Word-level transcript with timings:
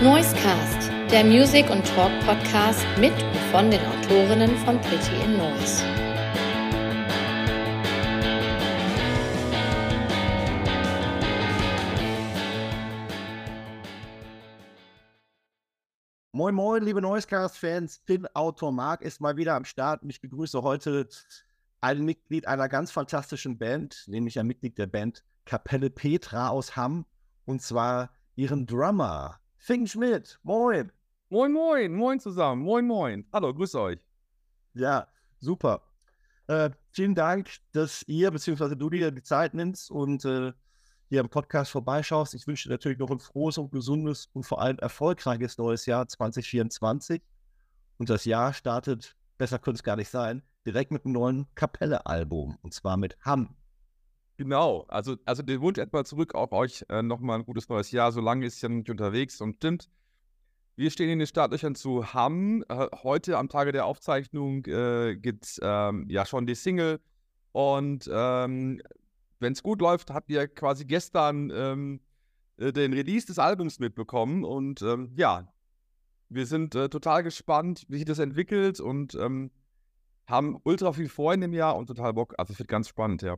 Noisecast, 0.00 0.92
der 1.10 1.24
Music- 1.24 1.68
und 1.70 1.84
Talk-Podcast 1.84 2.86
mit 3.00 3.12
und 3.20 3.36
von 3.50 3.68
den 3.68 3.80
Autorinnen 3.84 4.56
von 4.58 4.80
Pretty 4.80 5.24
in 5.24 5.36
Noise. 5.36 5.82
Moin, 16.30 16.54
moin, 16.54 16.84
liebe 16.84 17.02
Noisecast-Fans. 17.02 18.00
Finn 18.06 18.28
Autor 18.34 18.70
Marc 18.70 19.02
ist 19.02 19.20
mal 19.20 19.36
wieder 19.36 19.56
am 19.56 19.64
Start 19.64 20.04
und 20.04 20.10
ich 20.10 20.20
begrüße 20.20 20.62
heute 20.62 21.08
ein 21.80 22.04
Mitglied 22.04 22.46
einer 22.46 22.68
ganz 22.68 22.92
fantastischen 22.92 23.58
Band, 23.58 24.04
nämlich 24.06 24.38
ein 24.38 24.46
Mitglied 24.46 24.78
der 24.78 24.86
Band 24.86 25.24
Kapelle 25.44 25.90
Petra 25.90 26.50
aus 26.50 26.76
Hamm 26.76 27.04
und 27.46 27.62
zwar 27.62 28.10
ihren 28.36 28.64
Drummer 28.64 29.40
Finn 29.58 29.86
Schmidt. 29.86 30.38
Moin. 30.42 30.90
Moin, 31.28 31.52
moin, 31.52 31.92
moin 31.92 32.20
zusammen. 32.20 32.62
Moin, 32.62 32.86
moin. 32.86 33.26
Hallo, 33.32 33.52
grüß 33.52 33.74
euch. 33.74 33.98
Ja, 34.72 35.08
super. 35.40 35.82
Äh, 36.46 36.70
vielen 36.92 37.14
Dank, 37.14 37.50
dass 37.72 38.02
ihr 38.06 38.30
bzw. 38.30 38.76
du 38.76 38.88
dir 38.88 39.10
die 39.10 39.22
Zeit 39.22 39.52
nimmst 39.52 39.90
und 39.90 40.24
äh, 40.24 40.52
hier 41.10 41.20
im 41.20 41.28
Podcast 41.28 41.72
vorbeischaust. 41.72 42.34
Ich 42.34 42.46
wünsche 42.46 42.68
dir 42.68 42.74
natürlich 42.74 42.98
noch 42.98 43.10
ein 43.10 43.18
frohes 43.18 43.58
und 43.58 43.70
gesundes 43.72 44.30
und 44.32 44.44
vor 44.44 44.62
allem 44.62 44.78
erfolgreiches 44.78 45.58
neues 45.58 45.84
Jahr 45.86 46.06
2024. 46.06 47.20
Und 47.98 48.08
das 48.08 48.24
Jahr 48.24 48.54
startet, 48.54 49.16
besser 49.36 49.58
könnte 49.58 49.78
es 49.78 49.82
gar 49.82 49.96
nicht 49.96 50.08
sein, 50.08 50.42
direkt 50.64 50.92
mit 50.92 51.04
einem 51.04 51.14
neuen 51.14 51.54
Kapelle-Album 51.56 52.56
und 52.62 52.72
zwar 52.72 52.96
mit 52.96 53.18
Hamm. 53.22 53.57
Genau, 54.38 54.84
also, 54.86 55.16
also 55.24 55.42
den 55.42 55.60
Wunsch 55.60 55.78
etwa 55.78 56.04
zurück 56.04 56.36
auf 56.36 56.52
euch 56.52 56.84
äh, 56.88 57.02
nochmal 57.02 57.40
ein 57.40 57.44
gutes 57.44 57.68
neues 57.68 57.90
Jahr. 57.90 58.12
So 58.12 58.20
lange 58.20 58.46
ist 58.46 58.54
es 58.54 58.62
ja 58.62 58.68
nicht 58.68 58.88
unterwegs 58.88 59.40
und 59.40 59.56
stimmt. 59.56 59.90
Wir 60.76 60.92
stehen 60.92 61.08
in 61.10 61.18
den 61.18 61.26
Startlöchern 61.26 61.74
zu 61.74 62.14
Hamm. 62.14 62.64
Äh, 62.68 62.86
heute 63.02 63.36
am 63.36 63.48
Tage 63.48 63.72
der 63.72 63.84
Aufzeichnung 63.84 64.64
äh, 64.66 65.16
gibt 65.16 65.44
es 65.44 65.60
ähm, 65.60 66.06
ja 66.08 66.24
schon 66.24 66.46
die 66.46 66.54
Single. 66.54 67.00
Und 67.50 68.08
ähm, 68.12 68.80
wenn 69.40 69.54
es 69.54 69.64
gut 69.64 69.80
läuft, 69.80 70.12
habt 70.12 70.30
ihr 70.30 70.46
quasi 70.46 70.84
gestern 70.84 71.50
ähm, 71.52 72.00
äh, 72.58 72.72
den 72.72 72.92
Release 72.92 73.26
des 73.26 73.40
Albums 73.40 73.80
mitbekommen. 73.80 74.44
Und 74.44 74.82
ähm, 74.82 75.10
ja, 75.16 75.52
wir 76.28 76.46
sind 76.46 76.76
äh, 76.76 76.88
total 76.88 77.24
gespannt, 77.24 77.86
wie 77.88 77.96
sich 77.96 78.06
das 78.06 78.20
entwickelt 78.20 78.78
und 78.78 79.16
ähm, 79.16 79.50
haben 80.28 80.60
ultra 80.62 80.92
viel 80.92 81.08
vor 81.08 81.34
in 81.34 81.40
dem 81.40 81.54
Jahr 81.54 81.76
und 81.76 81.88
total 81.88 82.12
Bock. 82.12 82.36
Also 82.38 82.52
es 82.52 82.60
wird 82.60 82.68
ganz 82.68 82.86
spannend, 82.86 83.22
ja. 83.22 83.36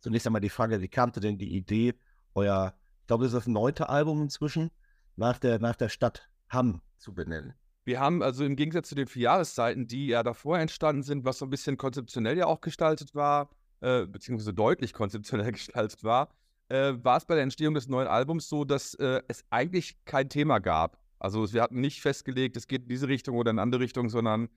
Zunächst 0.00 0.26
einmal 0.26 0.40
die 0.40 0.48
Frage, 0.48 0.80
wie 0.80 0.88
kam 0.88 1.12
denn 1.12 1.38
die 1.38 1.54
Idee, 1.54 1.94
euer, 2.34 2.74
ich 3.00 3.06
glaube, 3.06 3.24
das 3.24 3.32
ist 3.32 3.40
das 3.40 3.46
neunte 3.46 3.88
Album 3.88 4.22
inzwischen, 4.22 4.70
nach 5.16 5.38
der, 5.38 5.58
nach 5.58 5.76
der 5.76 5.88
Stadt 5.88 6.28
Hamm 6.48 6.80
zu 6.96 7.14
benennen? 7.14 7.54
Wir 7.84 8.00
haben 8.00 8.22
also 8.22 8.44
im 8.44 8.56
Gegensatz 8.56 8.88
zu 8.88 8.94
den 8.94 9.06
vier 9.06 9.22
Jahreszeiten, 9.22 9.86
die 9.86 10.08
ja 10.08 10.22
davor 10.22 10.58
entstanden 10.58 11.02
sind, 11.02 11.24
was 11.24 11.38
so 11.38 11.46
ein 11.46 11.50
bisschen 11.50 11.76
konzeptionell 11.76 12.36
ja 12.36 12.46
auch 12.46 12.60
gestaltet 12.60 13.14
war, 13.14 13.50
äh, 13.80 14.06
beziehungsweise 14.06 14.54
deutlich 14.54 14.92
konzeptionell 14.92 15.52
gestaltet 15.52 16.04
war, 16.04 16.28
äh, 16.68 16.94
war 17.02 17.16
es 17.16 17.24
bei 17.24 17.34
der 17.34 17.42
Entstehung 17.42 17.74
des 17.74 17.88
neuen 17.88 18.08
Albums 18.08 18.48
so, 18.48 18.64
dass 18.64 18.94
äh, 18.94 19.22
es 19.28 19.44
eigentlich 19.50 20.04
kein 20.04 20.28
Thema 20.28 20.58
gab. 20.60 20.98
Also 21.18 21.52
wir 21.52 21.62
hatten 21.62 21.80
nicht 21.80 22.00
festgelegt, 22.00 22.56
es 22.56 22.66
geht 22.66 22.82
in 22.82 22.88
diese 22.88 23.08
Richtung 23.08 23.36
oder 23.36 23.50
in 23.50 23.58
eine 23.58 23.62
andere 23.62 23.82
Richtung, 23.82 24.08
sondern 24.08 24.48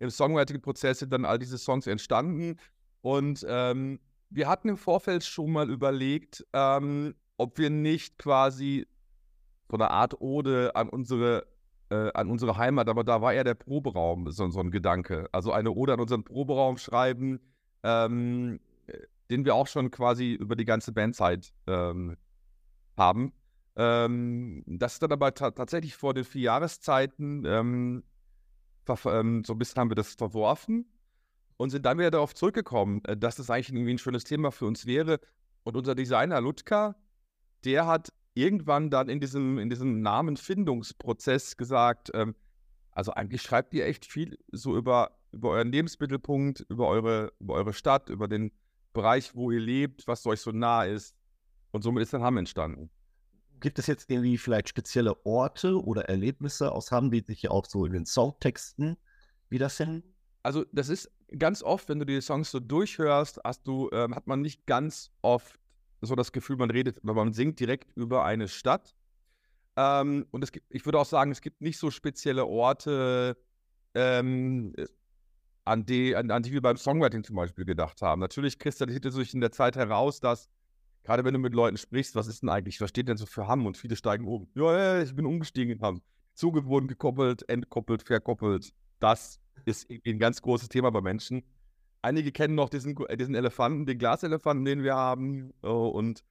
im 0.00 0.10
Songwriting-Prozess 0.10 1.00
sind 1.00 1.12
dann 1.12 1.24
all 1.24 1.38
diese 1.38 1.58
Songs 1.58 1.86
entstanden. 1.86 2.56
Und 3.00 3.44
ähm, 3.48 4.00
wir 4.30 4.48
hatten 4.48 4.68
im 4.68 4.76
Vorfeld 4.76 5.24
schon 5.24 5.52
mal 5.52 5.70
überlegt, 5.70 6.46
ähm, 6.52 7.14
ob 7.36 7.58
wir 7.58 7.70
nicht 7.70 8.18
quasi 8.18 8.86
so 9.70 9.76
eine 9.76 9.90
Art 9.90 10.20
Ode 10.20 10.74
an 10.74 10.88
unsere, 10.88 11.46
äh, 11.90 12.10
an 12.12 12.30
unsere 12.30 12.56
Heimat, 12.56 12.88
aber 12.88 13.04
da 13.04 13.22
war 13.22 13.32
eher 13.32 13.44
der 13.44 13.54
Proberaum 13.54 14.30
so, 14.30 14.48
so 14.50 14.60
ein 14.60 14.70
Gedanke. 14.70 15.28
Also 15.32 15.52
eine 15.52 15.70
Ode 15.70 15.94
an 15.94 16.00
unseren 16.00 16.24
Proberaum 16.24 16.78
schreiben, 16.78 17.40
ähm, 17.82 18.60
den 19.30 19.44
wir 19.44 19.54
auch 19.54 19.66
schon 19.66 19.90
quasi 19.90 20.32
über 20.32 20.56
die 20.56 20.64
ganze 20.64 20.92
Bandzeit 20.92 21.52
ähm, 21.66 22.16
haben. 22.96 23.32
Ähm, 23.76 24.64
das 24.66 24.94
ist 24.94 25.02
dann 25.02 25.12
aber 25.12 25.34
tatsächlich 25.34 25.94
vor 25.94 26.14
den 26.14 26.24
vier 26.24 26.42
Jahreszeiten, 26.42 27.44
ähm, 27.46 28.02
ähm, 29.04 29.44
so 29.44 29.52
ein 29.52 29.58
bisschen 29.58 29.80
haben 29.80 29.90
wir 29.90 29.96
das 29.96 30.14
verworfen 30.14 30.86
und 31.58 31.70
sind 31.70 31.84
dann 31.84 31.98
wieder 31.98 32.10
darauf 32.10 32.34
zurückgekommen, 32.34 33.04
äh, 33.04 33.16
dass 33.16 33.36
das 33.36 33.50
eigentlich 33.50 33.68
irgendwie 33.68 33.92
ein 33.92 33.98
schönes 33.98 34.24
Thema 34.24 34.50
für 34.50 34.64
uns 34.64 34.86
wäre. 34.86 35.20
Und 35.64 35.76
unser 35.76 35.94
Designer 35.94 36.40
Ludka, 36.40 36.96
der 37.64 37.86
hat 37.86 38.12
irgendwann 38.32 38.90
dann 38.90 39.08
in 39.08 39.20
diesem, 39.20 39.58
in 39.58 39.68
diesem 39.68 40.00
Namenfindungsprozess 40.00 41.56
gesagt, 41.56 42.10
ähm, 42.14 42.34
also 42.92 43.12
eigentlich 43.12 43.42
schreibt 43.42 43.74
ihr 43.74 43.86
echt 43.86 44.06
viel 44.06 44.38
so 44.52 44.76
über, 44.76 45.18
über 45.32 45.50
euren 45.50 45.70
Lebensmittelpunkt, 45.70 46.64
über 46.68 46.86
eure, 46.88 47.32
über 47.40 47.54
eure 47.54 47.72
Stadt, 47.72 48.08
über 48.08 48.28
den 48.28 48.52
Bereich, 48.92 49.34
wo 49.34 49.50
ihr 49.50 49.60
lebt, 49.60 50.06
was 50.06 50.24
euch 50.26 50.40
so 50.40 50.52
nah 50.52 50.84
ist. 50.84 51.14
Und 51.72 51.82
somit 51.82 52.02
ist 52.02 52.12
dann 52.12 52.22
Hamm 52.22 52.38
entstanden. 52.38 52.90
Gibt 53.60 53.78
es 53.80 53.88
jetzt 53.88 54.08
irgendwie 54.08 54.38
vielleicht 54.38 54.68
spezielle 54.68 55.24
Orte 55.26 55.82
oder 55.82 56.08
Erlebnisse 56.08 56.70
aus 56.70 56.92
Hamm, 56.92 57.10
die 57.10 57.20
sich 57.20 57.42
ja 57.42 57.50
auch 57.50 57.66
so 57.66 57.84
in 57.84 57.92
den 57.92 58.06
Songtexten 58.06 58.96
wiederfinden? 59.48 60.14
Also 60.48 60.64
das 60.72 60.88
ist 60.88 61.10
ganz 61.36 61.62
oft, 61.62 61.90
wenn 61.90 61.98
du 61.98 62.06
die 62.06 62.22
Songs 62.22 62.50
so 62.50 62.58
durchhörst, 62.58 63.38
hast 63.44 63.66
du, 63.66 63.90
ähm, 63.92 64.14
hat 64.14 64.26
man 64.26 64.40
nicht 64.40 64.64
ganz 64.64 65.10
oft 65.20 65.60
so 66.00 66.14
das 66.14 66.32
Gefühl, 66.32 66.56
man 66.56 66.70
redet 66.70 67.04
oder 67.04 67.12
man 67.12 67.34
singt 67.34 67.60
direkt 67.60 67.94
über 67.98 68.24
eine 68.24 68.48
Stadt. 68.48 68.94
Ähm, 69.76 70.24
und 70.30 70.42
es 70.42 70.50
gibt, 70.50 70.64
ich 70.74 70.86
würde 70.86 71.00
auch 71.00 71.04
sagen, 71.04 71.32
es 71.32 71.42
gibt 71.42 71.60
nicht 71.60 71.76
so 71.76 71.90
spezielle 71.90 72.46
Orte, 72.46 73.36
ähm, 73.94 74.72
an, 75.66 75.84
die, 75.84 76.16
an, 76.16 76.30
an 76.30 76.42
die 76.42 76.52
wir 76.52 76.62
beim 76.62 76.78
Songwriting 76.78 77.24
zum 77.24 77.36
Beispiel 77.36 77.66
gedacht 77.66 78.00
haben. 78.00 78.22
Natürlich 78.22 78.58
kristallisiert 78.58 79.04
es 79.04 79.16
sich 79.16 79.34
in 79.34 79.42
der 79.42 79.52
Zeit 79.52 79.76
heraus, 79.76 80.18
dass 80.18 80.48
gerade 81.04 81.26
wenn 81.26 81.34
du 81.34 81.40
mit 81.40 81.52
Leuten 81.52 81.76
sprichst, 81.76 82.14
was 82.14 82.26
ist 82.26 82.40
denn 82.40 82.48
eigentlich, 82.48 82.80
was 82.80 82.88
steht 82.88 83.08
denn 83.08 83.18
so 83.18 83.26
für 83.26 83.46
Hamm? 83.46 83.66
Und 83.66 83.76
viele 83.76 83.96
steigen 83.96 84.26
um. 84.26 84.48
Ja, 84.54 84.96
ja, 84.96 85.02
ich 85.02 85.14
bin 85.14 85.26
umgestiegen 85.26 85.76
in 85.76 85.82
Hamm. 85.82 86.00
Zuge 86.32 86.64
wurden 86.64 86.88
gekoppelt, 86.88 87.46
entkoppelt, 87.50 88.02
verkoppelt. 88.02 88.72
Das 88.98 89.40
ist 89.64 89.90
irgendwie 89.90 90.12
ein 90.12 90.18
ganz 90.18 90.42
großes 90.42 90.68
Thema 90.68 90.90
bei 90.90 91.00
Menschen. 91.00 91.42
Einige 92.02 92.32
kennen 92.32 92.54
noch 92.54 92.68
diesen, 92.68 92.96
äh, 93.06 93.16
diesen 93.16 93.34
Elefanten, 93.34 93.86
den 93.86 93.98
Glaselefanten, 93.98 94.64
den 94.64 94.82
wir 94.82 94.94
haben. 94.94 95.52
Oh, 95.62 95.88
und 95.88 96.24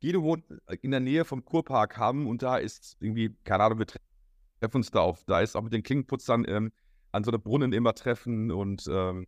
jede 0.00 0.22
wohnt 0.22 0.44
in 0.80 0.90
der 0.90 1.00
Nähe 1.00 1.24
vom 1.24 1.44
Kurpark 1.44 1.96
haben 1.96 2.26
und 2.26 2.42
da 2.42 2.56
ist 2.56 2.96
irgendwie, 3.00 3.36
keine 3.44 3.64
Ahnung, 3.64 3.78
wir 3.78 3.86
treffen 3.86 4.76
uns 4.76 4.90
da 4.90 5.00
auf. 5.00 5.24
Da 5.24 5.40
ist 5.40 5.56
auch 5.56 5.62
mit 5.62 5.72
den 5.72 5.82
Klingenputzern 5.82 6.44
ähm, 6.48 6.72
an 7.12 7.24
so 7.24 7.30
einem 7.30 7.42
Brunnen 7.42 7.72
immer 7.72 7.94
treffen 7.94 8.50
und 8.50 8.88
ähm, 8.90 9.26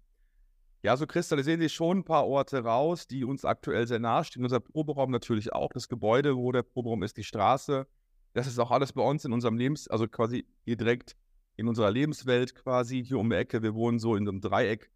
ja, 0.82 0.96
so 0.96 1.06
kristallisieren 1.06 1.60
sich 1.60 1.72
schon 1.72 1.98
ein 1.98 2.04
paar 2.04 2.26
Orte 2.26 2.62
raus, 2.62 3.06
die 3.06 3.24
uns 3.24 3.44
aktuell 3.44 3.86
sehr 3.86 4.00
nahe 4.00 4.22
stehen. 4.24 4.42
Unser 4.42 4.60
Proberaum 4.60 5.10
natürlich 5.10 5.52
auch, 5.52 5.72
das 5.72 5.88
Gebäude, 5.88 6.36
wo 6.36 6.52
der 6.52 6.62
Proberaum 6.62 7.02
ist, 7.02 7.16
die 7.16 7.24
Straße. 7.24 7.86
Das 8.34 8.46
ist 8.46 8.58
auch 8.58 8.70
alles 8.70 8.92
bei 8.92 9.02
uns 9.02 9.24
in 9.24 9.32
unserem 9.32 9.56
Lebens, 9.56 9.88
also 9.88 10.08
quasi 10.08 10.44
hier 10.64 10.76
direkt 10.76 11.16
in 11.56 11.68
unserer 11.68 11.90
Lebenswelt 11.90 12.54
quasi 12.54 13.04
hier 13.04 13.18
um 13.18 13.30
die 13.30 13.36
Ecke. 13.36 13.62
Wir 13.62 13.74
wohnen 13.74 13.98
so 13.98 14.16
in 14.16 14.28
einem 14.28 14.40
Dreieck 14.40 14.90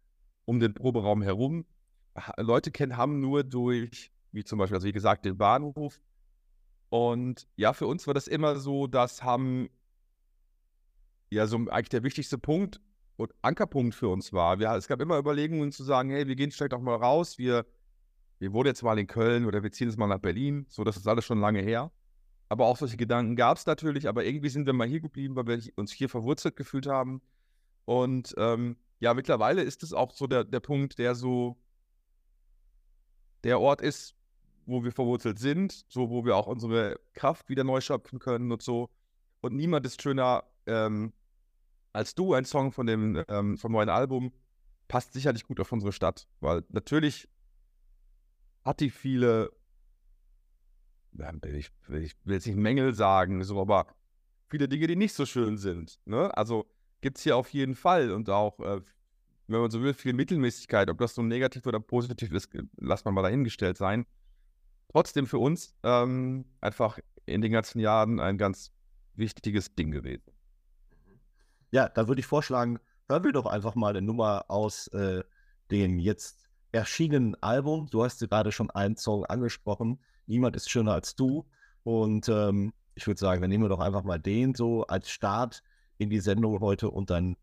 um 0.45 0.59
den 0.59 0.73
Proberaum 0.73 1.21
herum. 1.21 1.65
Leute 2.37 2.71
kennen 2.71 2.97
Hamm 2.97 3.19
nur 3.21 3.43
durch, 3.43 4.11
wie 4.31 4.43
zum 4.43 4.59
Beispiel, 4.59 4.75
also 4.75 4.87
wie 4.87 4.91
gesagt, 4.91 5.25
den 5.25 5.37
Bahnhof. 5.37 5.99
Und 6.89 7.47
ja, 7.55 7.73
für 7.73 7.87
uns 7.87 8.07
war 8.07 8.13
das 8.13 8.27
immer 8.27 8.55
so, 8.57 8.87
dass 8.87 9.23
Hamm 9.23 9.69
ja 11.29 11.45
so 11.47 11.57
eigentlich 11.57 11.89
der 11.89 12.03
wichtigste 12.03 12.37
Punkt 12.37 12.81
und 13.15 13.33
Ankerpunkt 13.41 13.93
für 13.95 14.09
uns 14.09 14.33
war. 14.33 14.59
Wir, 14.59 14.71
es 14.71 14.87
gab 14.87 15.01
immer 15.01 15.19
Überlegungen 15.19 15.71
zu 15.71 15.83
sagen, 15.83 16.09
hey, 16.09 16.27
wir 16.27 16.35
gehen 16.35 16.51
vielleicht 16.51 16.73
auch 16.73 16.81
mal 16.81 16.95
raus, 16.95 17.37
wir, 17.37 17.65
wir 18.39 18.53
wohnen 18.53 18.67
jetzt 18.67 18.81
mal 18.81 18.97
in 18.97 19.07
Köln 19.07 19.45
oder 19.45 19.61
wir 19.61 19.71
ziehen 19.71 19.87
jetzt 19.87 19.97
mal 19.97 20.07
nach 20.07 20.19
Berlin. 20.19 20.65
So, 20.69 20.83
das 20.83 20.97
ist 20.97 21.07
alles 21.07 21.25
schon 21.25 21.39
lange 21.39 21.61
her. 21.61 21.91
Aber 22.49 22.65
auch 22.65 22.77
solche 22.77 22.97
Gedanken 22.97 23.35
gab 23.35 23.57
es 23.57 23.65
natürlich, 23.67 24.07
aber 24.07 24.25
irgendwie 24.25 24.49
sind 24.49 24.65
wir 24.65 24.73
mal 24.73 24.87
hier 24.87 24.99
geblieben, 24.99 25.35
weil 25.35 25.47
wir 25.47 25.61
uns 25.75 25.91
hier 25.91 26.09
verwurzelt 26.09 26.55
gefühlt 26.55 26.87
haben. 26.87 27.21
Und 27.85 28.33
ähm, 28.37 28.75
ja, 28.99 29.13
mittlerweile 29.13 29.61
ist 29.61 29.83
es 29.83 29.93
auch 29.93 30.11
so 30.11 30.27
der, 30.27 30.43
der 30.43 30.59
Punkt, 30.59 30.97
der 30.97 31.15
so 31.15 31.57
der 33.43 33.59
Ort 33.59 33.81
ist, 33.81 34.15
wo 34.65 34.83
wir 34.83 34.91
verwurzelt 34.91 35.39
sind, 35.39 35.85
so 35.87 36.09
wo 36.09 36.25
wir 36.25 36.35
auch 36.35 36.47
unsere 36.47 36.99
Kraft 37.13 37.49
wieder 37.49 37.63
neu 37.63 37.81
schöpfen 37.81 38.19
können 38.19 38.51
und 38.51 38.61
so. 38.61 38.89
Und 39.41 39.55
niemand 39.55 39.85
ist 39.85 40.01
schöner 40.01 40.43
ähm, 40.65 41.13
als 41.93 42.15
du. 42.15 42.33
Ein 42.33 42.45
Song 42.45 42.71
von 42.71 42.87
dem 42.87 43.23
ähm, 43.27 43.57
vom 43.57 43.71
neuen 43.71 43.89
Album 43.89 44.33
passt 44.87 45.13
sicherlich 45.13 45.45
gut 45.45 45.59
auf 45.59 45.71
unsere 45.71 45.93
Stadt, 45.93 46.27
weil 46.39 46.63
natürlich 46.69 47.29
hat 48.65 48.79
die 48.79 48.89
viele 48.89 49.51
ich, 51.13 51.71
will 51.87 52.09
jetzt 52.25 52.47
nicht 52.47 52.55
Mängel 52.55 52.93
sagen, 52.93 53.43
so, 53.43 53.59
aber 53.59 53.87
viele 54.47 54.67
Dinge, 54.67 54.87
die 54.87 54.95
nicht 54.95 55.13
so 55.13 55.25
schön 55.25 55.57
sind. 55.57 55.99
Ne? 56.05 56.35
Also 56.37 56.65
gibt 57.01 57.17
es 57.17 57.23
hier 57.23 57.37
auf 57.37 57.49
jeden 57.49 57.75
Fall 57.75 58.11
und 58.11 58.29
auch, 58.29 58.59
äh, 58.59 58.81
wenn 59.47 59.61
man 59.61 59.71
so 59.71 59.81
will, 59.81 59.93
viel 59.93 60.13
Mittelmäßigkeit. 60.13 60.89
Ob 60.89 60.99
das 60.99 61.15
so 61.15 61.23
negativ 61.23 61.65
oder 61.65 61.79
positiv 61.79 62.31
ist, 62.31 62.49
lass 62.77 63.05
man 63.05 63.13
mal 63.13 63.23
dahingestellt 63.23 63.77
sein. 63.77 64.05
Trotzdem 64.89 65.27
für 65.27 65.39
uns 65.39 65.75
ähm, 65.83 66.45
einfach 66.61 66.99
in 67.25 67.41
den 67.41 67.51
ganzen 67.51 67.79
Jahren 67.79 68.19
ein 68.19 68.37
ganz 68.37 68.71
wichtiges 69.15 69.75
Ding 69.75 69.91
gewesen. 69.91 70.31
Ja, 71.71 71.89
da 71.89 72.07
würde 72.07 72.19
ich 72.19 72.25
vorschlagen, 72.25 72.79
hören 73.07 73.23
wir 73.23 73.31
doch 73.31 73.45
einfach 73.45 73.75
mal 73.75 73.89
eine 73.89 74.01
Nummer 74.01 74.45
aus 74.49 74.87
äh, 74.87 75.23
dem 75.69 75.99
jetzt 75.99 76.49
erschienenen 76.71 77.35
Album. 77.41 77.87
Du 77.91 78.03
hast 78.03 78.19
gerade 78.19 78.51
schon 78.51 78.71
einen 78.71 78.97
Song 78.97 79.25
angesprochen. 79.25 79.99
Niemand 80.29 80.55
ist 80.55 80.69
schöner 80.69 80.93
als 80.93 81.15
du. 81.15 81.43
Und 81.81 82.29
ähm, 82.29 82.71
ich 82.93 83.07
würde 83.07 83.19
sagen, 83.19 83.41
dann 83.41 83.49
nehmen 83.49 83.63
wir 83.63 83.69
doch 83.69 83.79
einfach 83.79 84.03
mal 84.03 84.19
den 84.19 84.53
so 84.53 84.85
als 84.85 85.09
Start 85.09 85.63
in 85.97 86.11
die 86.11 86.19
Sendung 86.19 86.59
heute 86.59 86.91
und 86.91 87.09
dann 87.09 87.35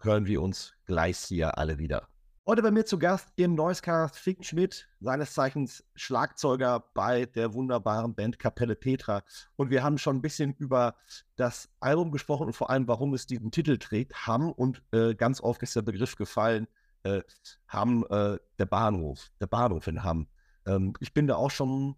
hören 0.00 0.26
wir 0.26 0.42
uns 0.42 0.74
gleich 0.84 1.16
hier 1.16 1.56
alle 1.56 1.78
wieder. 1.78 2.06
Heute 2.46 2.60
bei 2.60 2.70
mir 2.70 2.84
zu 2.84 2.98
Gast 2.98 3.32
im 3.36 3.54
Noisecast 3.54 4.18
Fink 4.18 4.44
Schmidt, 4.44 4.86
seines 5.00 5.32
Zeichens 5.32 5.82
Schlagzeuger 5.94 6.84
bei 6.92 7.24
der 7.24 7.54
wunderbaren 7.54 8.14
Band 8.14 8.38
Kapelle 8.38 8.76
Petra. 8.76 9.22
Und 9.56 9.70
wir 9.70 9.82
haben 9.82 9.96
schon 9.96 10.16
ein 10.16 10.22
bisschen 10.22 10.52
über 10.58 10.96
das 11.36 11.70
Album 11.80 12.12
gesprochen 12.12 12.48
und 12.48 12.52
vor 12.52 12.68
allem, 12.68 12.86
warum 12.86 13.14
es 13.14 13.26
diesen 13.26 13.52
Titel 13.52 13.78
trägt. 13.78 14.26
Hamm 14.26 14.52
und 14.52 14.82
äh, 14.92 15.14
ganz 15.14 15.40
oft 15.40 15.62
ist 15.62 15.76
der 15.76 15.82
Begriff 15.82 16.16
gefallen, 16.16 16.68
äh, 17.04 17.22
Hamm, 17.68 18.04
äh, 18.10 18.36
der 18.58 18.66
Bahnhof, 18.66 19.30
der 19.40 19.46
Bahnhof 19.46 19.86
in 19.86 20.04
Hamm. 20.04 20.26
Ähm, 20.66 20.92
ich 21.00 21.14
bin 21.14 21.26
da 21.26 21.36
auch 21.36 21.50
schon 21.50 21.96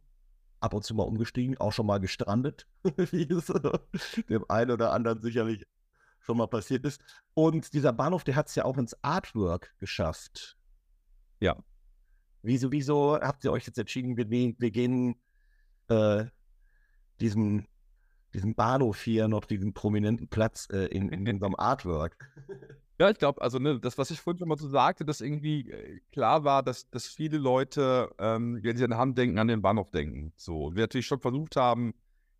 ab 0.60 0.74
und 0.74 0.84
zu 0.84 0.94
mal 0.94 1.04
umgestiegen, 1.04 1.58
auch 1.58 1.72
schon 1.72 1.86
mal 1.86 1.98
gestrandet, 1.98 2.66
wie 2.96 3.30
es 3.30 3.46
dem 4.28 4.44
einen 4.48 4.70
oder 4.70 4.92
anderen 4.92 5.22
sicherlich 5.22 5.66
schon 6.20 6.38
mal 6.38 6.48
passiert 6.48 6.84
ist. 6.84 7.00
Und 7.34 7.72
dieser 7.72 7.92
Bahnhof, 7.92 8.24
der 8.24 8.36
hat 8.36 8.48
es 8.48 8.54
ja 8.54 8.64
auch 8.64 8.78
ins 8.78 8.96
Artwork 9.02 9.74
geschafft. 9.78 10.56
Ja. 11.40 11.56
Wieso, 12.42 12.72
wieso 12.72 13.18
habt 13.20 13.44
ihr 13.44 13.52
euch 13.52 13.66
jetzt 13.66 13.78
entschieden, 13.78 14.16
wir, 14.16 14.28
wir 14.30 14.70
gehen 14.70 15.16
äh, 15.88 16.24
diesem, 17.20 17.66
diesem 18.34 18.54
Bahnhof 18.54 19.00
hier 19.00 19.28
noch 19.28 19.44
diesen 19.44 19.72
prominenten 19.74 20.28
Platz 20.28 20.68
äh, 20.70 20.86
in, 20.86 21.08
in 21.10 21.28
unserem 21.28 21.54
Artwork? 21.56 22.16
Ja, 22.98 23.10
ich 23.10 23.18
glaube, 23.18 23.42
also 23.42 23.58
ne, 23.58 23.78
das, 23.78 23.98
was 23.98 24.10
ich 24.10 24.20
vorhin 24.20 24.38
schon 24.38 24.48
mal 24.48 24.56
so 24.56 24.68
sagte, 24.68 25.04
dass 25.04 25.20
irgendwie 25.20 25.70
äh, 25.70 26.00
klar 26.12 26.44
war, 26.44 26.62
dass, 26.62 26.88
dass 26.88 27.06
viele 27.06 27.36
Leute, 27.36 28.10
ähm, 28.18 28.58
wenn 28.62 28.76
sie 28.76 28.84
an 28.84 28.96
Hand 28.96 29.18
denken, 29.18 29.38
an 29.38 29.48
den 29.48 29.60
Bahnhof 29.60 29.90
denken. 29.90 30.32
So, 30.36 30.66
und 30.66 30.76
wir 30.76 30.84
natürlich 30.84 31.06
schon 31.06 31.20
versucht 31.20 31.56
haben, 31.56 31.92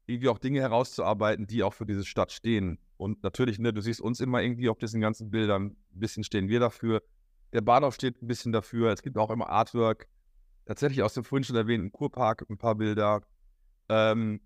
irgendwie 0.06 0.29
auch 0.29 0.38
Dinge 0.38 0.61
herauszuarbeiten, 0.61 1.47
die 1.47 1.62
auch 1.62 1.75
für 1.75 1.85
diese 1.85 2.05
Stadt 2.05 2.32
stehen. 2.32 2.79
Und 2.97 3.23
natürlich, 3.23 3.58
ne, 3.58 3.73
du 3.73 3.82
siehst 3.82 4.00
uns 4.00 4.20
immer 4.20 4.41
irgendwie 4.41 4.70
auf 4.70 4.79
diesen 4.79 5.00
ganzen 5.00 5.31
Bildern, 5.31 5.64
ein 5.67 5.76
bisschen 5.93 6.25
stehen 6.25 6.49
wir 6.49 6.61
dafür. 6.61 7.03
Der 7.53 7.61
Bahnhof 7.61 7.94
steht 7.94 8.23
ein 8.23 8.26
bisschen 8.26 8.53
dafür. 8.53 8.93
Es 8.93 9.03
gibt 9.03 9.19
auch 9.19 9.31
immer 9.31 9.50
Artwork. 9.50 10.08
Tatsächlich 10.64 11.03
aus 11.03 11.14
dem 11.14 11.25
vorhin 11.25 11.44
schon 11.44 11.56
erwähnten 11.56 11.93
Kurpark 11.93 12.47
ein 12.49 12.58
paar 12.58 12.76
Bilder. 12.76 13.23
Ähm, 13.88 14.41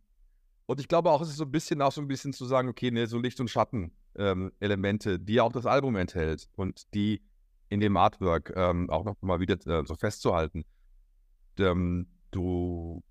und 0.66 0.80
ich 0.80 0.88
glaube 0.88 1.10
auch, 1.10 1.20
es 1.20 1.28
ist 1.28 1.36
so 1.36 1.44
ein 1.44 1.50
bisschen 1.50 1.82
auch 1.82 1.92
so 1.92 2.00
ein 2.00 2.08
bisschen 2.08 2.32
zu 2.32 2.44
sagen, 2.44 2.68
okay, 2.68 2.90
ne, 2.90 3.06
so 3.06 3.18
Licht- 3.18 3.40
und 3.40 3.48
Schatten-Elemente, 3.48 3.96
ähm, 4.16 4.52
die 4.60 5.40
auch 5.40 5.52
das 5.52 5.66
Album 5.66 5.96
enthält 5.96 6.48
und 6.56 6.92
die 6.94 7.22
in 7.68 7.80
dem 7.80 7.96
Artwork 7.96 8.52
ähm, 8.56 8.90
auch 8.90 9.04
noch 9.04 9.16
mal 9.22 9.40
wieder 9.40 9.54
äh, 9.66 9.86
so 9.86 9.94
festzuhalten. 9.94 10.64
Ähm, 11.58 12.08
du 12.30 13.02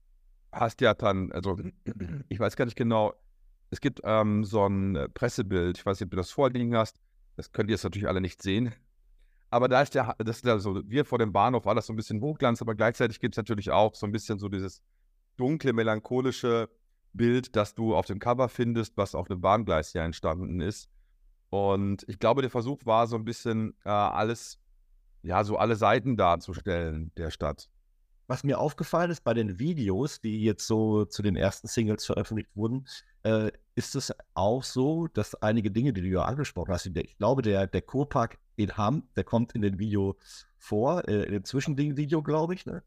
hast 0.52 0.82
ja 0.82 0.94
dann, 0.94 1.32
also 1.32 1.58
ich 2.30 2.40
weiß 2.40 2.56
gar 2.56 2.66
nicht 2.66 2.78
genau, 2.78 3.14
es 3.72 3.82
gibt 3.82 4.02
ähm, 4.04 4.44
so 4.44 4.66
ein 4.66 4.96
äh, 4.96 5.10
Pressebild, 5.10 5.78
ich 5.78 5.86
weiß 5.86 6.00
nicht, 6.00 6.08
ob 6.08 6.12
du 6.12 6.18
das 6.18 6.32
vorliegen 6.32 6.76
hast, 6.76 7.00
das 7.36 7.52
könnt 7.52 7.70
ihr 7.70 7.76
jetzt 7.76 7.84
natürlich 7.84 8.08
alle 8.08 8.22
nicht 8.22 8.42
sehen. 8.42 8.74
Aber 9.52 9.68
da 9.68 9.82
ist 9.82 9.96
der, 9.96 10.16
das 10.20 10.38
ist 10.38 10.48
also 10.48 10.82
wir 10.86 11.06
vor 11.06 11.18
dem 11.18 11.32
Bahnhof 11.32 11.66
alles 11.66 11.88
so 11.88 11.94
ein 11.94 11.96
bisschen 11.96 12.22
Hochglanz, 12.22 12.62
aber 12.62 12.76
gleichzeitig 12.76 13.20
gibt 13.20 13.34
es 13.34 13.38
natürlich 13.38 13.72
auch 13.72 13.96
so 13.96 14.06
ein 14.06 14.12
bisschen 14.12 14.40
so 14.40 14.50
dieses 14.50 14.82
dunkle, 15.38 15.74
melancholische 15.74 16.70
Bild, 17.14 17.56
das 17.56 17.74
du 17.76 17.96
auf 17.96 18.06
dem 18.06 18.20
Cover 18.20 18.50
findest, 18.50 18.98
was 18.98 19.16
auf 19.16 19.28
dem 19.28 19.42
Bahngleis 19.42 19.92
hier 19.92 20.02
entstanden 20.02 20.62
ist. 20.62 20.90
Und 21.50 22.06
ich 22.08 22.20
glaube, 22.20 22.42
der 22.42 22.52
Versuch 22.52 22.86
war 22.86 23.08
so 23.08 23.16
ein 23.16 23.26
bisschen 23.26 23.74
äh, 23.84 23.90
alles, 23.90 24.60
ja, 25.24 25.44
so 25.44 25.58
alle 25.58 25.76
Seiten 25.76 26.16
darzustellen 26.16 27.12
der 27.18 27.32
Stadt. 27.32 27.70
Was 28.28 28.44
mir 28.44 28.60
aufgefallen 28.60 29.10
ist 29.10 29.24
bei 29.24 29.34
den 29.34 29.58
Videos, 29.58 30.22
die 30.22 30.44
jetzt 30.44 30.68
so 30.68 31.06
zu 31.06 31.24
den 31.24 31.36
ersten 31.36 31.68
Singles 31.68 32.06
veröffentlicht 32.06 32.56
wurden, 32.56 32.86
äh, 33.24 33.52
ist 33.74 33.96
es 33.96 34.14
auch 34.36 34.64
so, 34.64 35.08
dass 35.08 35.34
einige 35.42 35.72
Dinge, 35.72 35.94
die 35.94 36.02
du 36.02 36.08
ja 36.10 36.26
angesprochen 36.26 36.72
hast, 36.72 36.86
ich 36.86 37.18
glaube, 37.18 37.42
der, 37.42 37.66
der 37.66 37.82
Kurpark 37.82 38.38
in 38.56 38.78
Hamm, 38.78 39.08
der 39.16 39.24
kommt 39.24 39.54
in 39.54 39.64
dem 39.64 39.80
Video 39.80 40.16
vor, 40.60 41.08
äh, 41.08 41.24
in 41.24 41.32
dem 41.32 41.44
Zwischending-Video, 41.44 42.22
glaube 42.22 42.54
ich, 42.54 42.68
ne? 42.68 42.84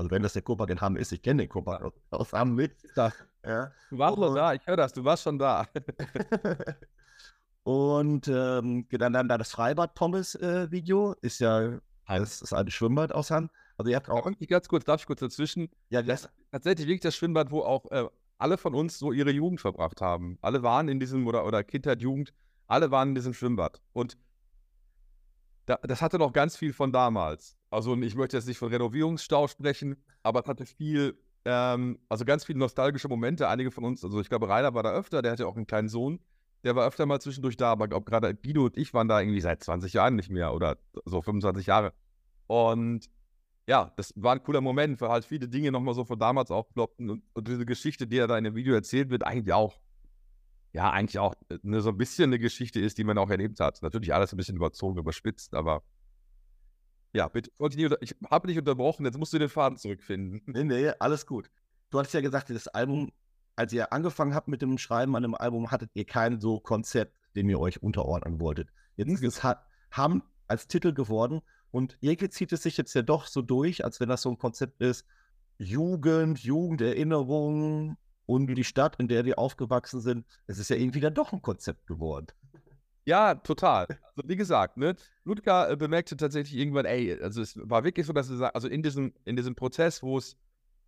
Also 0.00 0.10
wenn 0.12 0.22
das 0.22 0.32
der 0.32 0.42
in 0.70 0.80
Hamm 0.80 0.96
ist, 0.96 1.12
ich 1.12 1.20
kenne 1.20 1.42
den 1.42 1.50
Kurpark 1.50 1.92
aus, 2.08 2.32
Hamm 2.32 2.54
mit. 2.54 2.74
Da. 2.94 3.12
Ja. 3.44 3.70
Du 3.90 3.98
warst 3.98 4.16
schon 4.16 4.34
da, 4.34 4.54
ich 4.54 4.66
höre 4.66 4.76
das, 4.78 4.94
du 4.94 5.04
warst 5.04 5.24
schon 5.24 5.38
da. 5.38 5.66
Und 7.64 8.26
ähm, 8.26 8.86
dann, 8.88 9.12
dann 9.12 9.28
das 9.28 9.50
Freibad-Pommes-Video 9.50 11.12
äh, 11.12 11.16
ist 11.20 11.40
ja 11.40 11.78
das 12.06 12.40
ist 12.40 12.54
ein 12.54 12.70
Schwimmbad 12.70 13.12
aus 13.12 13.30
Hamm. 13.30 13.50
Also 13.76 13.90
ihr 13.90 13.96
habt 13.96 14.08
auch. 14.08 14.24
Ja, 14.24 14.46
ganz 14.46 14.68
kurz, 14.68 14.86
darf 14.86 15.02
ich 15.02 15.06
kurz 15.06 15.20
dazwischen? 15.20 15.68
Ja, 15.90 16.00
das 16.00 16.30
tatsächlich 16.50 16.86
wirklich 16.86 17.02
das 17.02 17.14
Schwimmbad, 17.14 17.50
wo 17.50 17.60
auch 17.60 17.90
äh, 17.90 18.08
alle 18.38 18.56
von 18.56 18.74
uns 18.74 18.98
so 18.98 19.12
ihre 19.12 19.30
Jugend 19.30 19.60
verbracht 19.60 20.00
haben. 20.00 20.38
Alle 20.40 20.62
waren 20.62 20.88
in 20.88 20.98
diesem, 20.98 21.26
oder, 21.26 21.44
oder 21.44 21.62
Kindheit, 21.62 22.00
Jugend, 22.00 22.32
alle 22.68 22.90
waren 22.90 23.10
in 23.10 23.16
diesem 23.16 23.34
Schwimmbad. 23.34 23.82
Und 23.92 24.16
das 25.66 26.02
hatte 26.02 26.18
noch 26.18 26.32
ganz 26.32 26.56
viel 26.56 26.72
von 26.72 26.92
damals. 26.92 27.56
Also 27.70 27.96
ich 27.96 28.14
möchte 28.16 28.36
jetzt 28.36 28.46
nicht 28.46 28.58
von 28.58 28.68
Renovierungsstau 28.68 29.46
sprechen, 29.46 29.96
aber 30.22 30.40
es 30.40 30.46
hatte 30.46 30.66
viel, 30.66 31.18
ähm, 31.44 31.98
also 32.08 32.24
ganz 32.24 32.44
viele 32.44 32.58
nostalgische 32.58 33.08
Momente. 33.08 33.48
Einige 33.48 33.70
von 33.70 33.84
uns, 33.84 34.04
also 34.04 34.20
ich 34.20 34.28
glaube, 34.28 34.48
Rainer 34.48 34.74
war 34.74 34.82
da 34.82 34.92
öfter, 34.92 35.22
der 35.22 35.32
hatte 35.32 35.46
auch 35.46 35.56
einen 35.56 35.66
kleinen 35.66 35.88
Sohn, 35.88 36.18
der 36.64 36.76
war 36.76 36.86
öfter 36.86 37.06
mal 37.06 37.20
zwischendurch 37.20 37.56
da, 37.56 37.72
aber 37.72 37.94
auch 37.96 38.04
gerade 38.04 38.34
Guido 38.34 38.64
und 38.64 38.76
ich 38.76 38.92
waren 38.92 39.08
da 39.08 39.20
irgendwie 39.20 39.40
seit 39.40 39.62
20 39.62 39.92
Jahren 39.92 40.16
nicht 40.16 40.30
mehr 40.30 40.52
oder 40.52 40.78
so 41.04 41.22
25 41.22 41.66
Jahre. 41.66 41.92
Und 42.46 43.08
ja, 43.68 43.92
das 43.96 44.12
war 44.16 44.32
ein 44.32 44.42
cooler 44.42 44.60
Moment, 44.60 45.00
weil 45.00 45.10
halt 45.10 45.24
viele 45.24 45.48
Dinge 45.48 45.70
nochmal 45.70 45.94
so 45.94 46.04
von 46.04 46.18
damals 46.18 46.50
aufploppten 46.50 47.08
und, 47.08 47.22
und, 47.34 47.46
diese 47.46 47.64
Geschichte, 47.64 48.06
die 48.06 48.18
er 48.18 48.26
da 48.26 48.36
in 48.36 48.44
dem 48.44 48.56
Video 48.56 48.74
erzählt 48.74 49.10
wird, 49.10 49.24
eigentlich 49.24 49.52
auch, 49.52 49.78
ja, 50.72 50.90
eigentlich 50.90 51.18
auch 51.18 51.34
ne, 51.62 51.80
so 51.80 51.90
ein 51.90 51.96
bisschen 51.96 52.30
eine 52.30 52.38
Geschichte 52.38 52.80
ist, 52.80 52.98
die 52.98 53.04
man 53.04 53.18
auch 53.18 53.30
erlebt 53.30 53.60
hat. 53.60 53.82
Natürlich 53.82 54.14
alles 54.14 54.32
ein 54.32 54.36
bisschen 54.36 54.56
überzogen, 54.56 54.98
überspitzt, 54.98 55.54
aber 55.54 55.82
ja, 57.12 57.26
bitte, 57.26 57.50
ich 58.00 58.16
habe 58.30 58.46
dich 58.46 58.58
unterbrochen, 58.58 59.04
jetzt 59.04 59.18
musst 59.18 59.32
du 59.32 59.38
den 59.38 59.48
Faden 59.48 59.78
zurückfinden. 59.78 60.42
Nee, 60.46 60.64
nee, 60.64 60.92
alles 61.00 61.26
gut. 61.26 61.50
Du 61.90 61.98
hast 61.98 62.14
ja 62.14 62.20
gesagt, 62.20 62.50
das 62.50 62.68
Album, 62.68 63.10
als 63.56 63.72
ihr 63.72 63.92
angefangen 63.92 64.32
habt 64.32 64.46
mit 64.46 64.62
dem 64.62 64.78
Schreiben 64.78 65.16
an 65.16 65.22
dem 65.22 65.34
Album, 65.34 65.72
hattet 65.72 65.90
ihr 65.94 66.04
kein 66.04 66.40
so 66.40 66.60
Konzept, 66.60 67.16
dem 67.34 67.48
ihr 67.48 67.58
euch 67.58 67.82
unterordnen 67.82 68.38
wolltet. 68.38 68.68
Jetzt 68.94 69.10
ist 69.10 69.24
es 69.24 69.42
Ham 69.90 70.22
als 70.46 70.68
Titel 70.68 70.92
geworden 70.92 71.40
und 71.72 71.98
irgendwie 72.00 72.28
zieht 72.28 72.52
es 72.52 72.62
sich 72.62 72.76
jetzt 72.76 72.94
ja 72.94 73.02
doch 73.02 73.26
so 73.26 73.42
durch, 73.42 73.84
als 73.84 73.98
wenn 73.98 74.08
das 74.08 74.22
so 74.22 74.30
ein 74.30 74.38
Konzept 74.38 74.80
ist, 74.80 75.04
Jugend, 75.58 76.38
Jugenderinnerung 76.38 77.96
und 78.30 78.46
die 78.54 78.64
Stadt, 78.64 78.96
in 78.98 79.08
der 79.08 79.22
die 79.22 79.36
aufgewachsen 79.36 80.00
sind. 80.00 80.26
Es 80.46 80.58
ist 80.58 80.70
ja 80.70 80.76
irgendwie 80.76 81.00
dann 81.00 81.14
doch 81.14 81.32
ein 81.32 81.42
Konzept 81.42 81.86
geworden. 81.86 82.26
Ja, 83.04 83.34
total. 83.34 83.86
Also 84.16 84.28
wie 84.28 84.36
gesagt, 84.36 84.76
ne, 84.76 84.94
Ludger 85.24 85.70
äh, 85.70 85.76
bemerkte 85.76 86.16
tatsächlich 86.16 86.58
irgendwann, 86.58 86.84
ey, 86.84 87.18
also 87.20 87.40
es 87.40 87.58
war 87.62 87.84
wirklich 87.84 88.06
so, 88.06 88.12
dass 88.12 88.28
es, 88.28 88.40
also 88.40 88.68
in 88.68 88.82
diesem, 88.82 89.14
in 89.24 89.36
diesem 89.36 89.54
Prozess, 89.54 90.02
wo 90.02 90.18
es 90.18 90.36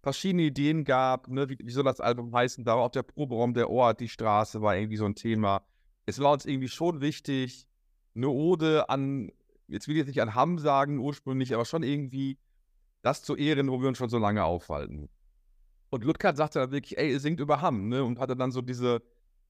verschiedene 0.03 0.43
Ideen 0.43 0.85
gab, 0.85 1.29
ne, 1.29 1.49
wie, 1.49 1.59
wie 1.59 1.71
soll 1.71 1.85
das 1.85 2.01
Album 2.01 2.35
heißen, 2.35 2.65
da 2.65 2.77
war 2.77 2.85
auch 2.85 2.91
der 2.91 3.03
Proberaum, 3.03 3.55
der 3.55 3.71
Ort, 3.71 4.01
die 4.01 4.09
Straße 4.09 4.61
war 4.61 4.77
irgendwie 4.77 4.99
so 4.99 5.07
ein 5.07 5.15
Thema. 5.15 5.63
Es 6.05 6.19
war 6.19 6.33
uns 6.33 6.45
irgendwie 6.45 6.69
schon 6.69 7.01
wichtig, 7.01 7.67
eine 8.15 8.29
Ode 8.29 8.89
an 8.91 9.31
jetzt 9.73 9.89
will 9.89 9.95
ich 9.95 10.01
jetzt 10.01 10.09
nicht 10.09 10.23
an 10.23 10.35
Hamm 10.35 10.59
sagen 10.59 10.99
ursprünglich, 10.99 11.55
aber 11.55 11.65
schon 11.65 11.83
irgendwie 11.83 12.39
das 13.03 13.23
zu 13.23 13.37
ehren, 13.37 13.71
wo 13.71 13.81
wir 13.81 13.89
uns 13.89 13.99
schon 13.99 14.11
so 14.11 14.19
lange 14.19 14.45
aufhalten. 14.45 15.09
Und 15.93 16.05
Ludgard 16.05 16.39
sagte 16.39 16.59
dann 16.59 16.71
wirklich, 16.71 16.97
ey, 16.97 17.13
er 17.13 17.21
singt 17.21 17.39
über 17.39 17.61
Hamm, 17.61 17.89
ne? 17.89 18.03
Und 18.03 18.19
hatte 18.19 18.35
dann 18.35 18.51
so 18.51 18.63
diese, 18.63 19.03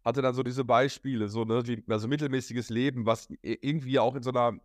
hatte 0.04 0.22
dann 0.22 0.34
so 0.34 0.42
diese 0.42 0.64
Beispiele, 0.64 1.28
so, 1.28 1.44
ne, 1.44 1.62
wie, 1.68 1.84
also 1.86 2.08
mittelmäßiges 2.08 2.68
Leben, 2.68 3.06
was 3.06 3.28
irgendwie 3.42 4.00
auch 4.00 4.16
in 4.16 4.24
so 4.24 4.30
einer 4.30 4.58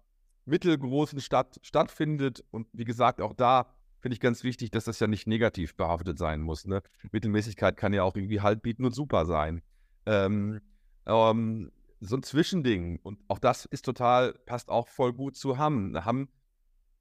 mittelgroßen 0.46 1.22
Stadt 1.22 1.60
stattfindet. 1.62 2.44
Und 2.50 2.66
wie 2.74 2.84
gesagt, 2.84 3.22
auch 3.22 3.34
da 3.34 3.68
finde 4.00 4.16
ich 4.16 4.20
ganz 4.20 4.44
wichtig, 4.44 4.72
dass 4.72 4.86
das 4.86 5.00
ja 5.00 5.06
nicht 5.06 5.28
negativ 5.28 5.76
behaftet 5.76 6.18
sein 6.18 6.42
muss. 6.42 6.66
Ne? 6.66 6.82
Mittelmäßigkeit 7.12 7.78
kann 7.78 7.94
ja 7.94 8.02
auch 8.02 8.16
irgendwie 8.16 8.42
Halt 8.42 8.64
bieten 8.64 8.84
und 8.84 8.96
super 8.96 9.28
sein. 9.28 9.62
Ähm, 10.08 10.62
ähm, 11.06 11.72
so 12.00 12.16
ein 12.16 12.24
Zwischending. 12.24 12.98
Und 13.04 13.20
auch 13.28 13.38
das 13.38 13.66
ist 13.66 13.86
total, 13.86 14.34
passt 14.48 14.70
auch 14.70 14.88
voll 14.88 15.14
gut 15.14 15.36
zu 15.36 15.60
Hamm. 15.60 15.96
Hamm 16.04 16.28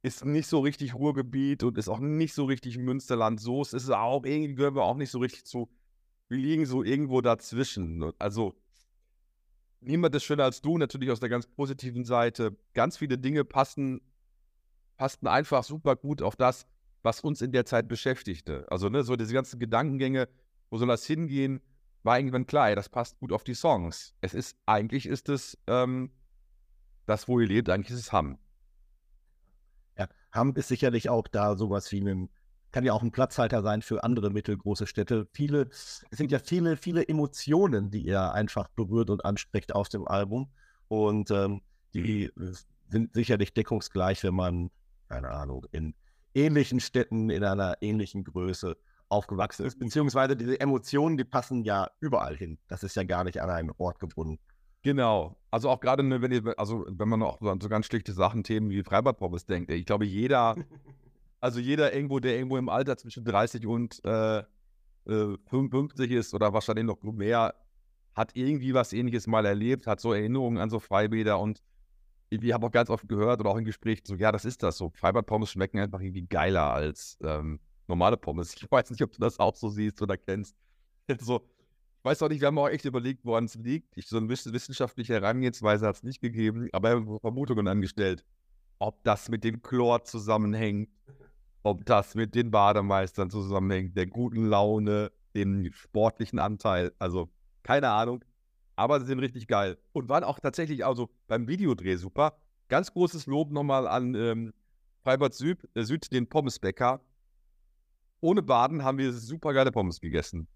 ist 0.03 0.25
nicht 0.25 0.47
so 0.47 0.61
richtig 0.61 0.95
Ruhrgebiet 0.95 1.63
und 1.63 1.79
ist 1.79 1.89
auch 1.89 1.99
nicht 1.99 2.35
so 2.35 2.45
richtig 2.45 2.79
Münsterland. 2.79 3.41
So 3.41 3.63
ist 3.63 3.73
es 3.73 3.91
auch, 3.91 4.25
irgendwie 4.25 4.55
gehören 4.55 4.75
wir 4.75 4.83
auch 4.83 4.97
nicht 4.97 5.11
so 5.11 5.19
richtig 5.19 5.45
zu. 5.45 5.69
Wir 6.29 6.39
liegen 6.39 6.67
so 6.67 6.83
irgendwo 6.83 7.21
dazwischen. 7.21 8.13
Also, 8.19 8.55
niemand 9.81 10.15
ist 10.15 10.25
schöner 10.25 10.45
als 10.45 10.61
du, 10.61 10.79
natürlich 10.79 11.11
aus 11.11 11.21
der 11.21 11.29
ganz 11.29 11.47
positiven 11.47 12.05
Seite. 12.05 12.57
Ganz 12.75 12.97
viele 12.97 13.19
Dinge 13.19 13.45
passen, 13.45 14.01
passten 14.97 15.27
einfach 15.27 15.65
super 15.65 15.97
gut 15.97 16.23
auf 16.23 16.37
das, 16.37 16.67
was 17.03 17.21
uns 17.21 17.43
in 17.43 17.53
der 17.53 17.65
Zeit 17.65 17.89
beschäftigte. 17.89 18.67
Also, 18.71 18.89
ne, 18.89 19.03
so 19.03 19.17
diese 19.17 19.35
ganzen 19.35 19.59
Gedankengänge, 19.59 20.29
wo 20.71 20.79
soll 20.79 20.89
das 20.89 21.07
hingehen? 21.07 21.61
war 22.07 22.19
irgendwann 22.19 22.47
klar, 22.47 22.75
das 22.75 22.89
passt 22.89 23.19
gut 23.19 23.33
auf 23.33 23.45
die 23.45 23.55
Songs. 23.55 24.15
Es 24.23 24.33
ist, 24.33 24.57
eigentlich 24.65 25.07
ist 25.07 25.29
es 25.29 25.59
ähm, 25.67 26.11
das, 27.05 27.29
wo 27.29 27.41
ihr 27.41 27.49
lebt, 27.49 27.69
eigentlich 27.69 27.91
ist 27.91 28.01
es 28.01 28.13
Hamm. 28.13 28.39
Hamm 30.33 30.55
ist 30.55 30.69
sicherlich 30.69 31.09
auch 31.09 31.29
da 31.29 31.57
sowas 31.57 31.91
wie 31.93 32.01
ein, 32.01 32.29
kann 32.73 32.85
ja 32.85 32.93
auch 32.93 33.03
ein 33.03 33.13
Platzhalter 33.13 33.63
sein 33.63 33.83
für 33.83 34.05
andere 34.05 34.31
mittelgroße 34.31 34.87
Städte. 34.87 35.29
Viele, 35.33 35.69
es 35.71 36.05
sind 36.11 36.31
ja 36.31 36.39
viele, 36.39 36.77
viele 36.77 37.09
Emotionen, 37.09 37.91
die 37.91 38.03
ihr 38.03 38.33
einfach 38.33 38.69
berührt 38.69 39.11
und 39.11 39.25
anspricht 39.25 39.75
auf 39.75 39.89
dem 39.89 40.07
Album. 40.07 40.51
Und 40.89 41.31
ähm, 41.31 41.63
die 41.95 42.31
sind 42.89 43.15
sicherlich 43.15 43.55
deckungsgleich, 43.55 44.23
wenn 44.23 44.35
man, 44.35 44.71
keine 45.09 45.31
Ahnung, 45.31 45.67
in 45.73 45.95
ähnlichen 46.35 46.81
Städten, 46.81 47.31
in 47.31 47.43
einer 47.43 47.77
ähnlichen 47.81 48.25
Größe 48.25 48.77
aufgewachsen 49.09 49.67
ist. 49.67 49.79
Beziehungsweise 49.79 50.37
diese 50.37 50.61
Emotionen, 50.61 51.17
die 51.17 51.25
passen 51.25 51.65
ja 51.65 51.91
überall 52.01 52.37
hin. 52.37 52.59
Das 52.69 52.83
ist 52.83 52.97
ja 52.97 53.05
gar 53.05 53.25
nicht 53.25 53.41
an 53.41 53.51
einen 53.51 53.73
Ort 53.79 53.99
gebunden. 53.99 54.39
Genau. 54.87 55.37
Also 55.51 55.69
auch 55.69 55.81
gerade, 55.81 56.05
ne, 56.05 56.23
wenn 56.23 56.31
ihr, 56.31 56.55
also 56.57 56.87
wenn 56.89 57.09
man 57.09 57.21
auch 57.21 57.43
an 57.43 57.61
so 57.61 57.69
ganz 57.69 57.87
schlichte 57.87 58.13
Sachen, 58.13 58.45
Themen 58.45 58.71
wie 58.71 58.85
Freibad-Pommes 58.85 59.45
denkt, 59.45 59.69
ich 59.73 59.85
glaube, 59.85 60.05
jeder, 60.05 60.55
also 61.41 61.59
jeder 61.59 61.93
irgendwo, 61.93 62.21
der 62.21 62.37
irgendwo 62.37 62.57
im 62.57 62.69
Alter 62.69 62.97
zwischen 62.97 63.25
30 63.25 63.67
und 63.67 64.01
äh, 64.05 64.39
äh, 64.39 65.37
55 65.49 66.13
ist 66.13 66.35
oder 66.35 66.53
wahrscheinlich 66.53 66.85
noch 66.85 67.03
mehr, 67.03 67.57
hat 68.15 68.37
irgendwie 68.37 68.75
was 68.75 68.93
ähnliches 68.93 69.27
mal 69.27 69.45
erlebt, 69.45 69.89
hat 69.89 69.99
so 70.01 70.13
Erinnerungen 70.13 70.59
an 70.59 70.71
so 70.71 70.79
Freibäder 70.79 71.41
und 71.41 71.65
ich 72.31 72.53
habe 72.53 72.67
auch 72.67 72.71
ganz 72.71 72.89
oft 72.89 73.09
gehört 73.09 73.41
oder 73.41 73.51
auch 73.51 73.57
in 73.57 73.65
Gesprächen 73.65 74.05
so, 74.07 74.15
ja, 74.15 74.31
das 74.31 74.45
ist 74.45 74.63
das 74.63 74.79
so. 74.79 74.91
Freibad-Pommes 74.91 75.51
schmecken 75.51 75.81
einfach 75.81 75.99
irgendwie 75.99 76.29
geiler 76.29 76.73
als 76.73 77.19
ähm, 77.25 77.59
normale 77.89 78.17
Pommes. 78.17 78.55
Ich 78.63 78.71
weiß 78.71 78.89
nicht, 78.91 79.03
ob 79.03 79.11
du 79.11 79.19
das 79.19 79.41
auch 79.41 79.57
so 79.57 79.69
siehst 79.69 80.01
oder 80.01 80.17
kennst. 80.17 80.55
So, 81.21 81.43
weiß 82.07 82.23
auch 82.23 82.29
nicht, 82.29 82.41
wir 82.41 82.47
haben 82.49 82.59
auch 82.59 82.69
echt 82.69 82.85
überlegt, 82.85 83.25
woran 83.25 83.45
es 83.45 83.57
liegt. 83.57 83.97
Ich, 83.97 84.07
so 84.07 84.17
eine 84.17 84.29
wissenschaftliche 84.29 85.15
Herangehensweise 85.15 85.87
hat 85.87 85.97
es 85.97 86.03
nicht 86.03 86.21
gegeben, 86.21 86.69
aber 86.73 86.91
wir 86.91 86.97
haben 86.97 87.21
Vermutungen 87.21 87.69
angestellt. 87.69 88.25
Ob 88.79 89.03
das 89.05 89.29
mit 89.29 89.45
dem 89.45 89.61
Chlor 89.61 90.05
zusammenhängt, 90.05 90.89
ob 91.63 91.85
das 91.85 92.15
mit 92.15 92.35
den 92.35 92.51
Bademeistern 92.51 93.29
zusammenhängt, 93.29 93.97
der 93.97 94.07
guten 94.07 94.47
Laune, 94.47 95.11
dem 95.35 95.71
sportlichen 95.73 96.39
Anteil. 96.39 96.93
Also, 96.99 97.29
keine 97.63 97.91
Ahnung. 97.91 98.25
Aber 98.77 99.01
sie 99.01 99.07
sind 99.07 99.19
richtig 99.19 99.49
geil. 99.49 99.77
Und 99.93 100.09
waren 100.09 100.25
auch 100.25 100.39
tatsächlich 100.39 100.85
also 100.85 101.11
beim 101.27 101.49
Videodreh 101.49 101.97
super. 101.97 102.39
Ganz 102.69 102.93
großes 102.93 103.27
Lob 103.27 103.51
nochmal 103.51 103.89
an 103.89 104.15
ähm, 104.15 104.53
Freibad 105.03 105.35
Süd, 105.35 105.69
äh, 105.75 105.83
Süd, 105.83 106.13
den 106.13 106.29
Pommesbäcker 106.29 107.01
ohne 108.21 108.43
Baden 108.43 108.83
haben 108.83 108.99
wir 108.99 109.13
super 109.13 109.53
geile 109.53 109.73
Pommes 109.73 110.01
gegessen. 110.01 110.49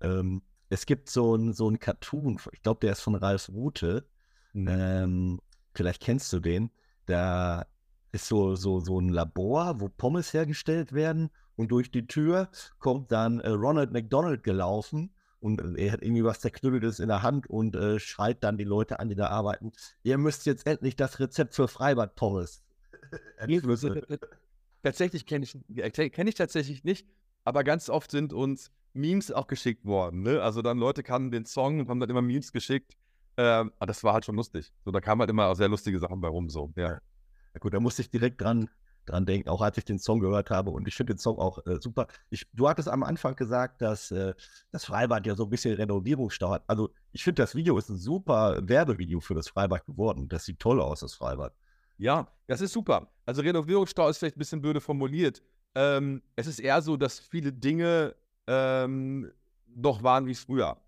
Ähm, 0.00 0.42
es 0.68 0.86
gibt 0.86 1.08
so 1.08 1.34
ein, 1.34 1.52
so 1.52 1.70
ein 1.70 1.78
Cartoon, 1.78 2.38
ich 2.52 2.62
glaube, 2.62 2.80
der 2.80 2.92
ist 2.92 3.00
von 3.00 3.14
Ralf 3.14 3.48
Rute. 3.48 4.06
Mhm. 4.52 4.68
Ähm, 4.68 5.40
vielleicht 5.74 6.02
kennst 6.02 6.32
du 6.32 6.40
den. 6.40 6.70
Da 7.06 7.66
ist 8.12 8.26
so, 8.26 8.54
so, 8.54 8.80
so 8.80 9.00
ein 9.00 9.08
Labor, 9.08 9.80
wo 9.80 9.88
Pommes 9.88 10.32
hergestellt 10.32 10.92
werden. 10.92 11.30
Und 11.56 11.72
durch 11.72 11.90
die 11.90 12.06
Tür 12.06 12.48
kommt 12.78 13.10
dann 13.10 13.40
äh, 13.40 13.50
Ronald 13.50 13.92
McDonald 13.92 14.44
gelaufen 14.44 15.10
und 15.40 15.60
äh, 15.60 15.86
er 15.86 15.92
hat 15.92 16.02
irgendwie 16.02 16.24
was 16.24 16.40
Zerknüppeltes 16.40 17.00
in 17.00 17.08
der 17.08 17.22
Hand 17.22 17.48
und 17.48 17.76
äh, 17.76 17.98
schreit 17.98 18.42
dann 18.44 18.58
die 18.58 18.64
Leute 18.64 19.00
an, 19.00 19.08
die 19.08 19.14
da 19.14 19.28
arbeiten. 19.28 19.72
Ihr 20.02 20.18
müsst 20.18 20.46
jetzt 20.46 20.66
endlich 20.66 20.96
das 20.96 21.18
Rezept 21.20 21.54
für 21.54 21.68
Freibad-Pommes. 21.68 22.62
Tatsächlich 24.82 25.26
kenne 25.26 25.44
ich, 25.44 25.58
äh, 25.76 25.90
kenn 26.10 26.26
ich 26.26 26.34
tatsächlich 26.34 26.84
nicht, 26.84 27.08
aber 27.44 27.64
ganz 27.64 27.88
oft 27.88 28.10
sind 28.10 28.32
uns 28.32 28.70
Memes 28.98 29.32
auch 29.32 29.46
geschickt 29.46 29.84
worden. 29.84 30.22
Ne? 30.22 30.42
Also 30.42 30.62
dann 30.62 30.78
Leute 30.78 31.02
kannten 31.02 31.30
den 31.30 31.46
Song 31.46 31.80
und 31.80 31.88
haben 31.88 32.00
dann 32.00 32.10
immer 32.10 32.22
Memes 32.22 32.52
geschickt. 32.52 32.96
Ähm, 33.36 33.72
aber 33.78 33.86
das 33.86 34.02
war 34.02 34.14
halt 34.14 34.24
schon 34.24 34.34
lustig. 34.34 34.72
So, 34.84 34.90
da 34.90 35.00
kamen 35.00 35.20
halt 35.20 35.30
immer 35.30 35.46
auch 35.46 35.54
sehr 35.54 35.68
lustige 35.68 35.98
Sachen 35.98 36.20
bei 36.20 36.28
rum. 36.28 36.50
So, 36.50 36.72
ja. 36.76 36.90
ja 36.90 37.00
gut, 37.60 37.72
da 37.72 37.78
musste 37.80 38.02
ich 38.02 38.10
direkt 38.10 38.40
dran, 38.40 38.68
dran 39.06 39.26
denken, 39.26 39.48
auch 39.48 39.62
als 39.62 39.78
ich 39.78 39.84
den 39.84 40.00
Song 40.00 40.18
gehört 40.18 40.50
habe. 40.50 40.70
Und 40.70 40.88
ich 40.88 40.96
finde 40.96 41.14
den 41.14 41.18
Song 41.18 41.38
auch 41.38 41.64
äh, 41.64 41.80
super. 41.80 42.08
Ich, 42.30 42.46
du 42.52 42.68
hattest 42.68 42.88
am 42.88 43.04
Anfang 43.04 43.36
gesagt, 43.36 43.80
dass 43.80 44.10
äh, 44.10 44.34
das 44.72 44.84
Freibad 44.84 45.24
ja 45.24 45.36
so 45.36 45.44
ein 45.44 45.50
bisschen 45.50 45.74
Renovierungsstau 45.76 46.50
hat. 46.50 46.64
Also 46.66 46.90
ich 47.12 47.22
finde, 47.22 47.42
das 47.42 47.54
Video 47.54 47.78
ist 47.78 47.88
ein 47.88 47.96
super 47.96 48.58
Werbevideo 48.60 49.20
für 49.20 49.34
das 49.34 49.48
Freibad 49.48 49.86
geworden. 49.86 50.28
Das 50.28 50.44
sieht 50.44 50.58
toll 50.58 50.80
aus, 50.80 51.00
das 51.00 51.14
Freibad. 51.14 51.54
Ja, 51.96 52.26
das 52.48 52.60
ist 52.60 52.72
super. 52.72 53.12
Also 53.24 53.42
Renovierungsstau 53.42 54.08
ist 54.08 54.18
vielleicht 54.18 54.36
ein 54.36 54.40
bisschen 54.40 54.60
blöde 54.60 54.80
formuliert. 54.80 55.42
Ähm, 55.76 56.22
es 56.34 56.48
ist 56.48 56.58
eher 56.58 56.82
so, 56.82 56.96
dass 56.96 57.20
viele 57.20 57.52
Dinge 57.52 58.16
ähm, 58.48 59.30
noch 59.66 60.02
waren 60.02 60.26
wie 60.26 60.34
früher. 60.34 60.78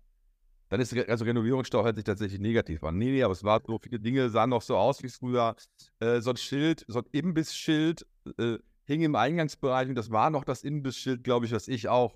Dann 0.69 0.79
ist 0.79 0.93
also 1.09 1.25
Renovierungsstau 1.25 1.83
hört 1.83 1.95
sich 1.95 2.05
tatsächlich 2.05 2.39
negativ 2.39 2.83
an. 2.83 2.97
Nee, 2.97 3.11
nee, 3.11 3.23
aber 3.23 3.33
es 3.33 3.43
war 3.43 3.61
so, 3.65 3.77
viele 3.77 3.99
Dinge 3.99 4.29
sahen 4.29 4.49
noch 4.49 4.61
so 4.61 4.77
aus 4.77 5.03
wie 5.03 5.09
früher. 5.09 5.55
Äh, 5.99 6.21
so 6.21 6.31
ein 6.31 6.37
Schild, 6.37 6.85
so 6.87 6.99
ein 6.99 7.05
Imbissschild 7.11 8.05
äh, 8.37 8.57
hing 8.85 9.01
im 9.01 9.15
Eingangsbereich 9.15 9.89
und 9.89 9.95
das 9.95 10.11
war 10.11 10.29
noch 10.29 10.43
das 10.43 10.63
Imbissschild, 10.63 11.23
glaube 11.23 11.45
ich, 11.45 11.51
was 11.51 11.67
ich 11.67 11.87
auch, 11.87 12.15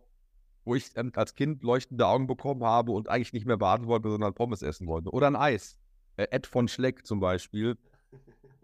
wo 0.64 0.74
ich 0.74 0.92
ähm, 0.96 1.12
als 1.16 1.36
Kind 1.36 1.64
leuchtende 1.64 2.08
Augen 2.08 2.28
bekommen 2.28 2.64
habe 2.64 2.92
und 2.94 3.10
eigentlich 3.10 3.34
nicht 3.34 3.46
mehr 3.46 3.58
baden 3.58 3.88
wollte, 3.88 4.10
sondern 4.10 4.34
Pommes 4.34 4.62
essen 4.62 4.88
wollte. 4.88 5.10
Oder 5.12 5.28
ein 5.28 5.36
Eis. 5.36 5.78
Äh, 6.18 6.28
Ed 6.32 6.48
von 6.48 6.68
Schleck 6.68 7.06
zum 7.06 7.20
Beispiel. 7.20 7.78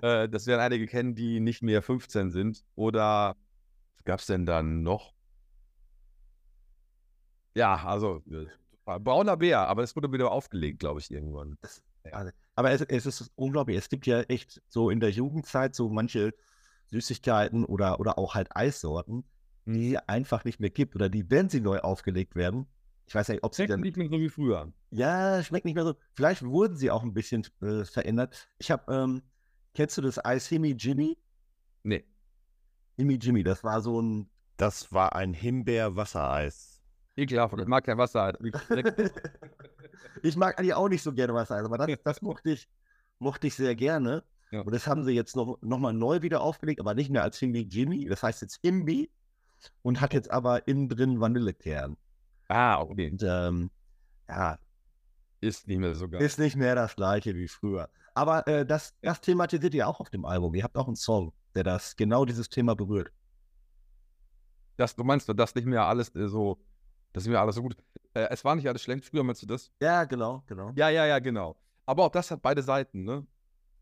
Äh, 0.03 0.27
das 0.29 0.47
werden 0.47 0.61
einige 0.61 0.87
kennen, 0.87 1.13
die 1.13 1.39
nicht 1.39 1.61
mehr 1.61 1.83
15 1.83 2.31
sind. 2.31 2.63
Oder 2.73 3.35
was 3.97 4.03
gab 4.03 4.19
es 4.19 4.25
denn 4.25 4.47
dann 4.47 4.81
noch? 4.81 5.13
Ja, 7.55 7.75
also 7.85 8.21
äh, 8.31 8.99
brauner 8.99 9.37
Bär, 9.37 9.67
aber 9.67 9.83
es 9.83 9.95
wurde 9.95 10.11
wieder 10.11 10.31
aufgelegt, 10.31 10.79
glaube 10.79 10.99
ich, 10.99 11.11
irgendwann. 11.11 11.57
Das, 11.61 11.81
ja. 12.05 12.31
Aber 12.55 12.71
es, 12.71 12.81
es, 12.81 13.05
ist 13.05 13.31
unglaublich. 13.35 13.77
Es 13.77 13.89
gibt 13.89 14.07
ja 14.07 14.21
echt 14.21 14.61
so 14.67 14.89
in 14.89 14.99
der 14.99 15.11
Jugendzeit 15.11 15.75
so 15.75 15.89
manche 15.89 16.33
Süßigkeiten 16.87 17.65
oder, 17.65 17.99
oder 17.99 18.17
auch 18.17 18.35
halt 18.35 18.55
Eissorten, 18.55 19.23
die 19.65 19.95
es 19.95 20.01
einfach 20.07 20.43
nicht 20.43 20.59
mehr 20.59 20.69
gibt 20.69 20.95
oder 20.95 21.09
die, 21.09 21.29
wenn 21.29 21.49
sie 21.49 21.61
neu 21.61 21.79
aufgelegt 21.79 22.35
werden, 22.35 22.67
ich 23.05 23.15
weiß 23.15 23.27
nicht, 23.29 23.43
ob 23.43 23.53
sie 23.53 23.67
dann. 23.67 23.81
nicht 23.81 23.97
mehr 23.97 24.07
so 24.09 24.19
wie 24.19 24.29
früher. 24.29 24.71
Ja, 24.89 25.43
schmeckt 25.43 25.65
nicht 25.65 25.75
mehr 25.75 25.83
so. 25.83 25.95
Vielleicht 26.13 26.43
wurden 26.43 26.77
sie 26.77 26.91
auch 26.91 27.03
ein 27.03 27.13
bisschen 27.13 27.45
äh, 27.61 27.83
verändert. 27.83 28.49
Ich 28.57 28.71
habe 28.71 28.93
ähm, 28.93 29.21
Kennst 29.73 29.97
du 29.97 30.01
das 30.01 30.23
Eis 30.23 30.47
Himi 30.47 30.71
Jimmy? 30.71 31.17
Nee. 31.83 32.03
Himi 32.97 33.15
Jimmy, 33.15 33.43
das 33.43 33.63
war 33.63 33.81
so 33.81 34.01
ein. 34.01 34.29
Das 34.57 34.91
war 34.91 35.15
ein 35.15 35.33
Himbeer-Wassereis. 35.33 36.70
Ekelhaft, 37.15 37.57
ich 37.59 37.67
mag 37.67 37.83
kein 37.83 37.97
Wasser. 37.97 38.33
ich 40.23 40.35
mag 40.37 40.57
eigentlich 40.57 40.73
auch 40.73 40.89
nicht 40.89 41.03
so 41.03 41.13
gerne 41.13 41.33
Wassereis, 41.33 41.65
aber 41.65 41.77
das, 41.77 41.97
das 42.03 42.21
mochte, 42.21 42.51
ich, 42.51 42.69
mochte 43.19 43.47
ich 43.47 43.55
sehr 43.55 43.75
gerne. 43.75 44.23
Ja. 44.51 44.61
Und 44.61 44.73
das 44.73 44.87
haben 44.87 45.03
sie 45.03 45.11
jetzt 45.11 45.35
noch, 45.35 45.57
noch 45.61 45.79
mal 45.79 45.93
neu 45.93 46.21
wieder 46.21 46.41
aufgelegt, 46.41 46.79
aber 46.79 46.93
nicht 46.93 47.09
mehr 47.09 47.23
als 47.23 47.37
Himbi 47.39 47.61
Jimmy. 47.61 48.05
Das 48.05 48.23
heißt 48.23 48.41
jetzt 48.41 48.59
Himbi 48.61 49.09
und 49.81 50.01
hat 50.01 50.13
jetzt 50.13 50.31
aber 50.31 50.67
innen 50.67 50.89
drin 50.89 51.19
Vanillekern. 51.19 51.97
Ah, 52.47 52.81
okay. 52.81 53.11
Und, 53.11 53.23
ähm, 53.23 53.71
ja. 54.27 54.57
Ist 55.39 55.67
nicht 55.67 55.79
mehr 55.79 55.95
so 55.95 56.07
geil. 56.07 56.21
Ist 56.21 56.37
nicht 56.37 56.55
mehr 56.55 56.75
das 56.75 56.95
gleiche 56.95 57.33
wie 57.35 57.47
früher. 57.47 57.89
Aber 58.13 58.45
äh, 58.47 58.65
das, 58.65 58.93
das 59.01 59.21
thematisiert 59.21 59.73
ihr 59.73 59.87
auch 59.87 59.99
auf 59.99 60.09
dem 60.09 60.25
Album. 60.25 60.53
Ihr 60.53 60.63
habt 60.63 60.77
auch 60.77 60.87
einen 60.87 60.97
Song, 60.97 61.33
der 61.55 61.63
das 61.63 61.95
genau 61.95 62.25
dieses 62.25 62.49
Thema 62.49 62.75
berührt. 62.75 63.11
Das, 64.77 64.95
du 64.95 65.03
meinst, 65.03 65.29
das 65.33 65.55
nicht 65.55 65.65
mehr 65.65 65.85
alles 65.85 66.13
äh, 66.15 66.27
so, 66.27 66.59
das 67.13 67.23
ist 67.23 67.29
mir 67.29 67.39
alles 67.39 67.55
so 67.55 67.61
gut. 67.61 67.75
Äh, 68.13 68.27
es 68.29 68.43
war 68.43 68.55
nicht 68.55 68.67
alles 68.67 68.81
schlecht 68.81 69.05
früher, 69.05 69.23
meinst 69.23 69.41
du 69.41 69.47
das? 69.47 69.71
Ja, 69.81 70.03
genau, 70.05 70.43
genau. 70.47 70.71
Ja, 70.75 70.89
ja, 70.89 71.05
ja, 71.05 71.19
genau. 71.19 71.55
Aber 71.85 72.05
auch 72.05 72.11
das 72.11 72.31
hat 72.31 72.41
beide 72.41 72.61
Seiten, 72.61 73.03
ne? 73.03 73.25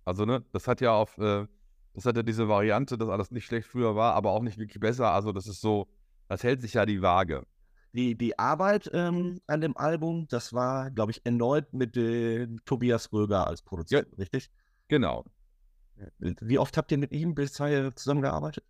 Also, 0.05 0.25
ne, 0.25 0.43
das 0.51 0.67
hat 0.67 0.81
ja 0.81 0.93
auf, 0.93 1.17
äh, 1.17 1.45
das 1.93 2.05
hat 2.05 2.15
ja 2.15 2.23
diese 2.23 2.47
Variante, 2.47 2.97
dass 2.97 3.09
alles 3.09 3.31
nicht 3.31 3.45
schlecht 3.45 3.67
früher 3.67 3.95
war, 3.95 4.15
aber 4.15 4.31
auch 4.31 4.41
nicht 4.41 4.57
wirklich 4.57 4.79
besser. 4.79 5.11
Also, 5.11 5.31
das 5.31 5.47
ist 5.47 5.61
so, 5.61 5.87
das 6.27 6.43
hält 6.43 6.61
sich 6.61 6.73
ja 6.73 6.85
die 6.85 7.01
Waage 7.01 7.45
die, 7.93 8.15
die 8.15 8.37
Arbeit 8.37 8.89
ähm, 8.93 9.41
an 9.47 9.61
dem 9.61 9.75
Album, 9.77 10.27
das 10.27 10.53
war, 10.53 10.91
glaube 10.91 11.11
ich, 11.11 11.25
erneut 11.25 11.73
mit 11.73 11.95
dem 11.95 12.63
Tobias 12.65 13.11
Röger 13.11 13.47
als 13.47 13.61
Produzent, 13.61 14.07
ja, 14.11 14.17
richtig? 14.17 14.51
Genau. 14.87 15.25
Wie 16.19 16.59
oft 16.59 16.77
habt 16.77 16.91
ihr 16.91 16.97
mit 16.97 17.11
ihm 17.11 17.35
bisher 17.35 17.95
zusammengearbeitet? 17.95 18.63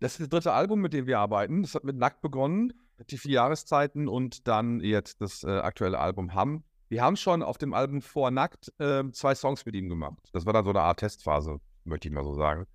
Das 0.00 0.12
ist 0.12 0.20
das 0.20 0.28
dritte 0.28 0.52
Album, 0.52 0.80
mit 0.80 0.92
dem 0.92 1.06
wir 1.06 1.18
arbeiten. 1.18 1.62
Das 1.62 1.74
hat 1.74 1.82
mit 1.82 1.96
Nackt 1.96 2.20
begonnen, 2.20 2.72
die 3.06 3.18
vier 3.18 3.32
Jahreszeiten 3.32 4.08
und 4.08 4.48
dann 4.48 4.80
jetzt 4.80 5.20
das 5.20 5.44
äh, 5.44 5.50
aktuelle 5.50 5.98
Album 5.98 6.34
Hamm. 6.34 6.64
Wir 6.88 7.02
haben 7.02 7.16
schon 7.16 7.42
auf 7.42 7.58
dem 7.58 7.74
Album 7.74 8.00
vor 8.00 8.30
Nackt 8.30 8.72
äh, 8.78 9.04
zwei 9.12 9.34
Songs 9.34 9.64
mit 9.66 9.74
ihm 9.74 9.88
gemacht. 9.88 10.28
Das 10.32 10.46
war 10.46 10.52
dann 10.52 10.64
so 10.64 10.70
eine 10.70 10.80
Art 10.80 11.00
Testphase, 11.00 11.60
möchte 11.84 12.08
ich 12.08 12.14
mal 12.14 12.24
so 12.24 12.34
sagen. 12.34 12.66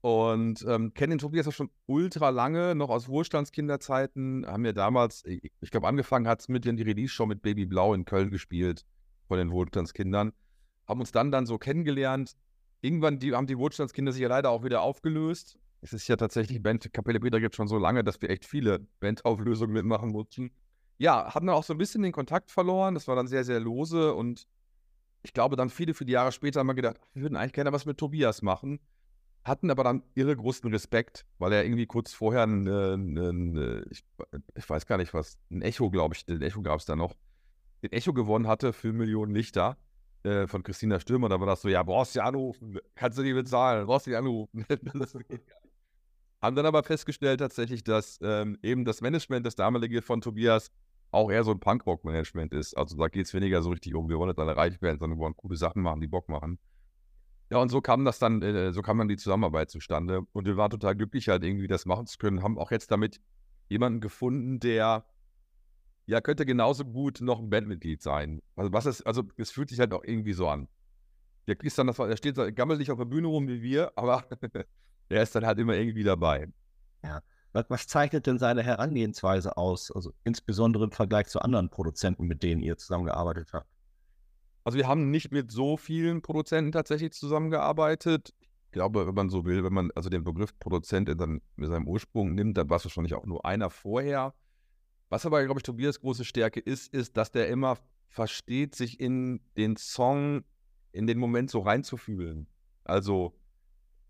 Und 0.00 0.62
ähm, 0.68 0.92
kennen 0.92 1.12
den 1.12 1.18
Tobias 1.18 1.48
auch 1.48 1.52
schon 1.52 1.70
ultra 1.86 2.28
lange, 2.28 2.74
noch 2.74 2.90
aus 2.90 3.08
Wohlstandskinderzeiten. 3.08 4.44
Haben 4.46 4.64
wir 4.64 4.74
damals, 4.74 5.24
ich, 5.24 5.50
ich 5.60 5.70
glaube, 5.70 5.86
angefangen 5.86 6.28
hat 6.28 6.40
es 6.40 6.48
mit 6.48 6.66
in 6.66 6.76
die 6.76 6.82
Release-Show 6.82 7.24
mit 7.24 7.40
Baby 7.40 7.64
Blau 7.64 7.94
in 7.94 8.04
Köln 8.04 8.30
gespielt, 8.30 8.84
von 9.28 9.38
den 9.38 9.50
Wohlstandskindern. 9.50 10.32
Haben 10.86 11.00
uns 11.00 11.12
dann 11.12 11.30
dann 11.30 11.46
so 11.46 11.56
kennengelernt. 11.56 12.32
Irgendwann 12.82 13.18
die, 13.18 13.32
haben 13.32 13.46
die 13.46 13.56
Wohlstandskinder 13.56 14.12
sich 14.12 14.20
ja 14.20 14.28
leider 14.28 14.50
auch 14.50 14.62
wieder 14.62 14.82
aufgelöst. 14.82 15.58
Es 15.84 15.92
ist 15.92 16.08
ja 16.08 16.16
tatsächlich, 16.16 16.62
Band 16.62 16.90
Kapelle 16.94 17.20
Peter 17.20 17.40
gibt 17.40 17.54
schon 17.54 17.68
so 17.68 17.76
lange, 17.76 18.02
dass 18.02 18.22
wir 18.22 18.30
echt 18.30 18.46
viele 18.46 18.86
Bandauflösungen 19.00 19.74
mitmachen 19.74 20.08
mussten. 20.12 20.50
ja, 20.96 21.34
hatten 21.34 21.46
dann 21.46 21.56
auch 21.56 21.62
so 21.62 21.74
ein 21.74 21.78
bisschen 21.78 22.02
den 22.02 22.12
Kontakt 22.12 22.50
verloren. 22.50 22.94
Das 22.94 23.06
war 23.06 23.16
dann 23.16 23.26
sehr, 23.26 23.44
sehr 23.44 23.60
lose 23.60 24.14
und 24.14 24.46
ich 25.22 25.34
glaube, 25.34 25.56
dann 25.56 25.68
viele, 25.68 25.92
viele 25.92 26.12
Jahre 26.12 26.32
später 26.32 26.60
haben 26.60 26.68
wir 26.68 26.74
gedacht, 26.74 26.96
wir 27.12 27.22
würden 27.22 27.36
eigentlich 27.36 27.52
gerne 27.52 27.70
was 27.70 27.84
mit 27.84 27.98
Tobias 27.98 28.40
machen. 28.40 28.80
Hatten 29.44 29.70
aber 29.70 29.84
dann 29.84 30.02
irre 30.14 30.34
großen 30.34 30.70
Respekt, 30.70 31.26
weil 31.38 31.52
er 31.52 31.64
irgendwie 31.64 31.86
kurz 31.86 32.14
vorher 32.14 32.44
ein, 32.44 32.66
ein, 32.66 33.18
ein 33.18 33.84
ich, 33.90 34.04
ich, 34.54 34.70
weiß 34.70 34.86
gar 34.86 34.96
nicht 34.96 35.12
was, 35.12 35.36
ein 35.50 35.60
Echo, 35.60 35.90
glaube 35.90 36.14
ich, 36.14 36.24
den 36.24 36.40
Echo 36.40 36.62
gab 36.62 36.80
es 36.80 36.86
da 36.86 36.96
noch, 36.96 37.14
den 37.82 37.92
Echo 37.92 38.14
gewonnen 38.14 38.46
hatte 38.46 38.72
für 38.72 38.94
Millionen 38.94 39.34
Lichter 39.34 39.76
äh, 40.22 40.46
von 40.46 40.62
Christina 40.62 40.98
Stürmer. 40.98 41.28
Da 41.28 41.40
war 41.40 41.46
das 41.46 41.60
so, 41.60 41.68
ja, 41.68 41.82
brauchst 41.82 42.16
du 42.16 42.22
anrufen, 42.22 42.78
kannst 42.94 43.18
du 43.18 43.22
die 43.22 43.34
bezahlen, 43.34 43.86
brauchst 43.86 44.06
du 44.06 44.12
die 44.12 44.16
anrufen. 44.16 44.64
haben 46.44 46.56
dann 46.56 46.66
aber 46.66 46.82
festgestellt 46.82 47.40
tatsächlich, 47.40 47.82
dass 47.84 48.18
ähm, 48.22 48.58
eben 48.62 48.84
das 48.84 49.00
Management, 49.00 49.46
das 49.46 49.56
damalige 49.56 50.02
von 50.02 50.20
Tobias, 50.20 50.70
auch 51.10 51.30
eher 51.30 51.42
so 51.42 51.52
ein 51.52 51.60
Punkrock-Management 51.60 52.52
ist. 52.52 52.76
Also 52.76 52.96
da 52.96 53.08
geht 53.08 53.26
es 53.26 53.34
weniger 53.34 53.62
so 53.62 53.70
richtig 53.70 53.94
um, 53.94 54.08
wir 54.08 54.18
wollen 54.18 54.30
jetzt 54.30 54.40
alle 54.40 54.56
reich 54.56 54.82
werden, 54.82 54.98
sondern 54.98 55.18
wir 55.18 55.22
wollen 55.22 55.36
coole 55.36 55.56
Sachen 55.56 55.80
machen, 55.80 56.00
die 56.00 56.06
Bock 56.06 56.28
machen. 56.28 56.58
Ja, 57.50 57.58
und 57.58 57.70
so 57.70 57.80
kam 57.80 58.04
das 58.04 58.18
dann, 58.18 58.42
äh, 58.42 58.72
so 58.72 58.82
kam 58.82 58.98
dann 58.98 59.08
die 59.08 59.16
Zusammenarbeit 59.16 59.70
zustande. 59.70 60.22
Und 60.32 60.46
wir 60.46 60.56
waren 60.56 60.70
total 60.70 60.94
glücklich, 60.96 61.28
halt 61.28 61.44
irgendwie 61.44 61.68
das 61.68 61.86
machen 61.86 62.06
zu 62.06 62.18
können. 62.18 62.42
Haben 62.42 62.58
auch 62.58 62.70
jetzt 62.70 62.90
damit 62.90 63.20
jemanden 63.68 64.00
gefunden, 64.00 64.60
der 64.60 65.06
ja 66.06 66.20
könnte 66.20 66.44
genauso 66.44 66.84
gut 66.84 67.20
noch 67.22 67.38
ein 67.38 67.48
Bandmitglied 67.48 68.02
sein. 68.02 68.42
Also 68.56 68.72
was 68.72 68.84
ist, 68.84 69.02
also 69.02 69.22
es 69.36 69.50
fühlt 69.50 69.70
sich 69.70 69.78
halt 69.78 69.94
auch 69.94 70.04
irgendwie 70.04 70.34
so 70.34 70.48
an. 70.48 70.68
Der 71.46 71.58
ist 71.62 71.78
dann, 71.78 71.86
der 71.86 72.16
steht, 72.16 72.56
gammelt 72.56 72.80
nicht 72.80 72.90
auf 72.90 72.98
der 72.98 73.04
Bühne 73.06 73.28
rum 73.28 73.48
wie 73.48 73.62
wir, 73.62 73.92
aber 73.96 74.24
der 75.10 75.22
ist 75.22 75.34
dann 75.34 75.46
halt 75.46 75.58
immer 75.58 75.74
irgendwie 75.74 76.04
dabei. 76.04 76.48
Ja. 77.02 77.22
Was, 77.52 77.66
was, 77.68 77.86
zeichnet 77.86 78.26
denn 78.26 78.38
seine 78.38 78.62
Herangehensweise 78.62 79.56
aus? 79.56 79.92
Also 79.92 80.12
insbesondere 80.24 80.84
im 80.84 80.90
Vergleich 80.90 81.28
zu 81.28 81.40
anderen 81.40 81.70
Produzenten, 81.70 82.26
mit 82.26 82.42
denen 82.42 82.60
ihr 82.60 82.76
zusammengearbeitet 82.76 83.52
habt? 83.52 83.68
Also 84.64 84.78
wir 84.78 84.88
haben 84.88 85.10
nicht 85.10 85.30
mit 85.30 85.52
so 85.52 85.76
vielen 85.76 86.22
Produzenten 86.22 86.72
tatsächlich 86.72 87.12
zusammengearbeitet. 87.12 88.34
Ich 88.40 88.72
glaube, 88.72 89.06
wenn 89.06 89.14
man 89.14 89.30
so 89.30 89.44
will, 89.44 89.62
wenn 89.62 89.72
man 89.72 89.90
also 89.94 90.08
den 90.08 90.24
Begriff 90.24 90.58
Produzent 90.58 91.08
in 91.08 91.18
seinem, 91.18 91.42
in 91.56 91.66
seinem 91.66 91.86
Ursprung 91.86 92.34
nimmt, 92.34 92.56
dann 92.56 92.68
war 92.70 92.78
es 92.78 92.84
wahrscheinlich 92.84 93.14
auch 93.14 93.26
nur 93.26 93.44
einer 93.44 93.70
vorher. 93.70 94.34
Was 95.10 95.26
aber, 95.26 95.44
glaube 95.44 95.60
ich, 95.60 95.62
Tobias 95.62 96.00
große 96.00 96.24
Stärke 96.24 96.58
ist, 96.58 96.92
ist, 96.92 97.16
dass 97.16 97.30
der 97.30 97.48
immer 97.48 97.76
versteht, 98.08 98.74
sich 98.74 98.98
in 98.98 99.40
den 99.56 99.76
Song, 99.76 100.44
in 100.92 101.06
den 101.06 101.18
Moment 101.18 101.50
so 101.50 101.60
reinzufühlen. 101.60 102.48
Also 102.84 103.36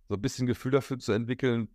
so 0.08 0.14
ein 0.14 0.20
bisschen 0.20 0.46
Gefühl 0.46 0.72
dafür 0.72 0.98
zu 0.98 1.12
entwickeln, 1.12 1.68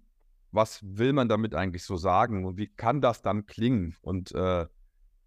was 0.51 0.79
will 0.83 1.13
man 1.13 1.29
damit 1.29 1.55
eigentlich 1.55 1.83
so 1.83 1.95
sagen 1.95 2.45
und 2.45 2.57
wie 2.57 2.67
kann 2.67 3.01
das 3.01 3.21
dann 3.21 3.45
klingen 3.45 3.95
und 4.01 4.33
äh, 4.33 4.67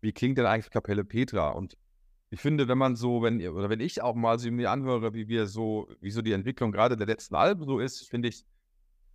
wie 0.01 0.13
klingt 0.13 0.39
denn 0.39 0.47
eigentlich 0.47 0.71
Kapelle 0.71 1.05
Petra? 1.05 1.51
Und 1.51 1.77
ich 2.31 2.41
finde, 2.41 2.67
wenn 2.67 2.79
man 2.79 2.97
so, 2.97 3.23
wenn 3.23 3.47
oder 3.47 3.71
wenn 3.71 3.81
ich 3.81 4.03
auch 4.03 4.15
mal 4.15 4.39
so 4.39 4.51
mir 4.51 4.71
anhöre, 4.71 5.15
wie 5.15 5.29
wir 5.29 5.47
so, 5.47 5.89
wie 6.01 6.11
so 6.11 6.23
die 6.23 6.33
Entwicklung 6.33 6.73
gerade 6.73 6.97
der 6.97 7.07
letzten 7.07 7.35
Alben 7.35 7.65
so 7.65 7.79
ist, 7.79 8.09
finde 8.09 8.29
ich, 8.29 8.45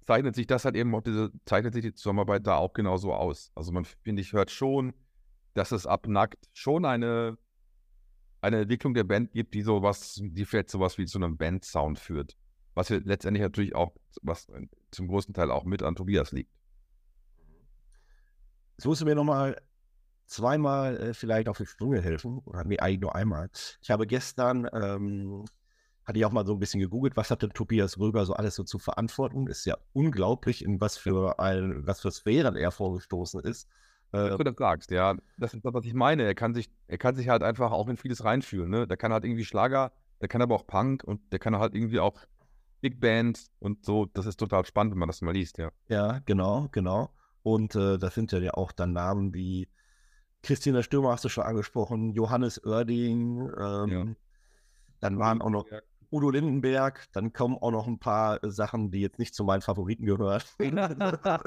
zeichnet 0.06 0.36
sich 0.36 0.48
das 0.48 0.66
halt 0.66 0.76
eben 0.76 0.96
auch 0.96 1.02
diese, 1.02 1.32
zeichnet 1.46 1.74
sich 1.74 1.84
die 1.84 1.94
Zusammenarbeit 1.94 2.48
da 2.48 2.56
auch 2.56 2.74
genauso 2.74 3.14
aus. 3.14 3.52
Also 3.56 3.72
man, 3.72 3.86
finde 3.86 4.22
ich, 4.22 4.34
hört 4.34 4.52
schon, 4.52 4.94
dass 5.54 5.72
es 5.72 5.86
abnackt 5.86 6.48
schon 6.54 6.86
eine, 6.86 7.38
eine 8.40 8.62
Entwicklung 8.62 8.94
der 8.94 9.04
Band 9.04 9.32
gibt, 9.32 9.54
die 9.54 9.64
sowas, 9.64 10.22
die 10.24 10.46
vielleicht 10.46 10.70
sowas 10.70 10.98
wie 10.98 11.06
zu 11.06 11.18
einem 11.18 11.38
Band-Sound 11.38 12.00
führt. 12.00 12.38
Was 12.78 12.90
letztendlich 12.90 13.42
natürlich 13.42 13.74
auch, 13.74 13.92
was 14.22 14.46
zum 14.92 15.08
großen 15.08 15.34
Teil 15.34 15.50
auch 15.50 15.64
mit 15.64 15.82
an 15.82 15.96
Tobias 15.96 16.32
liegt. 16.32 16.52
Jetzt 18.78 18.86
musst 18.86 19.02
du 19.02 19.06
mir 19.06 19.16
nochmal 19.16 19.60
zweimal 20.28 20.96
äh, 20.98 21.14
vielleicht 21.16 21.50
auf 21.50 21.58
die 21.58 21.66
Sprünge 21.66 22.02
helfen. 22.02 22.38
Oder 22.46 22.64
nee, 22.66 22.78
eigentlich 22.78 23.00
nur 23.00 23.16
einmal. 23.16 23.50
Ich 23.82 23.90
habe 23.90 24.06
gestern, 24.06 24.70
ähm, 24.72 25.46
hatte 26.06 26.20
ich 26.20 26.26
auch 26.26 26.32
mal 26.32 26.46
so 26.46 26.54
ein 26.54 26.60
bisschen 26.60 26.80
gegoogelt, 26.80 27.18
was 27.18 27.32
hat 27.32 27.42
denn 27.42 27.50
Tobias 27.50 27.98
Röger 27.98 28.24
so 28.28 28.34
alles 28.34 28.54
so 28.54 28.64
zu 28.64 28.78
verantworten? 28.78 29.48
Ist 29.48 29.66
ja 29.66 29.76
unglaublich, 29.94 30.64
in 30.64 30.80
was 30.80 30.98
für 30.98 31.40
ein, 31.40 31.88
was 31.88 32.02
für 32.02 32.12
Sphären 32.12 32.56
er 32.56 32.70
vorgestoßen 32.70 33.40
ist. 33.40 33.68
Äh, 34.12 34.38
du 34.38 34.44
das 34.44 34.56
sagst, 34.56 34.92
ja. 34.92 35.16
Das 35.40 35.56
ist 35.56 35.66
das, 35.66 35.74
was 35.74 35.84
ich 35.84 35.96
meine. 35.96 36.26
Er 36.26 36.36
kann 36.36 36.54
sich, 36.54 36.70
er 36.88 37.00
kann 37.00 37.16
sich 37.16 37.28
halt 37.30 37.42
einfach 37.42 37.72
auch 37.72 37.88
in 37.88 37.98
vieles 37.98 38.24
reinfühlen. 38.24 38.70
Ne? 38.70 38.88
Der 38.88 38.98
kann 38.98 39.12
halt 39.12 39.26
irgendwie 39.26 39.46
Schlager, 39.46 39.92
der 40.22 40.28
kann 40.28 40.44
aber 40.44 40.54
auch 40.54 40.68
Punk 40.68 41.04
und 41.04 41.22
der 41.34 41.40
kann 41.40 41.58
halt 41.58 41.74
irgendwie 41.74 42.00
auch 42.00 42.20
Big 42.82 43.00
Band 43.00 43.48
und 43.60 43.86
so. 43.86 44.06
Das 44.06 44.26
ist 44.26 44.38
total 44.38 44.66
spannend, 44.66 44.94
wenn 44.94 45.00
man 45.00 45.10
das 45.10 45.22
mal 45.22 45.34
liest, 45.34 45.58
ja. 45.58 45.72
Ja, 45.88 46.20
genau, 46.26 46.68
genau. 46.72 47.10
Und 47.44 47.76
äh, 47.76 47.98
das 47.98 48.14
sind 48.14 48.32
ja 48.32 48.54
auch 48.54 48.72
dann 48.72 48.94
Namen 48.94 49.34
wie 49.34 49.70
Christina 50.44 50.84
Stürmer 50.84 51.12
hast 51.12 51.26
du 51.26 51.30
schon 51.30 51.44
angesprochen, 51.44 52.14
Johannes 52.14 52.64
Oerding, 52.64 53.52
ähm, 53.60 53.90
ja. 53.90 54.06
dann 55.00 55.20
waren 55.20 55.42
auch 55.42 55.50
noch 55.50 55.66
Udo 56.12 56.30
Lindenberg, 56.30 57.06
dann 57.12 57.34
kommen 57.34 57.58
auch 57.58 57.72
noch 57.72 57.88
ein 57.88 58.00
paar 58.00 58.40
Sachen, 58.44 58.92
die 58.92 59.02
jetzt 59.02 59.20
nicht 59.20 59.36
zu 59.36 59.44
meinen 59.44 59.62
Favoriten 59.62 60.06
gehören. 60.06 60.42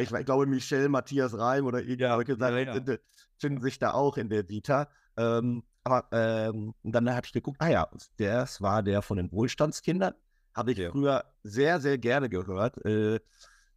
Ich, 0.00 0.10
ich, 0.10 0.26
glaube, 0.26 0.46
Michel, 0.46 0.88
Matthias 0.88 1.38
Reim 1.38 1.64
oder 1.64 1.80
irgendwelche 1.80 2.32
ja, 2.32 2.36
Sachen 2.36 2.84
ja, 2.84 2.96
finden 3.36 3.62
sich 3.62 3.78
da 3.78 3.92
auch 3.92 4.16
in 4.16 4.28
der 4.28 4.48
Vita. 4.48 4.88
Ähm, 5.16 5.62
aber 5.84 6.08
ähm, 6.10 6.74
dann 6.82 7.08
habe 7.08 7.24
ich 7.24 7.32
geguckt, 7.32 7.58
ah 7.60 7.68
ja, 7.68 7.88
das 8.16 8.60
war 8.60 8.82
der 8.82 9.02
von 9.02 9.18
den 9.18 9.30
Wohlstandskindern. 9.30 10.14
Habe 10.58 10.72
ich 10.72 10.88
früher 10.88 11.24
sehr, 11.44 11.80
sehr 11.80 11.98
gerne 11.98 12.28
gehört. 12.28 12.84
Äh, 12.84 13.20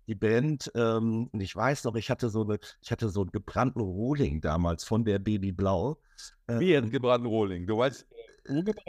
die 0.07 0.15
Band, 0.15 0.71
ähm, 0.73 1.29
und 1.31 1.41
ich 1.41 1.55
weiß 1.55 1.83
noch, 1.83 1.95
ich 1.95 2.09
hatte 2.09 2.29
so 2.29 2.43
eine, 2.43 2.57
ich 2.81 2.91
hatte 2.91 3.09
so 3.09 3.21
einen 3.21 3.31
gebrannten 3.31 3.81
Rohling 3.81 4.41
damals 4.41 4.83
von 4.83 5.05
der 5.05 5.19
Baby 5.19 5.51
Blau. 5.51 5.99
Äh, 6.47 6.59
Wie 6.59 6.75
ein 6.75 6.89
gebrannten 6.89 7.27
Rohling? 7.27 7.67
Du 7.67 7.77
weißt, 7.77 8.07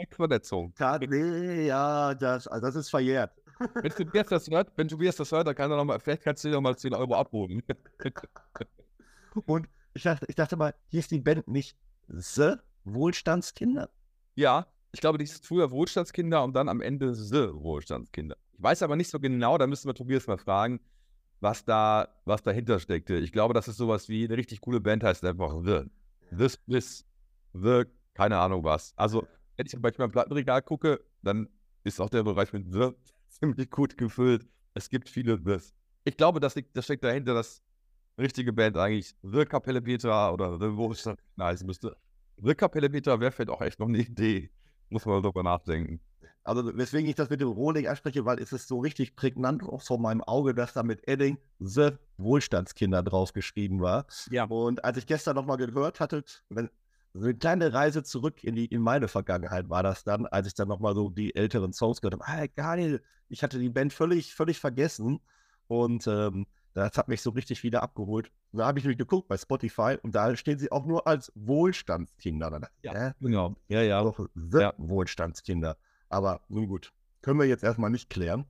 Verletzung. 0.09 0.73
Nee, 1.07 1.67
ja, 1.67 2.15
das, 2.15 2.47
also 2.47 2.65
das 2.65 2.75
ist 2.75 2.89
verjährt. 2.89 3.31
Wenn 3.75 3.91
Tobias 3.91 4.27
das 4.27 4.49
hört, 4.49 4.71
wenn 4.75 4.87
Tobias 4.87 5.15
das 5.15 5.31
hört, 5.31 5.47
dann 5.47 5.55
kann 5.55 5.69
er 5.69 5.77
noch 5.77 5.85
mal, 5.85 5.99
vielleicht 5.99 6.23
kannst 6.23 6.43
du 6.43 6.47
dir 6.47 6.55
noch 6.55 6.61
mal 6.61 6.75
10 6.75 6.95
Euro 6.95 7.15
abholen. 7.15 7.61
und 9.45 9.69
ich 9.93 10.03
dachte, 10.03 10.25
ich 10.27 10.35
dachte 10.35 10.55
mal, 10.55 10.73
hier 10.87 10.99
ist 10.99 11.11
die 11.11 11.21
Band 11.21 11.47
nicht 11.47 11.77
The 12.07 12.55
Wohlstandskinder. 12.85 13.89
Ja, 14.35 14.72
ich 14.93 15.01
glaube, 15.01 15.17
die 15.17 15.25
ist 15.25 15.45
früher 15.45 15.69
Wohlstandskinder 15.71 16.43
und 16.43 16.53
dann 16.53 16.69
am 16.69 16.79
Ende 16.79 17.13
The 17.13 17.49
Wohlstandskinder. 17.53 18.37
Ich 18.53 18.63
weiß 18.63 18.81
aber 18.83 18.95
nicht 18.95 19.09
so 19.09 19.19
genau, 19.19 19.57
da 19.57 19.67
müssen 19.67 19.87
wir 19.87 19.93
Tobias 19.93 20.27
mal 20.27 20.37
fragen 20.37 20.79
was 21.43 21.65
da, 21.65 22.07
was 22.25 22.41
dahinter 22.41 22.79
steckte. 22.79 23.15
Ich 23.17 23.31
glaube, 23.31 23.53
das 23.53 23.67
ist 23.67 23.77
sowas 23.77 24.07
wie 24.09 24.23
eine 24.25 24.37
richtig 24.37 24.61
coole 24.61 24.79
Band 24.79 25.03
heißt 25.03 25.23
einfach 25.25 25.61
The. 25.63 25.81
This, 26.35 26.57
this, 26.67 27.05
The, 27.51 27.83
keine 28.13 28.39
Ahnung 28.39 28.63
was. 28.63 28.93
Also, 28.95 29.27
wenn 29.57 29.67
ich 29.67 29.77
manchmal 29.77 30.05
im 30.05 30.11
Plattenregal 30.11 30.61
gucke, 30.61 31.03
dann 31.21 31.49
ist 31.83 31.99
auch 31.99 32.09
der 32.09 32.23
Bereich 32.23 32.53
mit 32.53 32.71
The 32.71 32.91
ziemlich 33.27 33.69
gut 33.69 33.97
gefüllt. 33.97 34.47
Es 34.73 34.89
gibt 34.89 35.09
viele 35.09 35.41
This. 35.43 35.75
Ich 36.05 36.17
glaube, 36.17 36.39
das, 36.39 36.55
liegt, 36.55 36.75
das 36.75 36.85
steckt 36.85 37.03
dahinter, 37.03 37.33
dass 37.33 37.61
richtige 38.17 38.53
Band 38.53 38.77
eigentlich 38.77 39.13
The 39.21 39.45
Kapelle 39.45 39.81
Petra 39.81 40.31
oder 40.31 40.57
The 40.57 40.75
Wohlstand 40.77 41.19
heißen 41.39 41.67
müsste. 41.67 41.95
The 42.37 42.55
Kapelle 42.55 42.89
Petra 42.89 43.19
wäre 43.19 43.31
vielleicht 43.31 43.51
auch 43.51 43.61
echt 43.61 43.79
noch 43.79 43.87
eine 43.87 43.99
Idee. 43.99 44.49
Muss 44.89 45.05
man 45.05 45.21
darüber 45.21 45.43
nachdenken. 45.43 45.99
Also 46.43 46.77
weswegen 46.77 47.09
ich 47.09 47.15
das 47.15 47.29
mit 47.29 47.39
dem 47.39 47.47
Rohling 47.47 47.87
anspreche, 47.87 48.25
weil 48.25 48.39
es 48.39 48.51
ist 48.51 48.67
so 48.67 48.79
richtig 48.79 49.15
prägnant 49.15 49.63
auch 49.63 49.81
vor 49.81 49.97
meinem 49.97 50.21
Auge, 50.21 50.53
dass 50.53 50.73
da 50.73 50.83
mit 50.83 51.07
Edding 51.07 51.37
The 51.59 51.91
Wohlstandskinder 52.17 53.01
draufgeschrieben 53.01 53.79
war. 53.79 54.05
Ja. 54.29 54.43
Und 54.45 54.83
als 54.83 54.97
ich 54.97 55.07
gestern 55.07 55.35
nochmal 55.35 55.57
gehört 55.57 56.01
hatte, 56.01 56.23
wenn, 56.49 56.69
so 57.13 57.25
eine 57.25 57.35
kleine 57.35 57.73
Reise 57.73 58.03
zurück 58.03 58.43
in, 58.43 58.55
die, 58.55 58.65
in 58.65 58.81
meine 58.81 59.07
Vergangenheit 59.07 59.69
war 59.69 59.83
das 59.83 60.03
dann, 60.03 60.25
als 60.25 60.47
ich 60.47 60.55
dann 60.55 60.67
nochmal 60.67 60.95
so 60.95 61.09
die 61.09 61.35
älteren 61.35 61.71
Songs 61.71 62.01
gehört 62.01 62.19
habe. 62.19 62.25
Ah, 62.27 62.47
geil, 62.55 63.01
ich 63.29 63.43
hatte 63.43 63.59
die 63.59 63.69
Band 63.69 63.93
völlig, 63.93 64.33
völlig 64.33 64.59
vergessen. 64.59 65.19
Und 65.67 66.07
ähm, 66.07 66.47
das 66.73 66.97
hat 66.97 67.07
mich 67.07 67.21
so 67.21 67.29
richtig 67.31 67.63
wieder 67.63 67.83
abgeholt. 67.83 68.31
Und 68.51 68.59
da 68.59 68.65
habe 68.65 68.79
ich 68.79 68.85
mich 68.85 68.97
geguckt 68.97 69.27
bei 69.27 69.37
Spotify 69.37 69.97
und 70.01 70.15
da 70.15 70.35
stehen 70.35 70.57
sie 70.57 70.71
auch 70.71 70.85
nur 70.85 71.07
als 71.07 71.31
Wohlstandskinder. 71.35 72.69
Ja, 72.81 72.93
äh, 72.93 73.13
genau. 73.19 73.55
Ja, 73.67 73.81
ja. 73.81 74.11
Ja. 74.53 74.73
Wohlstandskinder. 74.77 75.77
Aber 76.09 76.41
nun 76.49 76.67
gut, 76.67 76.91
können 77.21 77.39
wir 77.39 77.45
jetzt 77.45 77.63
erstmal 77.63 77.89
nicht 77.89 78.09
klären. 78.09 78.45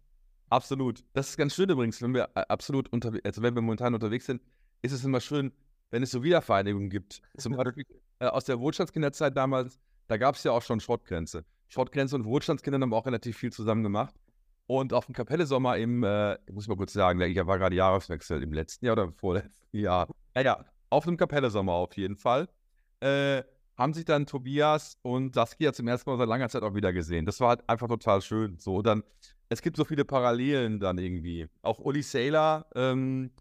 Absolut. 0.50 1.04
Das 1.14 1.30
ist 1.30 1.38
ganz 1.38 1.56
schön 1.56 1.70
übrigens, 1.70 2.02
wenn 2.02 2.14
wir 2.14 2.30
äh, 2.36 2.44
absolut 2.48 2.92
unter, 2.94 3.12
also 3.24 3.42
wenn 3.42 3.56
wir 3.56 3.62
momentan 3.62 3.94
unterwegs 3.94 4.26
sind, 4.26 4.42
ist 4.82 4.92
es 4.92 5.04
immer 5.04 5.20
schön, 5.20 5.52
wenn 5.90 6.04
es 6.04 6.12
so 6.12 6.24
Wiedervereinigungen 6.24 6.90
gibt. 6.90 7.22
Zum 7.38 7.56
Beispiel 7.56 7.86
äh, 8.20 8.26
aus 8.26 8.46
der 8.46 8.60
Wohlstandskinderzeit 8.60 9.36
damals, 9.36 9.80
da 10.08 10.18
gab 10.18 10.36
es 10.36 10.44
ja 10.44 10.52
auch 10.52 10.62
schon 10.62 10.80
Schrottgrenze. 10.80 11.46
Schrottgrenze 11.70 12.16
und 12.16 12.26
Wohlstandskinder 12.26 12.80
haben 12.80 12.94
auch 12.94 13.06
relativ 13.06 13.38
viel 13.38 13.52
zusammen 13.52 13.84
gemacht. 13.84 14.14
Und 14.68 14.94
auf 14.94 15.06
dem 15.06 15.14
Kapelle 15.14 15.46
Sommer 15.46 15.78
im, 15.78 16.04
äh, 16.04 16.38
muss 16.52 16.64
ich 16.64 16.70
mal 16.70 16.78
kurz 16.78 16.94
sagen, 16.94 17.20
ich 17.22 17.38
war 17.46 17.60
gerade 17.60 17.76
Jahreswechsel 17.76 18.42
im 18.42 18.54
letzten 18.54 18.86
Jahr 18.86 18.94
oder 18.94 19.12
vorletzten 19.12 19.78
Jahr. 19.78 20.08
Ja, 20.36 20.42
ja, 20.42 20.66
auf 20.90 21.06
dem 21.06 21.18
Kapelle 21.18 21.50
Sommer 21.50 21.74
auf 21.74 21.96
jeden 21.98 22.16
Fall. 22.16 22.48
Äh, 23.02 23.44
haben 23.78 23.94
sich 23.94 24.06
dann 24.06 24.26
Tobias 24.26 24.98
und 25.02 25.36
Saskia 25.36 25.74
zum 25.74 25.88
ersten 25.88 26.10
Mal 26.10 26.18
seit 26.18 26.28
langer 26.28 26.50
Zeit 26.50 26.64
auch 26.64 26.76
wieder 26.76 26.94
gesehen. 26.94 27.26
Das 27.26 27.40
war 27.40 27.50
halt 27.50 27.68
einfach 27.68 27.88
total 27.88 28.22
schön. 28.22 28.58
So, 28.60 28.82
dann, 28.82 29.04
es 29.50 29.62
gibt 29.62 29.78
so 29.78 29.84
viele 29.84 30.06
Parallelen 30.06 30.80
dann 30.80 30.98
irgendwie. 30.98 31.48
Auch 31.62 31.80
Uli 31.80 32.04
Saylor 32.04 32.66
ähm, 32.76 33.32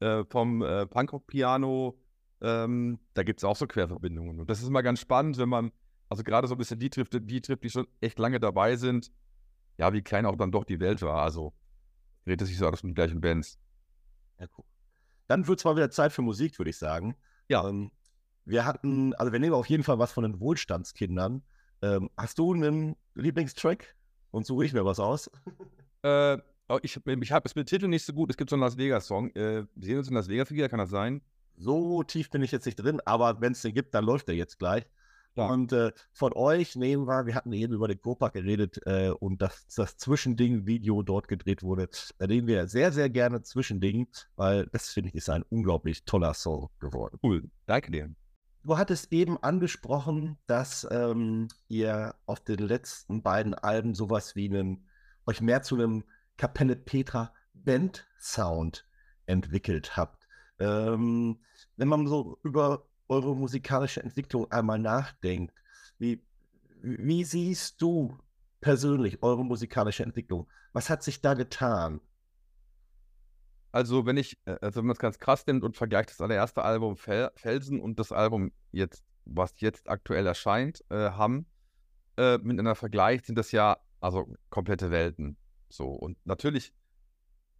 äh, 0.00 0.24
vom 0.24 0.62
äh, 0.62 0.86
Punkrock-Piano 0.86 1.98
Ähm, 2.40 3.00
da 3.14 3.24
gibt 3.24 3.40
es 3.40 3.44
auch 3.44 3.56
so 3.56 3.66
Querverbindungen. 3.66 4.38
Und 4.40 4.48
das 4.48 4.60
ist 4.62 4.68
immer 4.68 4.82
ganz 4.82 5.00
spannend, 5.00 5.38
wenn 5.38 5.48
man, 5.48 5.72
also 6.08 6.22
gerade 6.22 6.46
so 6.46 6.54
ein 6.54 6.58
bisschen 6.58 6.78
die 6.78 6.90
trifft, 6.90 7.14
die 7.20 7.40
trifft, 7.40 7.64
die 7.64 7.70
schon 7.70 7.86
echt 8.00 8.18
lange 8.18 8.38
dabei 8.38 8.76
sind, 8.76 9.10
ja, 9.78 9.92
wie 9.92 10.02
klein 10.02 10.26
auch 10.26 10.36
dann 10.36 10.52
doch 10.52 10.64
die 10.64 10.80
Welt 10.80 11.02
war. 11.02 11.22
Also 11.22 11.54
dreht 12.24 12.42
es 12.42 12.48
sich 12.48 12.58
so 12.58 12.66
alles 12.66 12.82
um 12.82 12.90
die 12.90 12.94
gleichen 12.94 13.20
Bands. 13.20 13.58
Ja, 14.38 14.46
cool. 14.58 14.64
Dann 15.28 15.46
wird 15.46 15.58
es 15.58 15.64
mal 15.64 15.76
wieder 15.76 15.90
Zeit 15.90 16.12
für 16.12 16.22
Musik, 16.22 16.58
würde 16.58 16.70
ich 16.70 16.78
sagen. 16.78 17.16
Ja. 17.48 17.66
Ähm, 17.68 17.90
wir 18.44 18.64
hatten, 18.64 19.14
also 19.14 19.32
wir 19.32 19.40
nehmen 19.40 19.54
auf 19.54 19.66
jeden 19.66 19.84
Fall 19.84 19.98
was 19.98 20.12
von 20.12 20.24
den 20.24 20.40
Wohlstandskindern. 20.40 21.42
Ähm, 21.82 22.10
hast 22.16 22.38
du 22.38 22.54
einen 22.54 22.96
Lieblingstrack? 23.14 23.94
Und 24.30 24.44
suche 24.44 24.66
ich 24.66 24.72
mir 24.72 24.84
was 24.84 25.00
aus. 25.00 25.30
Äh, 26.02 26.38
oh, 26.68 26.78
ich 26.82 26.96
ich 27.04 27.32
habe 27.32 27.48
es 27.48 27.56
mit 27.56 27.68
Titel 27.68 27.88
nicht 27.88 28.04
so 28.04 28.12
gut. 28.12 28.30
Es 28.30 28.36
gibt 28.36 28.50
so 28.50 28.54
einen 28.54 28.60
Las 28.60 28.78
Vegas-Song. 28.78 29.30
Äh, 29.30 29.66
wir 29.74 29.84
sehen 29.84 29.98
uns 29.98 30.06
in 30.06 30.14
Las 30.14 30.28
Vegas 30.28 30.52
wieder, 30.52 30.68
kann 30.68 30.78
das 30.78 30.90
sein? 30.90 31.22
So 31.56 32.04
tief 32.04 32.30
bin 32.30 32.40
ich 32.40 32.52
jetzt 32.52 32.66
nicht 32.66 32.76
drin, 32.76 33.00
aber 33.04 33.40
wenn 33.40 33.50
es 33.50 33.62
den 33.62 33.74
gibt, 33.74 33.92
dann 33.94 34.04
läuft 34.04 34.28
der 34.28 34.36
jetzt 34.36 34.60
gleich. 34.60 34.86
Ja. 35.38 35.46
Und 35.46 35.72
äh, 35.72 35.92
von 36.12 36.32
euch 36.32 36.74
nehmen 36.74 37.06
wir, 37.06 37.26
wir 37.26 37.36
hatten 37.36 37.52
eben 37.52 37.72
über 37.72 37.86
den 37.86 38.00
Kurpark 38.00 38.32
geredet 38.32 38.80
äh, 38.86 39.10
und 39.10 39.40
dass 39.40 39.66
das 39.68 39.96
Zwischending-Video 39.96 41.02
dort 41.02 41.28
gedreht 41.28 41.62
wurde. 41.62 41.88
Da 42.18 42.26
nehmen 42.26 42.48
wir 42.48 42.66
sehr, 42.66 42.90
sehr 42.90 43.08
gerne 43.08 43.42
Zwischending, 43.42 44.08
weil 44.34 44.66
das 44.72 44.88
finde 44.88 45.10
ich 45.10 45.14
ist 45.14 45.30
ein 45.30 45.44
unglaublich 45.48 46.04
toller 46.04 46.34
Song 46.34 46.70
geworden. 46.80 47.20
Cool. 47.22 47.48
Danke 47.66 47.92
dir. 47.92 48.10
Du 48.64 48.76
hattest 48.76 49.12
eben 49.12 49.40
angesprochen, 49.40 50.38
dass 50.46 50.86
ähm, 50.90 51.46
ihr 51.68 52.16
auf 52.26 52.40
den 52.40 52.58
letzten 52.58 53.22
beiden 53.22 53.54
Alben 53.54 53.94
sowas 53.94 54.34
wie 54.34 54.48
einen, 54.48 54.88
euch 55.24 55.40
mehr 55.40 55.62
zu 55.62 55.76
einem 55.76 56.02
Kapelle 56.36 56.74
Petra 56.74 57.32
Band 57.54 58.06
Sound 58.18 58.86
entwickelt 59.26 59.96
habt. 59.96 60.26
Ähm, 60.58 61.38
wenn 61.76 61.88
man 61.88 62.08
so 62.08 62.38
über 62.42 62.87
eure 63.08 63.34
musikalische 63.34 64.02
Entwicklung 64.02 64.50
einmal 64.50 64.78
nachdenkt, 64.78 65.54
wie, 65.98 66.22
wie 66.80 67.24
siehst 67.24 67.80
du 67.80 68.18
persönlich 68.60 69.22
eure 69.22 69.44
musikalische 69.44 70.02
Entwicklung? 70.02 70.46
Was 70.72 70.90
hat 70.90 71.02
sich 71.02 71.20
da 71.20 71.34
getan? 71.34 72.00
Also, 73.72 74.06
wenn 74.06 74.16
ich, 74.16 74.38
äh, 74.46 74.56
also 74.60 74.80
wenn 74.80 74.86
man 74.86 74.94
es 74.94 75.00
ganz 75.00 75.18
krass 75.18 75.46
nimmt 75.46 75.62
und 75.62 75.76
vergleicht 75.76 76.10
das 76.10 76.20
allererste 76.20 76.62
Album 76.62 76.96
Fel 76.96 77.30
Felsen 77.36 77.80
und 77.80 77.98
das 77.98 78.12
Album 78.12 78.52
jetzt, 78.72 79.04
was 79.24 79.54
jetzt 79.58 79.88
aktuell 79.88 80.26
erscheint, 80.26 80.84
äh, 80.90 81.10
haben, 81.10 81.46
äh, 82.16 82.38
miteinander 82.38 82.74
vergleicht, 82.74 83.26
sind 83.26 83.36
das 83.36 83.52
ja 83.52 83.78
also 84.00 84.32
komplette 84.50 84.90
Welten. 84.90 85.36
So. 85.68 85.88
Und 85.88 86.16
natürlich 86.24 86.72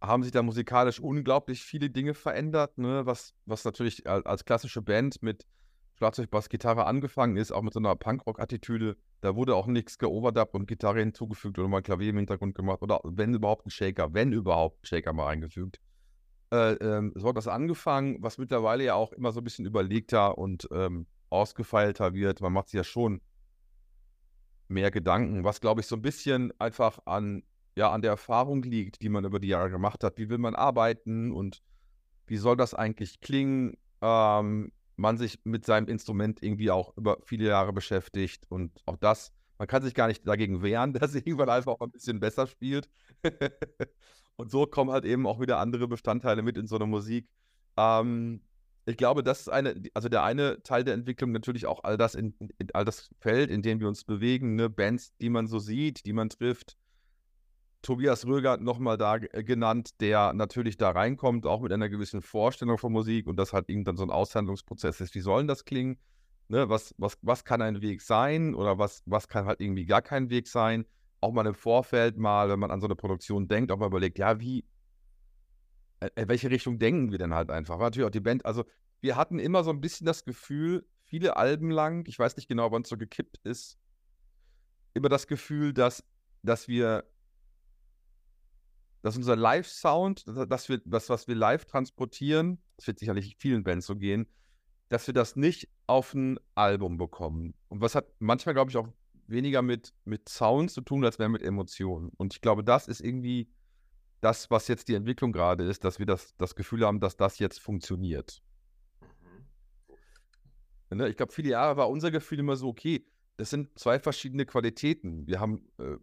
haben 0.01 0.23
sich 0.23 0.31
da 0.31 0.41
musikalisch 0.41 0.99
unglaublich 0.99 1.63
viele 1.63 1.89
Dinge 1.89 2.13
verändert, 2.13 2.77
ne? 2.77 3.05
was, 3.05 3.33
was 3.45 3.65
natürlich 3.65 4.07
als, 4.07 4.45
klassische 4.45 4.81
Band 4.81 5.21
mit 5.21 5.45
Schlagzeug, 5.97 6.31
Bass, 6.31 6.47
Gitarre 6.47 6.85
angefangen 6.85 7.35
ist, 7.35 7.51
auch 7.51 7.61
mit 7.61 7.73
so 7.73 7.79
einer 7.79 7.95
Punkrock-Attitüde. 7.95 8.95
Da 9.19 9.35
wurde 9.35 9.55
auch 9.55 9.67
nichts 9.67 9.97
geoverdubbt 9.97 10.55
und 10.55 10.65
Gitarre 10.65 10.99
hinzugefügt 10.99 11.59
oder 11.59 11.67
mal 11.67 11.81
Klavier 11.81 12.11
im 12.11 12.17
Hintergrund 12.17 12.55
gemacht 12.55 12.81
oder 12.81 13.01
wenn 13.03 13.33
überhaupt 13.33 13.67
ein 13.67 13.69
Shaker, 13.69 14.13
wenn 14.13 14.31
überhaupt 14.31 14.81
ein 14.81 14.85
Shaker 14.85 15.11
mal 15.11 15.27
eingefügt. 15.27 15.81
Äh, 16.51 16.73
ähm, 16.75 17.11
so 17.15 17.27
hat 17.27 17.35
das 17.35 17.49
angefangen, 17.49 18.17
was 18.21 18.37
mittlerweile 18.37 18.85
ja 18.85 18.93
auch 18.95 19.11
immer 19.11 19.33
so 19.33 19.41
ein 19.41 19.43
bisschen 19.43 19.65
überlegter 19.65 20.37
und 20.37 20.69
ähm, 20.71 21.05
ausgefeilter 21.29 22.13
wird. 22.13 22.39
Man 22.39 22.53
macht 22.53 22.69
sich 22.69 22.77
ja 22.77 22.85
schon 22.85 23.21
mehr 24.69 24.91
Gedanken, 24.91 25.43
was 25.43 25.59
glaube 25.59 25.81
ich 25.81 25.87
so 25.87 25.97
ein 25.97 26.01
bisschen 26.01 26.53
einfach 26.59 26.99
an, 27.05 27.43
ja, 27.79 27.91
an 27.91 28.01
der 28.01 28.11
Erfahrung 28.11 28.61
liegt, 28.61 29.01
die 29.01 29.07
man 29.07 29.23
über 29.23 29.39
die 29.39 29.47
Jahre 29.47 29.69
gemacht 29.69 30.03
hat. 30.03 30.17
Wie 30.17 30.29
will 30.29 30.37
man 30.37 30.53
arbeiten 30.53 31.31
und 31.31 31.61
wie 32.27 32.35
soll 32.35 32.57
das 32.57 32.73
eigentlich 32.73 33.21
klingen? 33.21 33.77
Ähm, 34.01 34.73
man 34.97 35.17
sich 35.17 35.39
mit 35.45 35.65
seinem 35.65 35.87
Instrument 35.87 36.43
irgendwie 36.43 36.71
auch 36.71 36.95
über 36.97 37.19
viele 37.23 37.47
Jahre 37.47 37.71
beschäftigt 37.71 38.45
und 38.49 38.73
auch 38.85 38.97
das, 38.97 39.31
man 39.57 39.69
kann 39.69 39.81
sich 39.81 39.93
gar 39.93 40.07
nicht 40.07 40.27
dagegen 40.27 40.61
wehren, 40.61 40.91
dass 40.93 41.15
irgendwann 41.15 41.49
einfach 41.49 41.71
auch 41.71 41.79
ein 41.79 41.91
bisschen 41.91 42.19
besser 42.19 42.47
spielt. 42.47 42.89
und 44.35 44.51
so 44.51 44.65
kommen 44.65 44.91
halt 44.91 45.05
eben 45.05 45.25
auch 45.25 45.39
wieder 45.39 45.59
andere 45.59 45.87
Bestandteile 45.87 46.41
mit 46.41 46.57
in 46.57 46.67
so 46.67 46.75
eine 46.75 46.85
Musik. 46.85 47.29
Ähm, 47.77 48.41
ich 48.85 48.97
glaube, 48.97 49.23
das 49.23 49.39
ist 49.41 49.49
eine, 49.49 49.81
also 49.93 50.09
der 50.09 50.23
eine 50.23 50.61
Teil 50.63 50.83
der 50.83 50.95
Entwicklung 50.95 51.31
natürlich 51.31 51.65
auch 51.65 51.85
all 51.85 51.95
das 51.95 52.13
in, 52.13 52.33
in 52.57 52.67
all 52.73 52.83
das 52.83 53.09
Feld, 53.21 53.49
in 53.49 53.61
dem 53.61 53.79
wir 53.79 53.87
uns 53.87 54.03
bewegen, 54.03 54.55
ne? 54.55 54.69
Bands, 54.69 55.15
die 55.21 55.29
man 55.29 55.47
so 55.47 55.59
sieht, 55.59 56.05
die 56.05 56.13
man 56.13 56.29
trifft. 56.29 56.75
Tobias 57.81 58.25
Röger 58.25 58.57
nochmal 58.57 58.97
da 58.97 59.15
äh, 59.15 59.43
genannt, 59.43 60.01
der 60.01 60.33
natürlich 60.33 60.77
da 60.77 60.91
reinkommt, 60.91 61.45
auch 61.45 61.61
mit 61.61 61.71
einer 61.71 61.89
gewissen 61.89 62.21
Vorstellung 62.21 62.77
von 62.77 62.91
Musik 62.91 63.27
und 63.27 63.37
das 63.37 63.53
halt 63.53 63.69
irgendwann 63.69 63.97
so 63.97 64.03
ein 64.03 64.09
Aushandlungsprozess 64.09 64.99
ist. 65.01 65.15
Wie 65.15 65.21
sollen 65.21 65.47
das 65.47 65.65
klingen? 65.65 65.97
Ne? 66.49 66.69
Was, 66.69 66.93
was, 66.97 67.17
was 67.21 67.45
kann 67.45 67.61
ein 67.61 67.81
Weg 67.81 68.01
sein 68.01 68.53
oder 68.55 68.77
was, 68.77 69.03
was 69.05 69.27
kann 69.27 69.45
halt 69.45 69.61
irgendwie 69.61 69.85
gar 69.85 70.01
kein 70.01 70.29
Weg 70.29 70.47
sein? 70.47 70.85
Auch 71.21 71.31
mal 71.31 71.45
im 71.45 71.53
Vorfeld 71.53 72.17
mal, 72.17 72.49
wenn 72.49 72.59
man 72.59 72.71
an 72.71 72.81
so 72.81 72.87
eine 72.87 72.95
Produktion 72.95 73.47
denkt, 73.47 73.71
auch 73.71 73.77
mal 73.77 73.87
überlegt, 73.87 74.17
ja, 74.17 74.39
wie, 74.39 74.65
in 76.01 76.09
äh, 76.15 76.27
welche 76.27 76.49
Richtung 76.49 76.79
denken 76.79 77.11
wir 77.11 77.17
denn 77.17 77.33
halt 77.33 77.49
einfach? 77.49 77.79
War 77.79 77.87
natürlich 77.87 78.07
auch 78.07 78.11
die 78.11 78.19
Band, 78.19 78.45
also 78.45 78.65
wir 79.01 79.15
hatten 79.15 79.39
immer 79.39 79.63
so 79.63 79.69
ein 79.69 79.81
bisschen 79.81 80.05
das 80.05 80.23
Gefühl, 80.25 80.85
viele 81.03 81.37
Alben 81.37 81.71
lang, 81.71 82.05
ich 82.07 82.19
weiß 82.19 82.35
nicht 82.35 82.47
genau, 82.47 82.71
wann 82.71 82.83
es 82.83 82.89
so 82.89 82.97
gekippt 82.97 83.39
ist, 83.43 83.77
immer 84.93 85.09
das 85.09 85.27
Gefühl, 85.27 85.73
dass, 85.73 86.03
dass 86.43 86.67
wir, 86.67 87.08
dass 89.01 89.15
unser 89.15 89.35
Live-Sound, 89.35 90.25
dass 90.27 90.69
wir, 90.69 90.81
das, 90.85 91.09
was 91.09 91.27
wir 91.27 91.35
live 91.35 91.65
transportieren, 91.65 92.61
das 92.77 92.87
wird 92.87 92.99
sicherlich 92.99 93.35
vielen 93.37 93.63
Bands 93.63 93.85
so 93.85 93.95
gehen, 93.95 94.27
dass 94.89 95.07
wir 95.07 95.13
das 95.13 95.35
nicht 95.35 95.69
auf 95.87 96.13
ein 96.13 96.39
Album 96.55 96.97
bekommen. 96.97 97.53
Und 97.67 97.81
was 97.81 97.95
hat 97.95 98.07
manchmal, 98.19 98.55
glaube 98.55 98.71
ich, 98.71 98.77
auch 98.77 98.87
weniger 99.27 99.61
mit, 99.61 99.93
mit 100.05 100.27
Sound 100.27 100.71
zu 100.71 100.81
tun, 100.81 101.05
als 101.05 101.19
mehr 101.19 101.29
mit 101.29 101.43
Emotionen. 101.43 102.11
Und 102.17 102.33
ich 102.33 102.41
glaube, 102.41 102.63
das 102.63 102.87
ist 102.87 102.99
irgendwie 102.99 103.49
das, 104.21 104.49
was 104.51 104.67
jetzt 104.67 104.87
die 104.87 104.95
Entwicklung 104.95 105.31
gerade 105.31 105.63
ist, 105.63 105.83
dass 105.83 105.99
wir 105.99 106.05
das, 106.05 106.35
das 106.37 106.55
Gefühl 106.55 106.85
haben, 106.85 106.99
dass 106.99 107.15
das 107.15 107.39
jetzt 107.39 107.59
funktioniert. 107.59 108.41
Mhm. 110.89 110.97
Ne, 110.97 111.09
ich 111.09 111.15
glaube, 111.17 111.31
viele 111.31 111.49
Jahre 111.49 111.77
war 111.77 111.89
unser 111.89 112.11
Gefühl 112.11 112.39
immer 112.39 112.55
so, 112.55 112.67
okay, 112.67 113.05
das 113.37 113.49
sind 113.51 113.77
zwei 113.79 113.99
verschiedene 113.99 114.45
Qualitäten. 114.45 115.25
Wir 115.25 115.39
haben 115.39 115.69
äh, 115.77 115.95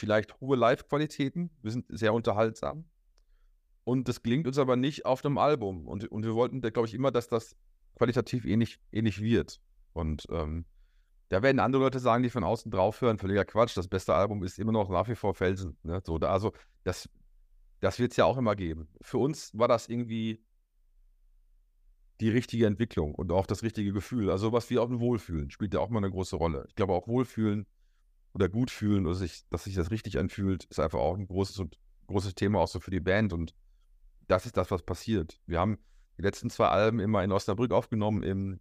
vielleicht 0.00 0.40
hohe 0.40 0.56
Live-Qualitäten, 0.56 1.50
wir 1.62 1.70
sind 1.70 1.86
sehr 1.88 2.12
unterhaltsam. 2.12 2.86
Und 3.84 4.08
das 4.08 4.22
gelingt 4.22 4.46
uns 4.46 4.58
aber 4.58 4.76
nicht 4.76 5.04
auf 5.06 5.24
einem 5.24 5.38
Album. 5.38 5.86
Und, 5.86 6.10
und 6.10 6.24
wir 6.24 6.34
wollten, 6.34 6.60
glaube 6.60 6.88
ich, 6.88 6.94
immer, 6.94 7.10
dass 7.10 7.28
das 7.28 7.56
qualitativ 7.96 8.44
ähnlich, 8.44 8.80
ähnlich 8.92 9.20
wird. 9.20 9.60
Und 9.92 10.26
ähm, 10.30 10.64
da 11.28 11.42
werden 11.42 11.60
andere 11.60 11.82
Leute 11.82 11.98
sagen, 11.98 12.22
die 12.22 12.30
von 12.30 12.44
außen 12.44 12.70
drauf 12.70 13.00
hören, 13.00 13.18
völliger 13.18 13.44
Quatsch. 13.44 13.76
Das 13.76 13.88
beste 13.88 14.14
Album 14.14 14.42
ist 14.42 14.58
immer 14.58 14.72
noch 14.72 14.88
nach 14.88 15.08
wie 15.08 15.14
vor 15.14 15.34
Felsen. 15.34 15.76
Ne? 15.82 16.00
So, 16.04 16.18
da, 16.18 16.30
also 16.30 16.52
das, 16.84 17.08
das 17.80 17.98
wird 17.98 18.12
es 18.12 18.16
ja 18.16 18.24
auch 18.24 18.36
immer 18.36 18.56
geben. 18.56 18.88
Für 19.00 19.18
uns 19.18 19.56
war 19.56 19.68
das 19.68 19.88
irgendwie 19.88 20.44
die 22.20 22.30
richtige 22.30 22.66
Entwicklung 22.66 23.14
und 23.14 23.32
auch 23.32 23.46
das 23.46 23.62
richtige 23.62 23.92
Gefühl. 23.92 24.30
Also 24.30 24.52
was 24.52 24.68
wie 24.70 24.78
auch 24.78 24.90
Wohlfühlen 24.90 25.50
spielt 25.50 25.72
ja 25.74 25.80
auch 25.80 25.88
mal 25.88 25.98
eine 25.98 26.10
große 26.10 26.36
Rolle. 26.36 26.64
Ich 26.68 26.74
glaube 26.74 26.92
auch 26.92 27.08
Wohlfühlen 27.08 27.66
oder 28.32 28.48
gut 28.48 28.70
fühlen, 28.70 29.06
oder 29.06 29.14
sich, 29.14 29.42
dass 29.50 29.64
sich 29.64 29.74
das 29.74 29.90
richtig 29.90 30.18
anfühlt, 30.18 30.64
ist 30.64 30.80
einfach 30.80 30.98
auch 30.98 31.16
ein 31.16 31.26
großes 31.26 31.58
und 31.58 31.78
großes 32.06 32.34
Thema 32.34 32.60
auch 32.60 32.68
so 32.68 32.80
für 32.80 32.90
die 32.90 33.00
Band 33.00 33.32
und 33.32 33.54
das 34.28 34.46
ist 34.46 34.56
das, 34.56 34.70
was 34.70 34.82
passiert. 34.82 35.40
Wir 35.46 35.58
haben 35.58 35.78
die 36.16 36.22
letzten 36.22 36.50
zwei 36.50 36.68
Alben 36.68 37.00
immer 37.00 37.24
in 37.24 37.32
Osnabrück 37.32 37.72
aufgenommen 37.72 38.22
im 38.22 38.60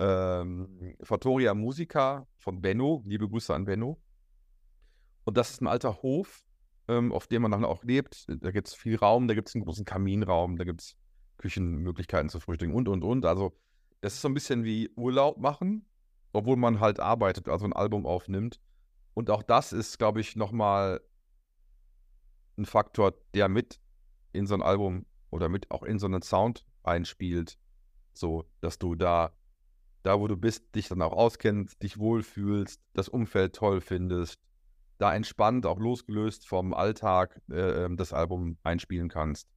ähm, 0.00 0.96
Fattoria 1.02 1.54
Musica 1.54 2.26
von 2.38 2.60
Benno. 2.60 3.02
Liebe 3.06 3.28
Grüße 3.28 3.54
an 3.54 3.64
Benno. 3.64 4.00
Und 5.24 5.36
das 5.36 5.50
ist 5.50 5.62
ein 5.62 5.66
alter 5.66 6.02
Hof, 6.02 6.44
ähm, 6.88 7.12
auf 7.12 7.26
dem 7.26 7.42
man 7.42 7.52
dann 7.52 7.64
auch 7.64 7.84
lebt. 7.84 8.26
Da 8.28 8.50
gibt 8.50 8.68
es 8.68 8.74
viel 8.74 8.96
Raum, 8.96 9.28
da 9.28 9.34
gibt 9.34 9.48
es 9.48 9.54
einen 9.54 9.64
großen 9.64 9.84
Kaminraum, 9.84 10.56
da 10.56 10.64
gibt 10.64 10.82
es 10.82 10.96
Küchenmöglichkeiten 11.38 12.28
zu 12.28 12.40
frühstücken 12.40 12.74
und, 12.74 12.88
und, 12.88 13.02
und. 13.04 13.24
Also 13.24 13.56
das 14.00 14.14
ist 14.14 14.22
so 14.22 14.28
ein 14.28 14.34
bisschen 14.34 14.64
wie 14.64 14.90
Urlaub 14.96 15.38
machen, 15.38 15.86
obwohl 16.34 16.56
man 16.56 16.80
halt 16.80 17.00
arbeitet, 17.00 17.48
also 17.48 17.64
ein 17.64 17.72
Album 17.72 18.06
aufnimmt. 18.06 18.60
Und 19.14 19.30
auch 19.30 19.42
das 19.42 19.72
ist, 19.72 19.98
glaube 19.98 20.20
ich, 20.20 20.34
nochmal 20.36 21.00
ein 22.58 22.66
Faktor, 22.66 23.14
der 23.34 23.48
mit 23.48 23.80
in 24.32 24.46
so 24.46 24.54
ein 24.54 24.62
Album 24.62 25.06
oder 25.30 25.48
mit 25.48 25.70
auch 25.70 25.84
in 25.84 25.98
so 25.98 26.06
einen 26.06 26.22
Sound 26.22 26.66
einspielt. 26.82 27.56
So, 28.12 28.44
dass 28.60 28.78
du 28.78 28.96
da, 28.96 29.32
da 30.02 30.18
wo 30.18 30.26
du 30.26 30.36
bist, 30.36 30.74
dich 30.74 30.88
dann 30.88 31.02
auch 31.02 31.12
auskennst, 31.12 31.80
dich 31.82 31.98
wohlfühlst, 31.98 32.80
das 32.94 33.08
Umfeld 33.08 33.54
toll 33.54 33.80
findest, 33.80 34.40
da 34.98 35.14
entspannt, 35.14 35.66
auch 35.66 35.78
losgelöst 35.78 36.48
vom 36.48 36.74
Alltag 36.74 37.40
äh, 37.50 37.84
ähm, 37.84 37.96
das 37.96 38.12
Album 38.12 38.58
einspielen 38.64 39.08
kannst. 39.08 39.48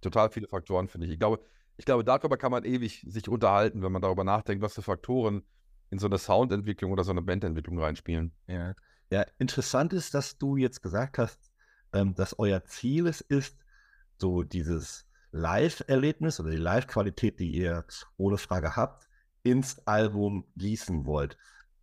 Total 0.00 0.30
viele 0.30 0.48
Faktoren, 0.48 0.88
finde 0.88 1.06
ich. 1.06 1.12
Ich 1.12 1.18
glaube, 1.20 1.40
ich 1.76 1.84
glaube, 1.84 2.02
darüber 2.02 2.36
kann 2.36 2.50
man 2.50 2.64
ewig 2.64 3.04
sich 3.08 3.28
unterhalten, 3.28 3.82
wenn 3.82 3.92
man 3.92 4.02
darüber 4.02 4.24
nachdenkt, 4.24 4.62
was 4.62 4.74
für 4.74 4.82
Faktoren 4.82 5.42
in 5.90 5.98
so 5.98 6.06
eine 6.06 6.18
Soundentwicklung 6.18 6.92
oder 6.92 7.04
so 7.04 7.10
eine 7.12 7.22
Bandentwicklung 7.22 7.78
reinspielen. 7.80 8.32
Ja. 8.46 8.74
ja, 9.10 9.24
interessant 9.38 9.92
ist, 9.92 10.14
dass 10.14 10.38
du 10.38 10.56
jetzt 10.56 10.82
gesagt 10.82 11.18
hast, 11.18 11.50
ähm, 11.92 12.14
dass 12.14 12.38
euer 12.38 12.64
Ziel 12.64 13.06
es 13.06 13.20
ist, 13.20 13.56
so 14.18 14.42
dieses 14.42 15.06
Live-Erlebnis 15.32 16.40
oder 16.40 16.50
die 16.50 16.56
Live-Qualität, 16.56 17.38
die 17.40 17.50
ihr 17.52 17.84
ohne 18.16 18.38
Frage 18.38 18.76
habt, 18.76 19.08
ins 19.42 19.78
Album 19.86 20.46
gießen 20.56 21.06
wollt. 21.06 21.36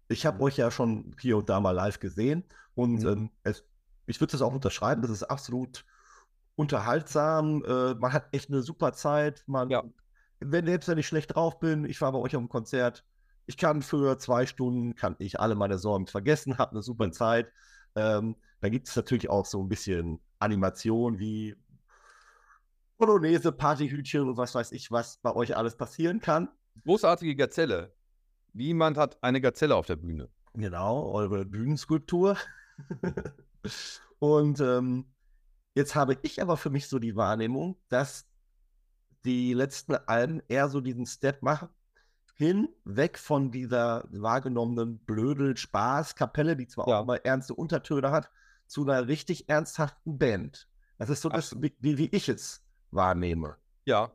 Ich 0.07 0.25
habe 0.25 0.41
euch 0.43 0.57
ja 0.57 0.69
schon 0.71 1.15
hier 1.19 1.37
und 1.37 1.49
da 1.49 1.59
mal 1.59 1.71
live 1.71 1.99
gesehen 1.99 2.43
und 2.75 3.01
Mhm. 3.03 3.07
ähm, 3.07 3.31
es, 3.43 3.63
ich 4.05 4.19
würde 4.21 4.31
das 4.33 4.41
auch 4.41 4.53
unterschreiben, 4.53 5.01
das 5.01 5.11
ist 5.11 5.23
absolut 5.23 5.85
unterhaltsam. 6.55 7.63
Äh, 7.65 7.95
man 7.95 8.13
hat 8.13 8.27
echt 8.33 8.49
eine 8.49 8.61
super 8.61 8.93
Zeit. 8.93 9.43
Man, 9.47 9.69
Ja. 9.69 9.83
wenn 10.39 10.65
selbst 10.65 10.87
wenn 10.87 10.97
ich 10.97 11.07
schlecht 11.07 11.35
drauf 11.35 11.59
bin, 11.59 11.85
ich 11.85 11.99
war 12.01 12.11
bei 12.11 12.19
euch 12.19 12.35
auf 12.35 12.41
dem 12.43 12.49
Konzert, 12.49 13.03
ich 13.45 13.57
kann 13.57 13.81
für 13.81 14.17
zwei 14.17 14.45
Stunden, 14.45 14.95
kann 14.95 15.15
ich 15.19 15.39
alle 15.39 15.55
meine 15.55 15.77
Sorgen 15.77 16.07
vergessen, 16.07 16.57
habe 16.57 16.71
eine 16.71 16.81
super 16.81 17.11
Zeit. 17.11 17.51
Ähm, 17.95 18.35
da 18.61 18.69
gibt 18.69 18.87
es 18.87 18.95
natürlich 18.95 19.29
auch 19.29 19.45
so 19.45 19.61
ein 19.61 19.69
bisschen 19.69 20.19
Animation 20.39 21.19
wie 21.19 21.55
Polonaise, 22.97 23.51
Partyhütchen 23.51 24.21
und 24.21 24.37
was 24.37 24.55
weiß 24.55 24.71
ich, 24.71 24.91
was 24.91 25.17
bei 25.17 25.33
euch 25.35 25.55
alles 25.55 25.75
passieren 25.75 26.21
kann. 26.21 26.49
Großartige 26.83 27.35
Gazelle. 27.35 27.93
Niemand 28.53 28.97
hat 28.97 29.21
eine 29.21 29.41
Gazelle 29.41 29.75
auf 29.75 29.85
der 29.85 29.97
Bühne. 29.97 30.29
Genau, 30.53 31.11
eure 31.11 31.45
Bühnenskulptur. 31.45 32.37
und 34.19 34.61
ähm, 34.61 35.05
jetzt 35.73 35.95
habe 35.95 36.17
ich 36.21 36.41
aber 36.41 36.55
für 36.55 36.69
mich 36.69 36.87
so 36.87 36.99
die 36.99 37.15
Wahrnehmung, 37.15 37.77
dass 37.89 38.25
die 39.25 39.53
letzten 39.53 39.95
Alben 39.95 40.41
eher 40.47 40.69
so 40.69 40.79
diesen 40.79 41.05
Step 41.05 41.41
machen, 41.41 41.67
hin, 42.35 42.67
weg 42.83 43.17
von 43.17 43.51
dieser 43.51 44.07
wahrgenommenen 44.11 44.99
Blödel-Spaß-Kapelle, 45.05 46.55
die 46.57 46.67
zwar 46.67 46.87
Ja. 46.87 46.99
auch 46.99 47.03
immer 47.03 47.17
ernste 47.25 47.55
Untertöne 47.55 48.11
hat, 48.11 48.29
zu 48.67 48.83
einer 48.83 49.07
richtig 49.07 49.49
ernsthaften 49.49 50.17
Band. 50.17 50.69
Das 50.97 51.09
ist 51.09 51.21
so 51.21 51.29
das, 51.29 51.55
wie 51.61 51.73
wie 51.81 52.07
ich 52.11 52.29
es 52.29 52.63
wahrnehme. 52.91 53.57
Ja, 53.85 54.11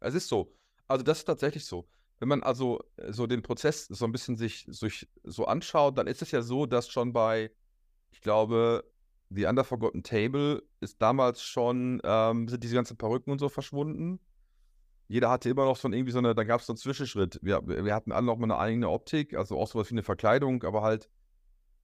es 0.00 0.14
ist 0.14 0.28
so. 0.28 0.56
Also 0.88 1.04
das 1.04 1.18
ist 1.20 1.24
tatsächlich 1.26 1.64
so. 1.64 1.88
Wenn 2.18 2.28
man 2.28 2.42
also 2.42 2.80
äh, 2.96 3.12
so 3.12 3.26
den 3.26 3.42
Prozess 3.42 3.86
so 3.86 4.04
ein 4.04 4.12
bisschen 4.12 4.36
sich 4.36 4.66
sich 4.68 5.08
so 5.24 5.46
anschaut, 5.46 5.98
dann 5.98 6.06
ist 6.06 6.22
es 6.22 6.30
ja 6.32 6.42
so, 6.42 6.66
dass 6.66 6.88
schon 6.90 7.12
bei, 7.12 7.52
ich 8.12 8.20
glaube, 8.22 8.84
The 9.30 9.46
Under 9.46 9.64
Forgotten 9.64 10.02
Table 10.02 10.62
ist 10.80 11.00
damals 11.02 11.42
schon, 11.42 12.00
ähm, 12.04 12.48
sind 12.48 12.64
diese 12.64 12.74
ganzen 12.76 12.96
Perücken 12.98 13.30
und 13.32 13.38
so 13.40 13.48
verschwunden. 13.48 14.20
Jeder 15.10 15.28
hatte 15.28 15.50
immer 15.50 15.64
noch 15.64 15.76
so 15.76 15.88
irgendwie 15.88 16.12
so 16.12 16.18
eine, 16.18 16.36
da 16.36 16.44
gab 16.44 16.60
es 16.60 16.66
so 16.66 16.72
einen 16.72 16.78
Zwischenschritt. 16.78 17.40
Wir, 17.42 17.66
wir 17.66 17.92
hatten 17.96 18.12
alle 18.12 18.26
noch 18.26 18.36
mal 18.36 18.44
eine 18.44 18.58
eigene 18.58 18.88
Optik, 18.88 19.34
also 19.34 19.58
auch 19.58 19.66
sowas 19.66 19.90
wie 19.90 19.94
eine 19.94 20.04
Verkleidung, 20.04 20.62
aber 20.62 20.82
halt 20.82 21.10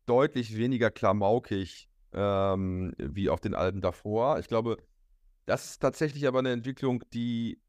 deutlich 0.07 0.57
weniger 0.57 0.93
klamaukig 0.93 1.91
ähm, 2.13 2.95
wie 2.99 3.29
auf 3.29 3.41
den 3.41 3.57
Alben 3.57 3.81
davor. 3.81 4.39
Ich 4.39 4.47
glaube, 4.47 4.77
das 5.45 5.71
ist 5.71 5.83
tatsächlich 5.83 6.29
aber 6.29 6.39
eine 6.39 6.53
Entwicklung, 6.53 7.03
die 7.13 7.61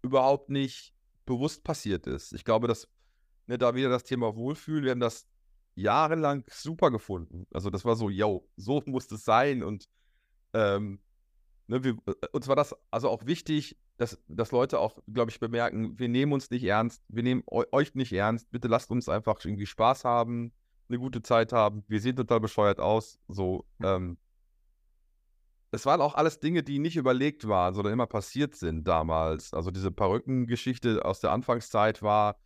überhaupt 0.00 0.48
nicht 0.48 0.94
bewusst 1.26 1.62
passiert 1.62 2.06
ist. 2.06 2.32
Ich 2.32 2.46
glaube, 2.46 2.66
dass 2.66 2.88
ne, 3.48 3.58
da 3.58 3.74
wieder 3.74 3.90
das 3.90 4.04
Thema 4.04 4.36
Wohlfühl, 4.36 4.84
wir 4.84 4.92
haben 4.92 5.00
das 5.00 5.28
jahrelang 5.74 6.44
super 6.48 6.90
gefunden. 6.90 7.46
Also 7.52 7.68
das 7.68 7.84
war 7.84 7.94
so, 7.94 8.08
yo, 8.08 8.48
so 8.56 8.82
muss 8.86 9.12
es 9.12 9.22
sein 9.22 9.62
und 9.62 9.86
ähm, 10.54 10.98
ne, 11.66 11.84
wir, 11.84 11.98
uns 12.32 12.48
war 12.48 12.56
das 12.56 12.74
also 12.90 13.10
auch 13.10 13.26
wichtig, 13.26 13.76
dass, 13.96 14.18
dass 14.28 14.52
Leute 14.52 14.78
auch, 14.78 14.98
glaube 15.12 15.30
ich, 15.30 15.40
bemerken, 15.40 15.98
wir 15.98 16.08
nehmen 16.08 16.32
uns 16.32 16.50
nicht 16.50 16.64
ernst, 16.64 17.02
wir 17.08 17.22
nehmen 17.22 17.42
eu 17.50 17.64
euch 17.72 17.94
nicht 17.94 18.12
ernst, 18.12 18.50
bitte 18.50 18.68
lasst 18.68 18.90
uns 18.90 19.08
einfach 19.08 19.42
irgendwie 19.44 19.66
Spaß 19.66 20.04
haben, 20.04 20.52
eine 20.88 20.98
gute 20.98 21.22
Zeit 21.22 21.52
haben, 21.52 21.84
wir 21.88 22.00
sehen 22.00 22.16
total 22.16 22.40
bescheuert 22.40 22.80
aus, 22.80 23.18
so, 23.28 23.64
ähm, 23.82 24.18
es 25.72 25.84
waren 25.84 26.00
auch 26.00 26.14
alles 26.14 26.40
Dinge, 26.40 26.62
die 26.62 26.78
nicht 26.78 26.96
überlegt 26.96 27.48
waren, 27.48 27.74
sondern 27.74 27.92
immer 27.92 28.06
passiert 28.06 28.54
sind 28.54 28.86
damals. 28.86 29.52
Also 29.52 29.70
diese 29.70 29.90
Perückengeschichte 29.90 31.04
aus 31.04 31.20
der 31.20 31.32
Anfangszeit 31.32 32.02
war, 32.02 32.36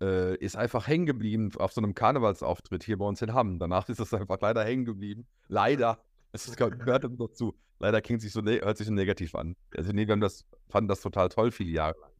äh, 0.00 0.36
ist 0.36 0.56
einfach 0.56 0.86
hängen 0.86 1.06
geblieben 1.06 1.50
auf 1.58 1.72
so 1.72 1.80
einem 1.80 1.94
Karnevalsauftritt 1.94 2.84
hier 2.84 2.98
bei 2.98 3.04
uns 3.04 3.22
in 3.22 3.32
Hamm. 3.32 3.58
Danach 3.58 3.88
ist 3.88 4.00
es 4.00 4.12
einfach 4.12 4.38
leider 4.40 4.64
hängen 4.64 4.84
geblieben. 4.84 5.26
Leider. 5.48 6.04
Es 6.36 6.46
ist, 6.48 6.56
gehört 6.56 7.04
uns 7.04 7.18
noch 7.18 7.32
zu. 7.32 7.54
Leider 7.78 8.02
klingt 8.02 8.20
sich 8.20 8.32
so, 8.32 8.42
ne- 8.42 8.60
hört 8.60 8.76
sich 8.76 8.86
so 8.86 8.92
negativ 8.92 9.34
an. 9.34 9.56
Also 9.74 9.92
nee, 9.92 10.06
wir 10.06 10.12
haben 10.12 10.20
das, 10.20 10.44
fanden 10.68 10.88
das 10.88 11.00
total 11.00 11.30
toll 11.30 11.50
viele 11.50 11.70
Jahre 11.70 11.98
lang. 11.98 12.10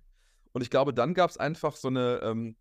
Und 0.52 0.62
ich 0.62 0.70
glaube, 0.70 0.94
dann 0.94 1.12
gab 1.12 1.28
es 1.28 1.36
einfach 1.36 1.76
so 1.76 1.88
eine, 1.88 2.20
ähm, 2.22 2.56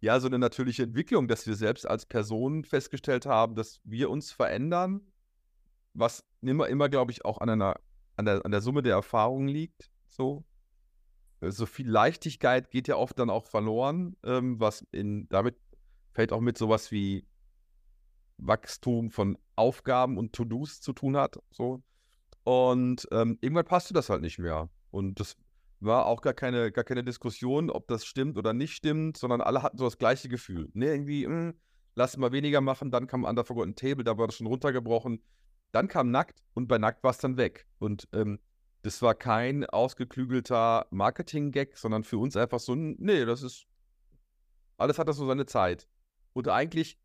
ja, 0.00 0.20
so 0.20 0.28
eine 0.28 0.38
natürliche 0.38 0.84
Entwicklung, 0.84 1.26
dass 1.26 1.46
wir 1.48 1.56
selbst 1.56 1.84
als 1.86 2.06
Personen 2.06 2.64
festgestellt 2.64 3.26
haben, 3.26 3.56
dass 3.56 3.80
wir 3.82 4.08
uns 4.08 4.30
verändern, 4.30 5.00
was 5.94 6.24
immer, 6.40 6.68
immer 6.68 6.88
glaube 6.88 7.10
ich, 7.10 7.24
auch 7.24 7.38
an 7.38 7.48
einer, 7.48 7.80
an 8.16 8.24
der, 8.24 8.44
an 8.44 8.52
der 8.52 8.60
Summe 8.60 8.82
der 8.82 8.94
Erfahrungen 8.94 9.48
liegt. 9.48 9.90
So. 10.06 10.44
So 11.40 11.66
viel 11.66 11.90
Leichtigkeit 11.90 12.70
geht 12.70 12.86
ja 12.86 12.94
oft 12.94 13.18
dann 13.18 13.30
auch 13.30 13.46
verloren, 13.46 14.16
ähm, 14.22 14.60
was 14.60 14.86
in, 14.92 15.28
damit 15.28 15.56
fällt 16.12 16.32
auch 16.32 16.40
mit 16.40 16.56
sowas 16.56 16.92
wie 16.92 17.26
Wachstum 18.46 19.10
von 19.10 19.38
Aufgaben 19.56 20.18
und 20.18 20.32
To-Dos 20.32 20.80
zu 20.80 20.92
tun 20.92 21.16
hat. 21.16 21.38
So. 21.50 21.82
Und 22.44 23.06
ähm, 23.12 23.38
irgendwann 23.40 23.64
passte 23.64 23.94
das 23.94 24.10
halt 24.10 24.22
nicht 24.22 24.38
mehr. 24.38 24.68
Und 24.90 25.20
das 25.20 25.36
war 25.80 26.06
auch 26.06 26.20
gar 26.20 26.34
keine, 26.34 26.70
gar 26.70 26.84
keine 26.84 27.04
Diskussion, 27.04 27.70
ob 27.70 27.88
das 27.88 28.04
stimmt 28.04 28.38
oder 28.38 28.52
nicht 28.52 28.74
stimmt, 28.74 29.16
sondern 29.16 29.40
alle 29.40 29.62
hatten 29.62 29.78
so 29.78 29.84
das 29.84 29.98
gleiche 29.98 30.28
Gefühl. 30.28 30.70
Ne, 30.74 30.86
irgendwie, 30.86 31.26
mh, 31.26 31.54
lass 31.94 32.16
mal 32.16 32.32
weniger 32.32 32.60
machen, 32.60 32.90
dann 32.90 33.06
kam 33.06 33.24
Under 33.24 33.44
Forgotten 33.44 33.74
Table, 33.74 34.04
da 34.04 34.16
war 34.18 34.26
das 34.26 34.36
schon 34.36 34.46
runtergebrochen. 34.46 35.22
Dann 35.72 35.88
kam 35.88 36.10
Nackt 36.10 36.42
und 36.54 36.68
bei 36.68 36.78
Nackt 36.78 37.02
war 37.02 37.10
es 37.10 37.18
dann 37.18 37.36
weg. 37.36 37.66
Und 37.78 38.08
ähm, 38.12 38.38
das 38.82 39.00
war 39.00 39.14
kein 39.14 39.64
ausgeklügelter 39.64 40.86
Marketing-Gag, 40.90 41.76
sondern 41.76 42.04
für 42.04 42.18
uns 42.18 42.36
einfach 42.36 42.60
so, 42.60 42.74
ein, 42.74 42.96
nee, 42.98 43.24
das 43.24 43.42
ist, 43.42 43.66
alles 44.76 44.98
hat 44.98 45.08
das 45.08 45.16
so 45.16 45.26
seine 45.26 45.46
Zeit. 45.46 45.88
Und 46.32 46.48
eigentlich, 46.48 46.98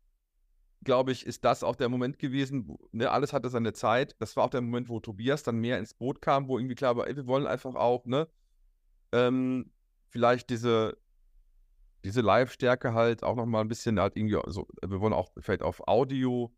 glaube 0.84 1.12
ich, 1.12 1.26
ist 1.26 1.44
das 1.44 1.62
auch 1.62 1.76
der 1.76 1.88
Moment 1.88 2.18
gewesen, 2.18 2.68
wo, 2.68 2.78
ne, 2.92 3.10
alles 3.10 3.32
hatte 3.32 3.48
seine 3.48 3.72
Zeit. 3.72 4.16
Das 4.20 4.36
war 4.36 4.44
auch 4.44 4.50
der 4.50 4.60
Moment, 4.60 4.88
wo 4.88 5.00
Tobias 5.00 5.42
dann 5.42 5.58
mehr 5.58 5.78
ins 5.78 5.94
Boot 5.94 6.22
kam, 6.22 6.48
wo 6.48 6.58
irgendwie 6.58 6.74
klar 6.74 6.96
war, 6.96 7.06
ey, 7.06 7.16
wir 7.16 7.26
wollen 7.26 7.46
einfach 7.46 7.74
auch, 7.74 8.06
ne, 8.06 8.28
ähm, 9.12 9.70
vielleicht 10.08 10.50
diese, 10.50 10.96
diese 12.04 12.20
Live-Stärke 12.20 12.94
halt 12.94 13.22
auch 13.22 13.34
nochmal 13.36 13.62
ein 13.62 13.68
bisschen 13.68 13.98
halt 13.98 14.16
irgendwie, 14.16 14.38
so, 14.46 14.68
wir 14.86 15.00
wollen 15.00 15.12
auch 15.12 15.32
vielleicht 15.38 15.62
auf 15.62 15.86
Audio, 15.88 16.52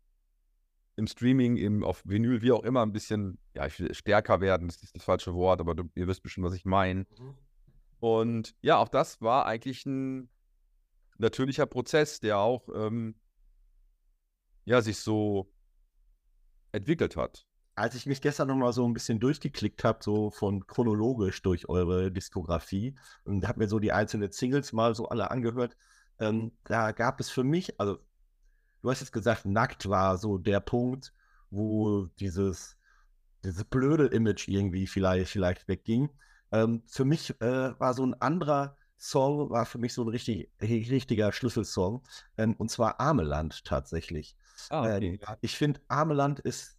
im 0.97 1.07
Streaming, 1.07 1.57
im, 1.57 1.83
auf 1.83 2.03
Vinyl, 2.05 2.41
wie 2.41 2.51
auch 2.51 2.63
immer, 2.63 2.83
ein 2.83 2.91
bisschen, 2.91 3.39
ja, 3.55 3.65
ich 3.65 3.79
will 3.79 3.93
stärker 3.93 4.41
werden, 4.41 4.67
das 4.67 4.83
ist 4.83 4.95
das 4.95 5.03
falsche 5.03 5.33
Wort, 5.33 5.59
aber 5.59 5.73
du, 5.73 5.85
ihr 5.95 6.07
wisst 6.07 6.21
bestimmt, 6.21 6.45
was 6.45 6.53
ich 6.53 6.65
meine. 6.65 7.05
Und 7.99 8.55
ja, 8.61 8.77
auch 8.77 8.89
das 8.89 9.21
war 9.21 9.45
eigentlich 9.45 9.85
ein 9.85 10.29
natürlicher 11.17 11.65
Prozess, 11.65 12.19
der 12.19 12.39
auch 12.39 12.67
ähm, 12.75 13.15
ja, 14.71 14.81
sich 14.81 14.99
so 14.99 15.51
entwickelt 16.71 17.17
hat. 17.17 17.45
Als 17.75 17.93
ich 17.95 18.05
mich 18.05 18.21
gestern 18.21 18.47
noch 18.47 18.55
mal 18.55 18.71
so 18.71 18.87
ein 18.87 18.93
bisschen 18.93 19.19
durchgeklickt 19.19 19.83
habe, 19.83 19.99
so 20.01 20.31
von 20.31 20.65
chronologisch 20.65 21.41
durch 21.41 21.67
eure 21.67 22.09
Diskografie 22.09 22.95
und 23.25 23.45
habe 23.47 23.59
mir 23.59 23.67
so 23.67 23.79
die 23.79 23.91
einzelnen 23.91 24.31
Singles 24.31 24.71
mal 24.71 24.95
so 24.95 25.09
alle 25.09 25.29
angehört, 25.29 25.75
ähm, 26.19 26.53
da 26.63 26.93
gab 26.93 27.19
es 27.19 27.29
für 27.29 27.43
mich, 27.43 27.79
also 27.81 27.99
du 28.81 28.89
hast 28.89 29.01
jetzt 29.01 29.11
gesagt, 29.11 29.45
nackt 29.45 29.89
war 29.89 30.17
so 30.17 30.37
der 30.37 30.61
Punkt, 30.61 31.13
wo 31.49 32.05
dieses, 32.19 32.77
dieses 33.43 33.65
blöde 33.65 34.07
Image 34.07 34.47
irgendwie 34.47 34.87
vielleicht, 34.87 35.31
vielleicht 35.31 35.67
wegging. 35.67 36.09
Ähm, 36.53 36.83
für 36.87 37.03
mich 37.03 37.31
äh, 37.41 37.77
war 37.77 37.93
so 37.93 38.05
ein 38.05 38.13
anderer 38.21 38.77
Song, 38.97 39.49
war 39.49 39.65
für 39.65 39.79
mich 39.79 39.93
so 39.93 40.03
ein 40.03 40.09
richtig, 40.09 40.49
richtiger 40.61 41.33
Schlüsselsong, 41.33 42.03
ähm, 42.37 42.55
und 42.55 42.71
zwar 42.71 43.01
Armeland 43.01 43.65
tatsächlich. 43.65 44.37
Ah, 44.69 44.87
Ähm, 44.97 45.19
ich 45.41 45.57
finde, 45.57 45.81
Armeland 45.87 46.39
ist 46.39 46.77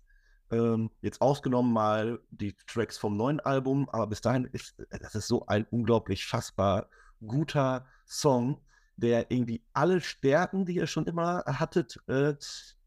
ähm, 0.51 0.91
jetzt 1.01 1.21
ausgenommen 1.21 1.73
mal 1.73 2.21
die 2.31 2.55
Tracks 2.67 2.99
vom 2.99 3.17
neuen 3.17 3.41
Album, 3.41 3.89
aber 3.91 4.07
bis 4.07 4.21
dahin 4.21 4.45
ist 4.45 4.75
das 4.91 5.15
ist 5.15 5.29
so 5.29 5.47
ein 5.47 5.67
unglaublich 5.71 6.27
fassbar 6.27 6.89
guter 7.27 7.87
Song, 8.07 8.61
der 8.97 9.31
irgendwie 9.31 9.65
alle 9.73 10.01
Stärken, 10.01 10.67
die 10.67 10.75
ihr 10.77 10.87
schon 10.87 11.07
immer 11.07 11.43
hattet, 11.47 11.99
äh, 12.09 12.35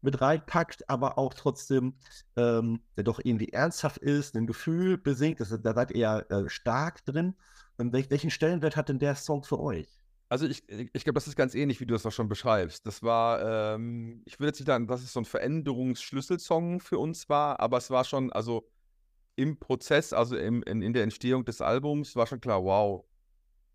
mit 0.00 0.20
reinpackt, 0.20 0.88
aber 0.88 1.18
auch 1.18 1.34
trotzdem, 1.34 1.94
ähm, 2.36 2.80
der 2.96 3.04
doch 3.04 3.20
irgendwie 3.22 3.48
ernsthaft 3.52 3.98
ist, 3.98 4.36
ein 4.36 4.46
Gefühl 4.46 4.98
besingt. 4.98 5.40
Das, 5.40 5.48
da 5.60 5.74
seid 5.74 5.90
ihr 5.90 5.98
ja 5.98 6.18
äh, 6.20 6.48
stark 6.48 7.04
drin. 7.04 7.34
Und 7.76 7.92
welch, 7.92 8.10
welchen 8.10 8.30
Stellenwert 8.30 8.76
hat 8.76 8.88
denn 8.88 8.98
der 8.98 9.16
Song 9.16 9.42
für 9.42 9.60
euch? 9.60 9.88
Also 10.28 10.46
ich, 10.46 10.64
ich 10.68 11.04
glaube, 11.04 11.14
das 11.14 11.28
ist 11.28 11.36
ganz 11.36 11.54
ähnlich, 11.54 11.80
wie 11.80 11.86
du 11.86 11.94
das 11.94 12.04
auch 12.04 12.12
schon 12.12 12.28
beschreibst. 12.28 12.84
Das 12.84 13.02
war, 13.02 13.74
ähm, 13.74 14.22
ich 14.24 14.40
würde 14.40 14.48
jetzt 14.48 14.58
nicht 14.58 14.66
sagen, 14.66 14.88
dass 14.88 15.02
es 15.02 15.12
so 15.12 15.20
ein 15.20 15.24
Veränderungsschlüsselsong 15.24 16.80
für 16.80 16.98
uns 16.98 17.28
war, 17.28 17.60
aber 17.60 17.76
es 17.78 17.90
war 17.90 18.04
schon, 18.04 18.32
also 18.32 18.68
im 19.36 19.58
Prozess, 19.58 20.12
also 20.12 20.36
im, 20.36 20.62
in, 20.64 20.82
in 20.82 20.92
der 20.92 21.04
Entstehung 21.04 21.44
des 21.44 21.60
Albums, 21.60 22.16
war 22.16 22.26
schon 22.26 22.40
klar, 22.40 22.64
wow, 22.64 23.04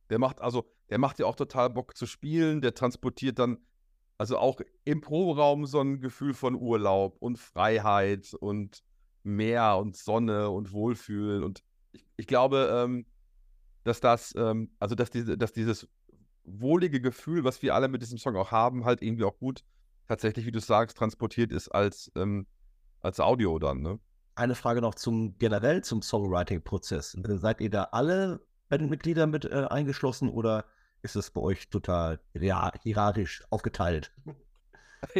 der 0.09 0.19
macht, 0.19 0.41
also, 0.41 0.69
der 0.89 0.97
macht 0.97 1.19
ja 1.19 1.25
auch 1.25 1.37
total 1.37 1.69
Bock 1.69 1.95
zu 1.95 2.05
spielen, 2.05 2.61
der 2.61 2.73
transportiert 2.73 3.39
dann, 3.39 3.59
also 4.17 4.37
auch 4.37 4.59
im 4.83 4.99
Proberaum 4.99 5.65
so 5.65 5.79
ein 5.79 6.01
Gefühl 6.01 6.33
von 6.33 6.55
Urlaub 6.55 7.15
und 7.19 7.39
Freiheit 7.39 8.33
und 8.33 8.83
Meer 9.23 9.77
und 9.77 9.95
Sonne 9.95 10.49
und 10.49 10.73
Wohlfühlen 10.73 11.43
und 11.43 11.63
ich, 11.93 12.03
ich 12.17 12.27
glaube, 12.27 12.69
ähm, 12.73 13.05
dass 13.83 13.99
das, 13.99 14.33
ähm, 14.35 14.71
also 14.79 14.95
dass, 14.95 15.09
diese, 15.09 15.37
dass 15.37 15.53
dieses 15.53 15.87
wohlige 16.43 17.01
Gefühl, 17.01 17.43
was 17.43 17.61
wir 17.61 17.75
alle 17.75 17.87
mit 17.87 18.01
diesem 18.01 18.17
Song 18.17 18.35
auch 18.35 18.51
haben, 18.51 18.85
halt 18.85 19.01
irgendwie 19.01 19.23
auch 19.23 19.37
gut 19.37 19.63
tatsächlich, 20.07 20.45
wie 20.45 20.51
du 20.51 20.59
sagst, 20.59 20.97
transportiert 20.97 21.51
ist 21.51 21.69
als, 21.69 22.11
ähm, 22.15 22.45
als 22.99 23.19
Audio 23.19 23.59
dann, 23.59 23.81
ne? 23.81 23.99
Eine 24.35 24.55
Frage 24.55 24.81
noch 24.81 24.95
zum 24.95 25.37
generell 25.37 25.83
zum 25.83 26.01
Songwriting-Prozess. 26.01 27.17
Seid 27.21 27.61
ihr 27.61 27.69
da 27.69 27.83
alle 27.91 28.41
Bandmitglieder 28.69 29.27
mit 29.27 29.45
äh, 29.45 29.67
eingeschlossen 29.69 30.29
oder 30.29 30.65
ist 31.01 31.15
es 31.15 31.31
bei 31.31 31.41
euch 31.41 31.69
total 31.69 32.19
hierarchisch 32.33 33.43
aufgeteilt? 33.49 34.13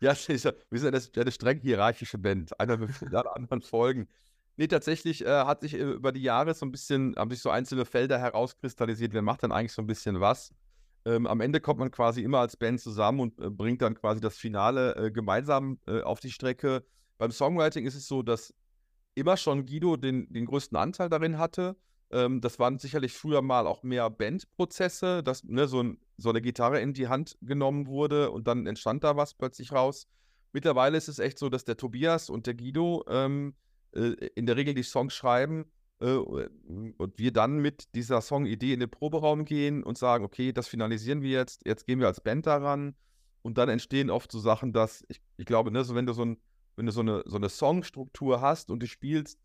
ja, 0.00 0.14
wir 0.14 0.80
sind 0.80 0.94
eine, 0.94 1.02
eine 1.16 1.32
streng 1.32 1.60
hierarchische 1.60 2.18
Band. 2.18 2.58
Einer 2.60 2.76
mit 2.76 2.90
anderen 3.14 3.62
Folgen. 3.62 4.08
Nee, 4.56 4.66
tatsächlich 4.68 5.24
äh, 5.24 5.44
hat 5.44 5.62
sich 5.62 5.74
äh, 5.74 5.82
über 5.82 6.12
die 6.12 6.22
Jahre 6.22 6.54
so 6.54 6.66
ein 6.66 6.72
bisschen, 6.72 7.14
haben 7.16 7.30
sich 7.30 7.40
so 7.40 7.50
einzelne 7.50 7.84
Felder 7.84 8.18
herauskristallisiert. 8.18 9.14
Wer 9.14 9.22
macht 9.22 9.42
dann 9.42 9.52
eigentlich 9.52 9.72
so 9.72 9.82
ein 9.82 9.86
bisschen 9.86 10.20
was? 10.20 10.52
Ähm, 11.04 11.26
am 11.26 11.40
Ende 11.40 11.60
kommt 11.60 11.80
man 11.80 11.90
quasi 11.90 12.22
immer 12.22 12.38
als 12.38 12.56
Band 12.56 12.80
zusammen 12.80 13.20
und 13.20 13.40
äh, 13.40 13.50
bringt 13.50 13.82
dann 13.82 13.94
quasi 13.94 14.20
das 14.20 14.36
Finale 14.36 14.94
äh, 14.96 15.10
gemeinsam 15.10 15.78
äh, 15.86 16.02
auf 16.02 16.20
die 16.20 16.30
Strecke. 16.30 16.84
Beim 17.18 17.30
Songwriting 17.30 17.86
ist 17.86 17.94
es 17.94 18.06
so, 18.06 18.22
dass 18.22 18.54
immer 19.14 19.36
schon 19.36 19.66
Guido 19.66 19.96
den, 19.96 20.32
den 20.32 20.46
größten 20.46 20.76
Anteil 20.76 21.08
darin 21.08 21.38
hatte. 21.38 21.76
Ähm, 22.10 22.40
das 22.40 22.58
waren 22.58 22.78
sicherlich 22.78 23.14
früher 23.14 23.42
mal 23.42 23.66
auch 23.66 23.82
mehr 23.82 24.10
Bandprozesse, 24.10 25.22
dass 25.22 25.44
ne, 25.44 25.66
so, 25.66 25.82
ein, 25.82 25.98
so 26.18 26.28
eine 26.28 26.42
Gitarre 26.42 26.80
in 26.80 26.92
die 26.92 27.08
Hand 27.08 27.36
genommen 27.40 27.86
wurde 27.86 28.30
und 28.30 28.46
dann 28.46 28.66
entstand 28.66 29.02
da 29.02 29.16
was 29.16 29.34
plötzlich 29.34 29.72
raus. 29.72 30.06
Mittlerweile 30.52 30.98
ist 30.98 31.08
es 31.08 31.18
echt 31.18 31.38
so, 31.38 31.48
dass 31.48 31.64
der 31.64 31.78
Tobias 31.78 32.28
und 32.28 32.46
der 32.46 32.54
Guido 32.54 33.04
ähm, 33.08 33.48
äh, 33.48 33.52
in 33.92 34.46
der 34.46 34.56
Regel 34.56 34.74
die 34.74 34.82
Songs 34.82 35.14
schreiben 35.14 35.66
äh, 36.00 36.16
und 36.16 37.18
wir 37.18 37.32
dann 37.32 37.58
mit 37.58 37.94
dieser 37.94 38.20
Songidee 38.20 38.72
in 38.72 38.80
den 38.80 38.90
Proberaum 38.90 39.44
gehen 39.44 39.82
und 39.84 39.98
sagen, 39.98 40.24
okay, 40.24 40.52
das 40.52 40.68
finalisieren 40.68 41.22
wir 41.22 41.30
jetzt, 41.30 41.62
jetzt 41.66 41.86
gehen 41.86 42.00
wir 42.00 42.08
als 42.08 42.20
Band 42.20 42.46
daran 42.46 42.94
und 43.42 43.58
dann 43.58 43.68
entstehen 43.68 44.10
oft 44.10 44.32
so 44.32 44.38
Sachen, 44.38 44.72
dass 44.72 45.04
ich, 45.08 45.20
ich 45.36 45.46
glaube, 45.46 45.70
ne, 45.70 45.84
so 45.84 45.94
wenn 45.94 46.06
du 46.06 46.12
so, 46.12 46.24
ein, 46.24 46.38
wenn 46.76 46.86
du 46.86 46.92
so 46.92 47.00
eine, 47.00 47.22
so 47.26 47.36
eine 47.36 47.48
Songstruktur 47.48 48.40
hast 48.40 48.70
und 48.70 48.82
du 48.82 48.86
spielst, 48.86 49.38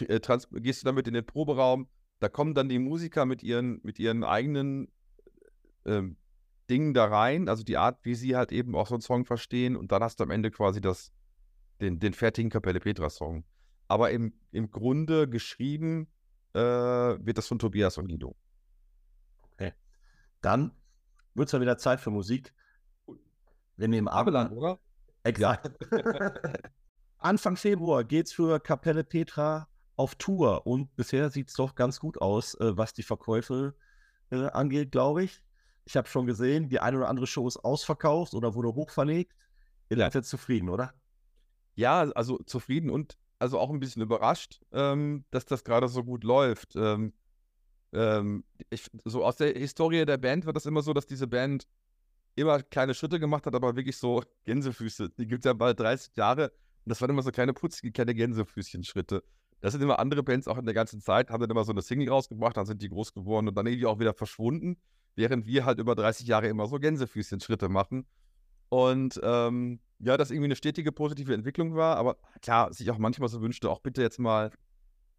äh, 0.00 0.20
gehst 0.52 0.82
du 0.82 0.84
damit 0.84 1.08
in 1.08 1.14
den 1.14 1.26
Proberaum, 1.26 1.88
da 2.20 2.28
kommen 2.28 2.54
dann 2.54 2.68
die 2.68 2.78
Musiker 2.78 3.26
mit 3.26 3.42
ihren, 3.42 3.80
mit 3.82 3.98
ihren 3.98 4.24
eigenen 4.24 4.88
ähm, 5.84 6.16
Dingen 6.70 6.94
da 6.94 7.06
rein, 7.06 7.48
also 7.48 7.64
die 7.64 7.76
Art, 7.76 7.98
wie 8.02 8.14
sie 8.14 8.36
halt 8.36 8.52
eben 8.52 8.74
auch 8.74 8.86
so 8.86 8.94
einen 8.94 9.02
Song 9.02 9.24
verstehen 9.24 9.76
und 9.76 9.92
dann 9.92 10.02
hast 10.02 10.20
du 10.20 10.24
am 10.24 10.30
Ende 10.30 10.50
quasi 10.50 10.80
das, 10.80 11.12
den, 11.80 11.98
den 11.98 12.12
fertigen 12.12 12.50
Kapelle 12.50 12.80
Petra 12.80 13.08
Song. 13.08 13.44
Aber 13.88 14.10
im, 14.10 14.34
im 14.52 14.70
Grunde 14.70 15.28
geschrieben 15.28 16.08
äh, 16.52 16.60
wird 16.60 17.38
das 17.38 17.48
von 17.48 17.58
Tobias 17.58 17.98
und 17.98 18.08
Guido. 18.08 18.36
Okay. 19.52 19.72
Dann 20.42 20.72
wird 21.34 21.48
es 21.48 21.52
ja 21.52 21.60
wieder 21.60 21.78
Zeit 21.78 22.00
für 22.00 22.10
Musik. 22.10 22.54
Wir 23.76 23.88
nehmen 23.88 24.08
Abeland, 24.08 24.52
oder? 24.52 24.78
Exakt. 25.22 25.70
Anfang 27.18 27.56
Februar 27.56 28.04
geht 28.04 28.26
es 28.26 28.32
für 28.32 28.60
Kapelle 28.60 29.04
Petra 29.04 29.68
auf 29.96 30.14
Tour 30.14 30.66
und 30.66 30.94
bisher 30.94 31.30
sieht 31.30 31.48
es 31.48 31.54
doch 31.54 31.74
ganz 31.74 31.98
gut 31.98 32.20
aus, 32.20 32.54
äh, 32.54 32.76
was 32.76 32.92
die 32.92 33.02
Verkäufe 33.02 33.74
äh, 34.30 34.46
angeht, 34.46 34.92
glaube 34.92 35.24
ich. 35.24 35.42
Ich 35.84 35.96
habe 35.96 36.06
schon 36.06 36.26
gesehen, 36.26 36.68
die 36.68 36.80
eine 36.80 36.98
oder 36.98 37.08
andere 37.08 37.26
Show 37.26 37.48
ist 37.48 37.56
ausverkauft 37.56 38.34
oder 38.34 38.54
wurde 38.54 38.74
hochverlegt. 38.74 39.32
Ihr 39.88 39.96
seid 39.96 40.14
jetzt 40.14 40.28
zufrieden, 40.28 40.68
oder? 40.68 40.92
Ja, 41.74 42.00
also 42.10 42.38
zufrieden 42.44 42.90
und 42.90 43.16
also 43.38 43.58
auch 43.58 43.70
ein 43.70 43.80
bisschen 43.80 44.02
überrascht, 44.02 44.60
ähm, 44.72 45.24
dass 45.30 45.46
das 45.46 45.64
gerade 45.64 45.88
so 45.88 46.04
gut 46.04 46.24
läuft. 46.24 46.74
Ähm, 46.76 47.12
ähm, 47.92 48.44
ich, 48.70 48.86
so 49.04 49.24
aus 49.24 49.36
der 49.36 49.52
Historie 49.52 50.04
der 50.04 50.18
Band 50.18 50.46
war 50.46 50.52
das 50.52 50.66
immer 50.66 50.82
so, 50.82 50.92
dass 50.92 51.06
diese 51.06 51.26
Band 51.26 51.66
immer 52.34 52.62
kleine 52.62 52.94
Schritte 52.94 53.18
gemacht 53.18 53.46
hat, 53.46 53.54
aber 53.54 53.76
wirklich 53.76 53.96
so 53.96 54.22
Gänsefüße. 54.44 55.10
Die 55.10 55.26
gibt 55.26 55.44
es 55.44 55.48
ja 55.48 55.52
bald 55.52 55.80
30 55.80 56.16
Jahre 56.16 56.52
und 56.84 56.90
das 56.90 57.00
waren 57.00 57.10
immer 57.10 57.22
so 57.22 57.30
kleine 57.30 57.52
putzige, 57.52 57.92
kleine 57.92 58.14
Gänsefüßchen-Schritte. 58.14 59.22
Das 59.60 59.72
sind 59.72 59.82
immer 59.82 59.98
andere 59.98 60.22
Bands 60.22 60.46
auch 60.46 60.58
in 60.58 60.64
der 60.66 60.74
ganzen 60.74 61.00
Zeit, 61.00 61.30
haben 61.30 61.40
dann 61.40 61.50
immer 61.50 61.64
so 61.64 61.72
eine 61.72 61.82
Single 61.82 62.08
rausgebracht, 62.08 62.56
dann 62.56 62.66
sind 62.66 62.80
die 62.80 62.88
groß 62.88 63.12
geworden 63.12 63.48
und 63.48 63.56
dann 63.56 63.66
irgendwie 63.66 63.86
auch 63.86 63.98
wieder 63.98 64.14
verschwunden, 64.14 64.76
während 65.16 65.46
wir 65.46 65.64
halt 65.64 65.80
über 65.80 65.96
30 65.96 66.28
Jahre 66.28 66.46
immer 66.46 66.66
so 66.68 66.78
Gänsefüßchen-Schritte 66.78 67.68
machen. 67.68 68.06
Und 68.68 69.20
ähm, 69.22 69.80
ja, 69.98 70.16
das 70.16 70.30
irgendwie 70.30 70.46
eine 70.46 70.56
stetige 70.56 70.92
positive 70.92 71.34
Entwicklung 71.34 71.74
war, 71.74 71.96
aber 71.96 72.16
klar, 72.42 72.72
sich 72.72 72.90
auch 72.90 72.98
manchmal 72.98 73.28
so 73.28 73.40
wünschte, 73.40 73.70
auch 73.70 73.80
bitte 73.80 74.02
jetzt 74.02 74.18
mal, 74.18 74.50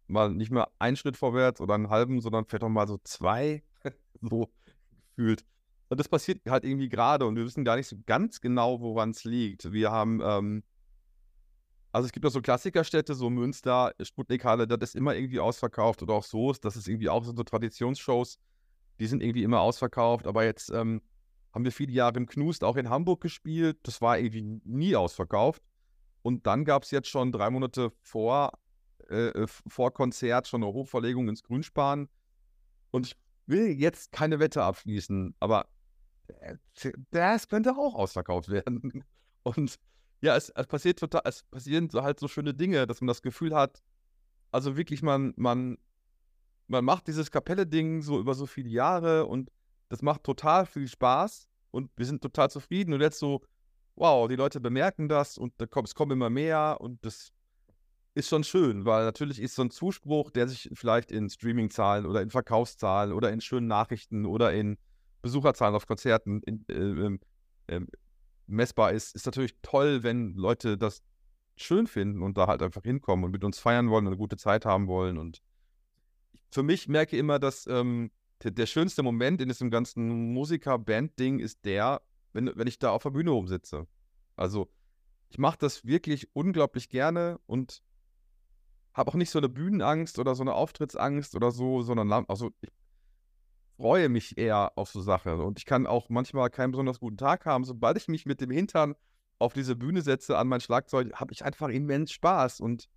mal 0.06 0.30
nicht 0.30 0.50
mehr 0.50 0.68
einen 0.78 0.96
Schritt 0.96 1.16
vorwärts 1.16 1.60
oder 1.60 1.74
einen 1.74 1.90
halben, 1.90 2.20
sondern 2.20 2.46
vielleicht 2.46 2.64
auch 2.64 2.68
mal 2.68 2.88
so 2.88 2.98
zwei, 3.04 3.62
so 4.20 4.50
gefühlt. 5.16 5.44
Und 5.88 5.98
das 5.98 6.08
passiert 6.08 6.40
halt 6.48 6.64
irgendwie 6.64 6.88
gerade 6.88 7.26
und 7.26 7.36
wir 7.36 7.44
wissen 7.44 7.64
gar 7.64 7.76
nicht 7.76 7.88
so 7.88 7.96
ganz 8.06 8.40
genau, 8.40 8.80
woran 8.80 9.10
es 9.10 9.24
liegt. 9.24 9.72
Wir 9.72 9.90
haben, 9.90 10.20
ähm, 10.24 10.62
also 11.92 12.06
es 12.06 12.12
gibt 12.12 12.24
auch 12.24 12.30
so 12.30 12.40
Klassikerstädte, 12.40 13.14
so 13.14 13.28
Münster, 13.28 13.92
Sputnik-Halle, 14.00 14.68
das 14.68 14.90
ist 14.90 14.96
immer 14.96 15.16
irgendwie 15.16 15.40
ausverkauft 15.40 16.02
oder 16.02 16.14
auch 16.14 16.24
Soest, 16.24 16.64
das 16.64 16.76
ist 16.76 16.88
irgendwie 16.88 17.08
auch 17.08 17.24
so 17.24 17.32
Traditionsshows, 17.32 18.38
die 19.00 19.06
sind 19.06 19.22
irgendwie 19.22 19.42
immer 19.42 19.60
ausverkauft, 19.60 20.28
aber 20.28 20.44
jetzt 20.44 20.70
ähm, 20.70 21.02
haben 21.52 21.64
wir 21.64 21.72
viele 21.72 21.92
Jahre 21.92 22.16
im 22.16 22.26
Knust 22.26 22.64
auch 22.64 22.76
in 22.76 22.90
Hamburg 22.90 23.20
gespielt. 23.20 23.78
Das 23.82 24.00
war 24.00 24.18
irgendwie 24.18 24.60
nie 24.64 24.96
ausverkauft. 24.96 25.62
Und 26.22 26.46
dann 26.46 26.64
gab 26.64 26.84
es 26.84 26.90
jetzt 26.90 27.08
schon 27.08 27.32
drei 27.32 27.50
Monate 27.50 27.92
vor, 28.02 28.52
äh, 29.08 29.28
äh 29.28 29.46
vor 29.46 29.92
Konzert 29.92 30.46
schon 30.48 30.62
eine 30.62 30.72
Hochverlegung 30.72 31.28
ins 31.28 31.42
Grünspan. 31.42 32.08
Und 32.90 33.06
ich 33.06 33.16
will 33.46 33.70
jetzt 33.70 34.12
keine 34.12 34.38
Wette 34.38 34.62
abschließen, 34.62 35.34
aber 35.40 35.66
das 37.10 37.48
könnte 37.48 37.76
auch 37.76 37.94
ausverkauft 37.94 38.48
werden. 38.48 39.04
Und 39.42 39.76
ja, 40.20 40.36
es, 40.36 40.50
es 40.50 40.66
passiert 40.66 40.98
total, 40.98 41.22
es 41.24 41.42
passieren 41.44 41.88
so 41.88 42.02
halt 42.02 42.20
so 42.20 42.28
schöne 42.28 42.54
Dinge, 42.54 42.86
dass 42.86 43.00
man 43.00 43.08
das 43.08 43.22
Gefühl 43.22 43.54
hat, 43.54 43.82
also 44.52 44.76
wirklich, 44.76 45.02
man, 45.02 45.32
man, 45.36 45.78
man 46.66 46.84
macht 46.84 47.06
dieses 47.06 47.30
Kapelle-Ding 47.30 48.02
so 48.02 48.18
über 48.18 48.34
so 48.34 48.46
viele 48.46 48.68
Jahre 48.68 49.26
und 49.26 49.50
das 49.90 50.00
macht 50.00 50.24
total 50.24 50.64
viel 50.64 50.88
Spaß 50.88 51.48
und 51.72 51.90
wir 51.96 52.06
sind 52.06 52.22
total 52.22 52.48
zufrieden. 52.48 52.94
Und 52.94 53.02
jetzt 53.02 53.18
so, 53.18 53.42
wow, 53.96 54.26
die 54.28 54.36
Leute 54.36 54.60
bemerken 54.60 55.08
das 55.08 55.36
und 55.36 55.52
da 55.58 55.66
kommt, 55.66 55.88
es 55.88 55.94
kommen 55.94 56.12
immer 56.12 56.30
mehr 56.30 56.78
und 56.80 57.04
das 57.04 57.32
ist 58.14 58.28
schon 58.28 58.44
schön, 58.44 58.84
weil 58.84 59.04
natürlich 59.04 59.40
ist 59.40 59.54
so 59.54 59.62
ein 59.62 59.70
Zuspruch, 59.70 60.30
der 60.30 60.48
sich 60.48 60.70
vielleicht 60.74 61.12
in 61.12 61.28
Streamingzahlen 61.28 62.06
oder 62.06 62.22
in 62.22 62.30
Verkaufszahlen 62.30 63.12
oder 63.12 63.30
in 63.32 63.40
schönen 63.40 63.66
Nachrichten 63.66 64.26
oder 64.26 64.52
in 64.52 64.78
Besucherzahlen 65.22 65.74
auf 65.74 65.86
Konzerten 65.86 66.40
in, 66.42 66.64
äh, 67.68 67.74
äh, 67.74 67.80
messbar 68.46 68.92
ist, 68.92 69.14
ist 69.14 69.26
natürlich 69.26 69.54
toll, 69.62 70.02
wenn 70.02 70.34
Leute 70.34 70.78
das 70.78 71.02
schön 71.56 71.86
finden 71.86 72.22
und 72.22 72.38
da 72.38 72.46
halt 72.46 72.62
einfach 72.62 72.82
hinkommen 72.82 73.24
und 73.24 73.32
mit 73.32 73.44
uns 73.44 73.58
feiern 73.58 73.90
wollen 73.90 74.06
und 74.06 74.12
eine 74.12 74.18
gute 74.18 74.36
Zeit 74.36 74.64
haben 74.64 74.86
wollen. 74.86 75.18
Und 75.18 75.42
für 76.50 76.62
mich 76.62 76.88
merke 76.88 77.16
ich 77.16 77.20
immer, 77.20 77.38
dass 77.38 77.66
ähm, 77.66 78.10
der, 78.42 78.66
schönste 78.66 79.02
Moment 79.02 79.40
in 79.40 79.48
diesem 79.48 79.70
ganzen 79.70 80.32
Musiker-Band-Ding 80.32 81.38
ist 81.38 81.64
der, 81.64 82.02
wenn, 82.32 82.50
wenn 82.54 82.66
ich 82.66 82.78
da 82.78 82.90
auf 82.90 83.02
der 83.02 83.10
Bühne 83.10 83.30
rumsitze. 83.30 83.86
Also, 84.36 84.70
ich 85.28 85.38
mache 85.38 85.58
das 85.58 85.84
wirklich 85.84 86.34
unglaublich 86.34 86.88
gerne 86.88 87.38
und 87.46 87.82
habe 88.92 89.10
auch 89.10 89.14
nicht 89.14 89.30
so 89.30 89.38
eine 89.38 89.48
Bühnenangst 89.48 90.18
oder 90.18 90.34
so 90.34 90.42
eine 90.42 90.54
Auftrittsangst 90.54 91.36
oder 91.36 91.50
so, 91.52 91.82
sondern 91.82 92.12
also 92.12 92.50
ich 92.60 92.70
freue 93.76 94.08
mich 94.08 94.36
eher 94.36 94.72
auf 94.76 94.90
so 94.90 95.00
Sachen 95.00 95.40
und 95.40 95.58
ich 95.58 95.64
kann 95.64 95.86
auch 95.86 96.08
manchmal 96.08 96.50
keinen 96.50 96.72
besonders 96.72 96.98
guten 96.98 97.16
Tag 97.16 97.46
haben. 97.46 97.64
Sobald 97.64 97.96
ich 97.96 98.08
mich 98.08 98.26
mit 98.26 98.40
dem 98.40 98.50
Hintern 98.50 98.94
auf 99.38 99.52
diese 99.52 99.76
Bühne 99.76 100.02
setze 100.02 100.36
an 100.36 100.48
mein 100.48 100.60
Schlagzeug, 100.60 101.12
habe 101.14 101.32
ich 101.32 101.44
einfach 101.44 101.68
immens 101.68 102.12
Spaß 102.12 102.60
und 102.60 102.88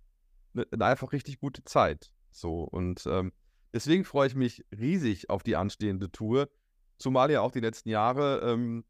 eine, 0.54 0.66
eine 0.72 0.84
einfach 0.84 1.12
richtig 1.12 1.38
gute 1.38 1.64
Zeit. 1.64 2.10
So 2.30 2.64
und 2.64 3.06
ähm, 3.06 3.32
Deswegen 3.74 4.04
freue 4.04 4.28
ich 4.28 4.36
mich 4.36 4.64
riesig 4.70 5.28
auf 5.30 5.42
die 5.42 5.56
anstehende 5.56 6.10
Tour. 6.12 6.48
Zumal 6.96 7.32
ja 7.32 7.40
auch 7.40 7.50
die 7.50 7.60
letzten 7.60 7.88
Jahre, 7.88 8.40
ähm, 8.44 8.84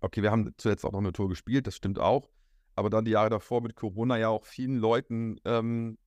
okay, 0.00 0.22
wir 0.22 0.30
haben 0.30 0.54
zuletzt 0.58 0.84
auch 0.84 0.92
noch 0.92 1.00
eine 1.00 1.12
Tour 1.12 1.28
gespielt, 1.28 1.66
das 1.66 1.74
stimmt 1.74 1.98
auch. 1.98 2.30
Aber 2.76 2.88
dann 2.88 3.04
die 3.04 3.10
Jahre 3.10 3.30
davor 3.30 3.60
mit 3.60 3.74
Corona 3.74 4.16
ja 4.16 4.28
auch 4.28 4.44
vielen 4.44 4.76
Leuten 4.76 5.40
ähm, 5.44 5.98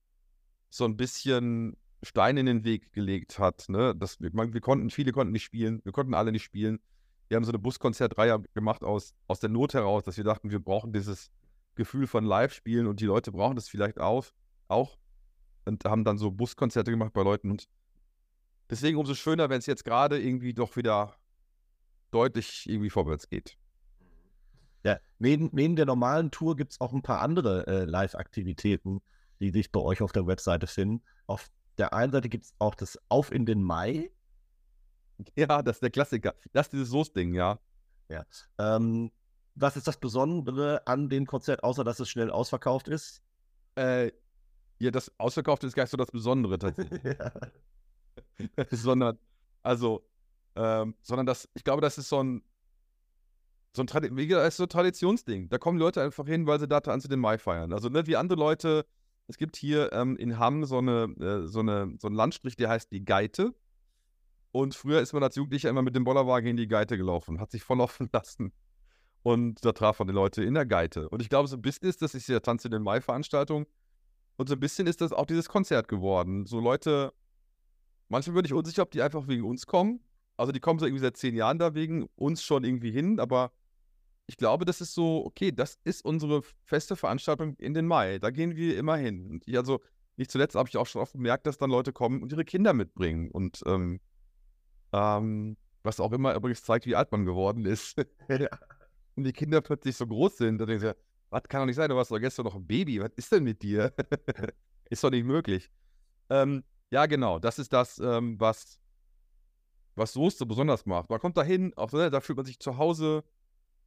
so 0.70 0.86
ein 0.86 0.96
bisschen 0.96 1.76
Stein 2.02 2.38
in 2.38 2.46
den 2.46 2.64
Weg 2.64 2.94
gelegt 2.94 3.38
hat. 3.38 3.68
Ne? 3.68 3.94
Das, 3.94 4.18
wir, 4.18 4.32
wir 4.32 4.60
konnten, 4.62 4.88
viele 4.88 5.12
konnten 5.12 5.34
nicht 5.34 5.44
spielen, 5.44 5.82
wir 5.84 5.92
konnten 5.92 6.14
alle 6.14 6.32
nicht 6.32 6.44
spielen. 6.44 6.80
Wir 7.28 7.36
haben 7.36 7.44
so 7.44 7.52
eine 7.52 7.58
Buskonzertreihe 7.58 8.42
gemacht 8.54 8.82
aus, 8.82 9.14
aus 9.26 9.40
der 9.40 9.50
Not 9.50 9.74
heraus, 9.74 10.04
dass 10.04 10.16
wir 10.16 10.24
dachten, 10.24 10.50
wir 10.50 10.58
brauchen 10.58 10.94
dieses 10.94 11.30
Gefühl 11.74 12.06
von 12.06 12.24
Live-Spielen 12.24 12.86
und 12.86 13.00
die 13.00 13.06
Leute 13.06 13.30
brauchen 13.30 13.56
das 13.56 13.68
vielleicht 13.68 14.00
auch. 14.00 14.24
auch 14.68 14.96
und 15.64 15.84
haben 15.84 16.04
dann 16.04 16.18
so 16.18 16.30
Buskonzerte 16.30 16.90
gemacht 16.90 17.12
bei 17.12 17.22
Leuten 17.22 17.50
und 17.50 17.68
deswegen 18.70 18.98
umso 18.98 19.14
schöner, 19.14 19.50
wenn 19.50 19.58
es 19.58 19.66
jetzt 19.66 19.84
gerade 19.84 20.20
irgendwie 20.20 20.54
doch 20.54 20.76
wieder 20.76 21.14
deutlich 22.10 22.68
irgendwie 22.68 22.90
vorwärts 22.90 23.28
geht. 23.28 23.56
Ja, 24.84 24.98
neben, 25.18 25.50
neben 25.52 25.76
der 25.76 25.86
normalen 25.86 26.30
Tour 26.30 26.56
gibt 26.56 26.72
es 26.72 26.80
auch 26.80 26.92
ein 26.92 27.02
paar 27.02 27.20
andere 27.20 27.66
äh, 27.66 27.84
Live-Aktivitäten, 27.84 29.00
die 29.40 29.50
sich 29.50 29.70
bei 29.70 29.80
euch 29.80 30.02
auf 30.02 30.12
der 30.12 30.26
Webseite 30.26 30.66
finden. 30.66 31.02
Auf 31.26 31.48
der 31.78 31.92
einen 31.94 32.12
Seite 32.12 32.28
gibt 32.28 32.44
es 32.44 32.54
auch 32.58 32.74
das 32.74 32.98
Auf 33.08 33.32
in 33.32 33.46
den 33.46 33.62
Mai. 33.62 34.10
Ja, 35.36 35.62
das 35.62 35.76
ist 35.76 35.82
der 35.82 35.90
Klassiker. 35.90 36.34
Das 36.52 36.66
ist 36.66 36.72
dieses 36.72 36.88
Soßding, 36.88 37.34
ja. 37.34 37.60
Ja. 38.08 38.24
Ähm, 38.58 39.12
was 39.54 39.76
ist 39.76 39.86
das 39.86 39.98
Besondere 39.98 40.84
an 40.86 41.08
dem 41.08 41.26
Konzert, 41.26 41.62
außer 41.62 41.84
dass 41.84 42.00
es 42.00 42.08
schnell 42.08 42.30
ausverkauft 42.30 42.88
ist? 42.88 43.22
Äh, 43.76 44.10
ja, 44.82 44.90
das 44.90 45.10
Ausverkaufte 45.18 45.66
ist 45.66 45.74
gar 45.74 45.84
nicht 45.84 45.90
so 45.90 45.96
das 45.96 46.10
Besondere 46.10 46.58
tatsächlich. 46.58 47.02
ja. 47.04 47.32
sondern, 48.70 49.18
also, 49.62 50.04
ähm, 50.56 50.94
sondern 51.02 51.26
das, 51.26 51.48
ich 51.54 51.64
glaube, 51.64 51.80
das 51.80 51.98
ist 51.98 52.08
so 52.08 52.22
ein, 52.22 52.42
so 53.74 53.82
ein, 53.82 54.16
wie 54.16 54.26
gesagt, 54.26 54.52
so 54.54 54.64
ein 54.64 54.68
Traditionsding. 54.68 55.48
Da 55.48 55.58
kommen 55.58 55.78
Leute 55.78 56.02
einfach 56.02 56.26
hin, 56.26 56.46
weil 56.46 56.60
sie 56.60 56.68
da 56.68 56.80
tanzen 56.80 57.08
den 57.08 57.20
Mai 57.20 57.38
feiern. 57.38 57.72
Also, 57.72 57.88
ne, 57.88 58.06
wie 58.06 58.16
andere 58.16 58.38
Leute, 58.38 58.84
es 59.28 59.38
gibt 59.38 59.56
hier 59.56 59.92
ähm, 59.92 60.16
in 60.16 60.38
Hamm 60.38 60.64
so 60.64 60.78
eine, 60.78 61.04
äh, 61.20 61.46
so 61.46 61.60
eine, 61.60 61.94
so 61.98 62.08
einen 62.08 62.16
Landstrich, 62.16 62.56
der 62.56 62.68
heißt 62.68 62.90
die 62.90 63.04
Geite. 63.04 63.54
Und 64.50 64.74
früher 64.74 65.00
ist 65.00 65.14
man 65.14 65.22
als 65.22 65.36
Jugendlicher 65.36 65.70
immer 65.70 65.82
mit 65.82 65.96
dem 65.96 66.04
Bollerwagen 66.04 66.50
in 66.50 66.56
die 66.56 66.68
Geite 66.68 66.98
gelaufen, 66.98 67.40
hat 67.40 67.50
sich 67.50 67.62
volllaufen 67.62 68.10
lassen. 68.12 68.52
Und 69.22 69.64
da 69.64 69.72
traf 69.72 70.00
man 70.00 70.08
die 70.08 70.14
Leute 70.14 70.42
in 70.42 70.54
der 70.54 70.66
Geite. 70.66 71.08
Und 71.08 71.22
ich 71.22 71.28
glaube, 71.28 71.48
so 71.48 71.56
ein 71.56 71.62
bisschen 71.62 71.88
ist 71.88 72.02
das 72.02 72.14
ist 72.14 72.28
ja 72.28 72.40
Tanz 72.40 72.64
in 72.64 72.72
den 72.72 72.82
Mai-Veranstaltung. 72.82 73.66
Und 74.42 74.48
so 74.48 74.54
ein 74.54 74.60
bisschen 74.60 74.88
ist 74.88 75.00
das 75.00 75.12
auch 75.12 75.26
dieses 75.26 75.48
Konzert 75.48 75.86
geworden. 75.86 76.46
So 76.46 76.58
Leute, 76.58 77.12
manchmal 78.08 78.34
bin 78.34 78.44
ich 78.44 78.52
unsicher, 78.52 78.82
ob 78.82 78.90
die 78.90 79.00
einfach 79.00 79.28
wegen 79.28 79.44
uns 79.44 79.66
kommen. 79.66 80.00
Also 80.36 80.50
die 80.50 80.58
kommen 80.58 80.80
so 80.80 80.84
irgendwie 80.84 81.02
seit 81.02 81.16
zehn 81.16 81.36
Jahren 81.36 81.60
da 81.60 81.76
wegen 81.76 82.08
uns 82.16 82.42
schon 82.42 82.64
irgendwie 82.64 82.90
hin, 82.90 83.20
aber 83.20 83.52
ich 84.26 84.36
glaube, 84.36 84.64
das 84.64 84.80
ist 84.80 84.94
so, 84.94 85.24
okay, 85.24 85.52
das 85.52 85.78
ist 85.84 86.04
unsere 86.04 86.42
feste 86.64 86.96
Veranstaltung 86.96 87.54
in 87.58 87.72
den 87.72 87.86
Mai. 87.86 88.18
Da 88.18 88.30
gehen 88.30 88.56
wir 88.56 88.76
immer 88.76 88.96
hin. 88.96 89.28
Und 89.30 89.46
ich, 89.46 89.56
also, 89.56 89.80
nicht 90.16 90.32
zuletzt 90.32 90.56
habe 90.56 90.68
ich 90.68 90.76
auch 90.76 90.88
schon 90.88 91.02
oft 91.02 91.12
gemerkt, 91.12 91.46
dass 91.46 91.56
dann 91.56 91.70
Leute 91.70 91.92
kommen 91.92 92.20
und 92.20 92.32
ihre 92.32 92.44
Kinder 92.44 92.72
mitbringen. 92.72 93.30
Und 93.30 93.62
ähm, 93.64 94.00
ähm, 94.92 95.56
was 95.84 96.00
auch 96.00 96.10
immer 96.10 96.34
übrigens 96.34 96.64
zeigt, 96.64 96.86
wie 96.86 96.96
alt 96.96 97.12
man 97.12 97.26
geworden 97.26 97.64
ist. 97.64 97.96
ja. 98.28 98.48
Und 99.14 99.22
die 99.24 99.32
Kinder 99.32 99.60
plötzlich 99.60 99.94
so 99.94 100.06
groß 100.06 100.38
sind. 100.38 100.58
Da 100.58 100.64
denken 100.64 100.80
sie, 100.80 100.96
was 101.32 101.44
kann 101.44 101.62
doch 101.62 101.66
nicht 101.66 101.76
sein, 101.76 101.88
du 101.88 101.96
warst 101.96 102.10
doch 102.10 102.18
gestern 102.18 102.44
noch 102.44 102.54
ein 102.54 102.66
Baby. 102.66 103.00
Was 103.00 103.10
ist 103.16 103.32
denn 103.32 103.42
mit 103.42 103.62
dir? 103.62 103.92
ist 104.90 105.02
doch 105.02 105.10
nicht 105.10 105.24
möglich. 105.24 105.70
Ähm, 106.28 106.62
ja, 106.90 107.06
genau. 107.06 107.38
Das 107.38 107.58
ist 107.58 107.72
das, 107.72 107.98
ähm, 107.98 108.38
was, 108.38 108.78
was 109.94 110.12
Soße 110.12 110.44
besonders 110.44 110.84
macht. 110.84 111.08
Man 111.08 111.18
kommt 111.20 111.38
da 111.38 111.42
hin, 111.42 111.72
ne, 111.92 112.10
da 112.10 112.20
fühlt 112.20 112.36
man 112.36 112.44
sich 112.44 112.58
zu 112.58 112.76
Hause. 112.76 113.24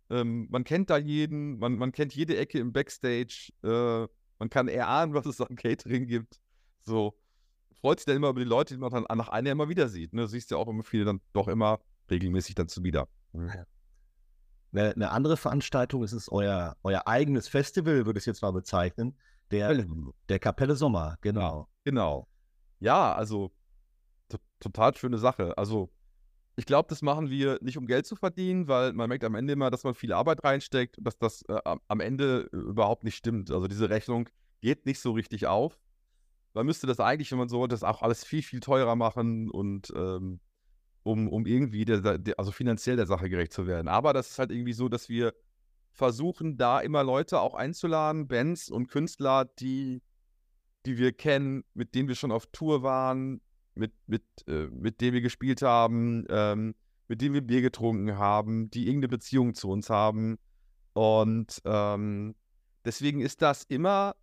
Ähm, 0.09 0.47
man 0.49 0.63
kennt 0.63 0.89
da 0.89 0.97
jeden, 0.97 1.59
man, 1.59 1.77
man 1.77 1.91
kennt 1.91 2.15
jede 2.15 2.35
Ecke 2.35 2.57
im 2.57 2.73
Backstage. 2.73 3.51
Äh, 3.63 4.07
man 4.39 4.49
kann 4.49 4.67
erahnen, 4.67 5.13
was 5.13 5.27
es 5.27 5.39
an 5.39 5.55
Catering 5.55 6.07
gibt. 6.07 6.39
So. 6.81 7.15
Freut 7.79 7.99
sich 7.99 8.07
dann 8.07 8.15
immer 8.15 8.29
über 8.29 8.39
die 8.39 8.49
Leute, 8.49 8.73
die 8.73 8.79
man 8.79 8.89
dann 8.89 9.05
nach 9.15 9.29
einer 9.29 9.51
immer 9.51 9.69
wieder 9.69 9.87
sieht. 9.87 10.13
Ne? 10.13 10.23
Du 10.23 10.27
siehst 10.27 10.49
ja 10.49 10.57
auch 10.57 10.67
immer 10.67 10.83
viele 10.83 11.05
dann 11.05 11.21
doch 11.33 11.47
immer 11.47 11.79
regelmäßig 12.09 12.55
dann 12.55 12.67
zu 12.67 12.83
wieder. 12.83 13.07
Eine, 14.75 14.93
eine, 14.93 15.11
andere 15.11 15.37
Veranstaltung 15.37 16.03
ist 16.03 16.11
es 16.11 16.31
euer, 16.31 16.75
euer 16.83 17.07
eigenes 17.07 17.47
Festival, 17.47 18.05
würde 18.05 18.17
ich 18.17 18.23
es 18.23 18.25
jetzt 18.25 18.41
mal 18.41 18.51
bezeichnen. 18.51 19.17
Der, 19.51 19.85
der 20.27 20.39
Kapelle 20.39 20.75
Sommer, 20.75 21.17
genau. 21.21 21.69
Genau. 21.83 22.27
Ja, 22.79 23.13
also 23.13 23.51
total 24.59 24.95
schöne 24.95 25.17
Sache. 25.17 25.57
Also 25.57 25.91
ich 26.55 26.65
glaube, 26.65 26.87
das 26.89 27.01
machen 27.01 27.29
wir 27.29 27.59
nicht, 27.61 27.77
um 27.77 27.85
Geld 27.85 28.05
zu 28.05 28.15
verdienen, 28.15 28.67
weil 28.67 28.93
man 28.93 29.09
merkt 29.09 29.23
am 29.23 29.35
Ende 29.35 29.53
immer, 29.53 29.69
dass 29.69 29.83
man 29.83 29.93
viel 29.93 30.13
Arbeit 30.13 30.43
reinsteckt 30.43 30.97
und 30.97 31.05
dass 31.05 31.17
das 31.17 31.43
äh, 31.43 31.59
am 31.87 31.99
Ende 31.99 32.49
äh, 32.51 32.57
überhaupt 32.57 33.03
nicht 33.03 33.15
stimmt. 33.15 33.51
Also 33.51 33.67
diese 33.67 33.89
Rechnung 33.89 34.29
geht 34.61 34.85
nicht 34.85 34.99
so 34.99 35.11
richtig 35.11 35.47
auf. 35.47 35.79
Man 36.53 36.65
müsste 36.65 36.87
das 36.87 36.99
eigentlich, 36.99 37.31
wenn 37.31 37.39
man 37.39 37.49
so 37.49 37.67
das 37.67 37.83
auch 37.83 38.01
alles 38.01 38.23
viel, 38.23 38.41
viel 38.41 38.61
teurer 38.61 38.95
machen 38.95 39.51
und 39.51 39.91
ähm, 39.95 40.39
um, 41.05 41.27
um 41.27 41.45
irgendwie 41.45 41.85
der, 41.85 42.17
der, 42.17 42.39
also 42.39 42.51
finanziell 42.51 42.95
der 42.95 43.05
Sache 43.05 43.29
gerecht 43.29 43.53
zu 43.53 43.67
werden. 43.67 43.87
Aber 43.87 44.11
das 44.11 44.31
ist 44.31 44.39
halt 44.39 44.51
irgendwie 44.51 44.73
so, 44.73 44.89
dass 44.89 45.07
wir 45.07 45.33
versuchen, 45.91 46.57
da 46.57 46.79
immer 46.79 47.03
Leute 47.03 47.39
auch 47.39 47.53
einzuladen, 47.53 48.27
Bands 48.27 48.71
und 48.71 48.87
Künstler, 48.87 49.45
die, 49.45 50.01
die 50.87 50.97
wir 50.97 51.13
kennen, 51.13 51.63
mit 51.75 51.93
denen 51.93 52.07
wir 52.07 52.15
schon 52.15 52.31
auf 52.31 52.47
Tour 52.47 52.81
waren, 52.81 53.39
mit, 53.75 53.93
mit, 54.07 54.23
äh, 54.47 54.67
mit 54.67 54.99
denen 54.99 55.13
wir 55.13 55.21
gespielt 55.21 55.61
haben, 55.61 56.25
ähm, 56.29 56.73
mit 57.07 57.21
denen 57.21 57.35
wir 57.35 57.41
Bier 57.41 57.61
getrunken 57.61 58.17
haben, 58.17 58.71
die 58.71 58.87
irgendeine 58.87 59.09
Beziehung 59.09 59.53
zu 59.53 59.69
uns 59.69 59.91
haben. 59.91 60.39
Und 60.93 61.61
ähm, 61.65 62.33
deswegen 62.83 63.21
ist 63.21 63.43
das 63.43 63.63
immer, 63.63 64.15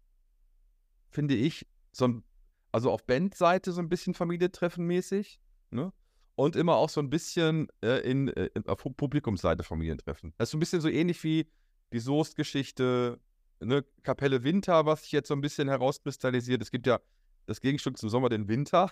finde 1.11 1.37
ich, 1.37 1.65
so 1.93 2.07
ein, 2.09 2.25
also 2.73 2.91
auf 2.91 3.07
Bandseite 3.07 3.71
so 3.71 3.81
ein 3.81 3.89
bisschen 3.89 4.15
Familientreffen-mäßig, 4.15 5.39
ne? 5.71 5.93
Und 6.35 6.57
immer 6.57 6.77
auch 6.77 6.89
so 6.89 7.01
ein 7.01 7.11
bisschen 7.11 7.69
äh, 7.83 8.01
in, 8.09 8.29
äh, 8.29 8.51
auf 8.67 8.83
Publikumsseite 8.97 9.65
Familientreffen. 9.65 10.33
Das 10.39 10.49
ist 10.49 10.53
so 10.53 10.57
ein 10.57 10.61
bisschen 10.61 10.81
so 10.81 10.89
ähnlich 10.89 11.23
wie 11.25 11.47
die 11.93 11.99
Soest-Geschichte, 11.99 13.21
ne? 13.61 13.85
Kapelle 14.03 14.43
Winter, 14.43 14.87
was 14.87 15.03
sich 15.03 15.13
jetzt 15.13 15.29
so 15.29 15.35
ein 15.35 15.43
bisschen 15.43 15.69
herauskristallisiert. 15.69 16.63
Es 16.63 16.71
gibt 16.71 16.87
ja 16.87 17.01
das 17.47 17.61
Gegenstück 17.61 17.99
zum 17.99 18.09
Sommer, 18.09 18.29
den 18.29 18.49
Winter. 18.49 18.91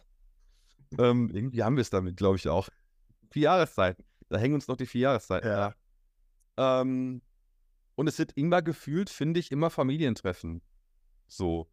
Ähm, 0.99 1.31
irgendwie 1.33 1.63
haben 1.63 1.77
wir 1.77 1.83
es 1.83 1.91
damit, 1.91 2.17
glaube 2.17 2.37
ich, 2.37 2.49
auch. 2.49 2.69
Vier 3.31 3.43
Jahreszeiten. 3.43 4.05
Da 4.29 4.39
hängen 4.39 4.55
uns 4.55 4.69
noch 4.69 4.77
die 4.77 4.87
vier 4.87 5.03
Jahreszeiten. 5.03 5.49
Ja. 5.49 5.75
Ähm, 6.57 7.23
und 7.95 8.07
es 8.07 8.17
sind 8.17 8.37
immer 8.37 8.63
gefühlt, 8.63 9.11
finde 9.11 9.41
ich, 9.41 9.53
immer 9.53 9.71
Familientreffen. 9.71 10.63
So. 11.27 11.71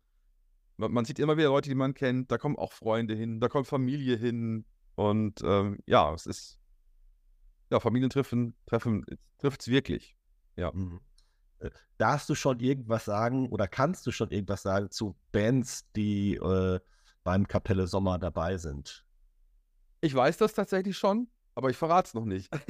Man, 0.78 0.92
man, 0.92 1.06
sieht 1.06 1.20
immer 1.20 1.38
wieder 1.38 1.50
Leute, 1.50 1.70
die 1.70 1.76
man 1.76 1.94
kennt. 1.94 2.32
Da 2.32 2.38
kommen 2.38 2.58
auch 2.58 2.72
Freunde 2.72 3.16
hin, 3.16 3.40
da 3.40 3.48
kommt 3.48 3.68
Familie 3.68 4.18
hin. 4.18 4.66
Und 4.98 5.42
ähm, 5.44 5.80
ja, 5.86 6.12
es 6.14 6.26
ist. 6.26 6.60
Ja, 7.70 7.80
Familientreffen 7.80 8.56
treffen, 8.66 9.06
trifft 9.38 9.62
es 9.62 9.68
wirklich. 9.68 10.16
Ja. 10.56 10.72
Mhm. 10.72 11.02
Äh, 11.60 11.70
darfst 11.98 12.30
du 12.30 12.36
schon 12.36 12.60
irgendwas 12.60 13.06
sagen 13.06 13.50
oder 13.50 13.68
kannst 13.68 14.08
du 14.08 14.12
schon 14.12 14.32
irgendwas 14.32 14.64
sagen 14.64 14.90
zu 14.90 15.16
Bands, 15.32 15.86
die 15.96 16.36
äh, 16.36 16.80
beim 17.24 17.48
Kapelle 17.48 17.86
Sommer 17.88 18.18
dabei 18.18 18.58
sind? 18.58 19.06
Ich 20.02 20.16
weiß 20.16 20.38
das 20.38 20.54
tatsächlich 20.54 20.98
schon, 20.98 21.30
aber 21.56 21.70
ich 21.70 21.78
verrate 21.78 22.08
es 22.08 22.14
noch 22.14 22.26
nicht. 22.26 22.50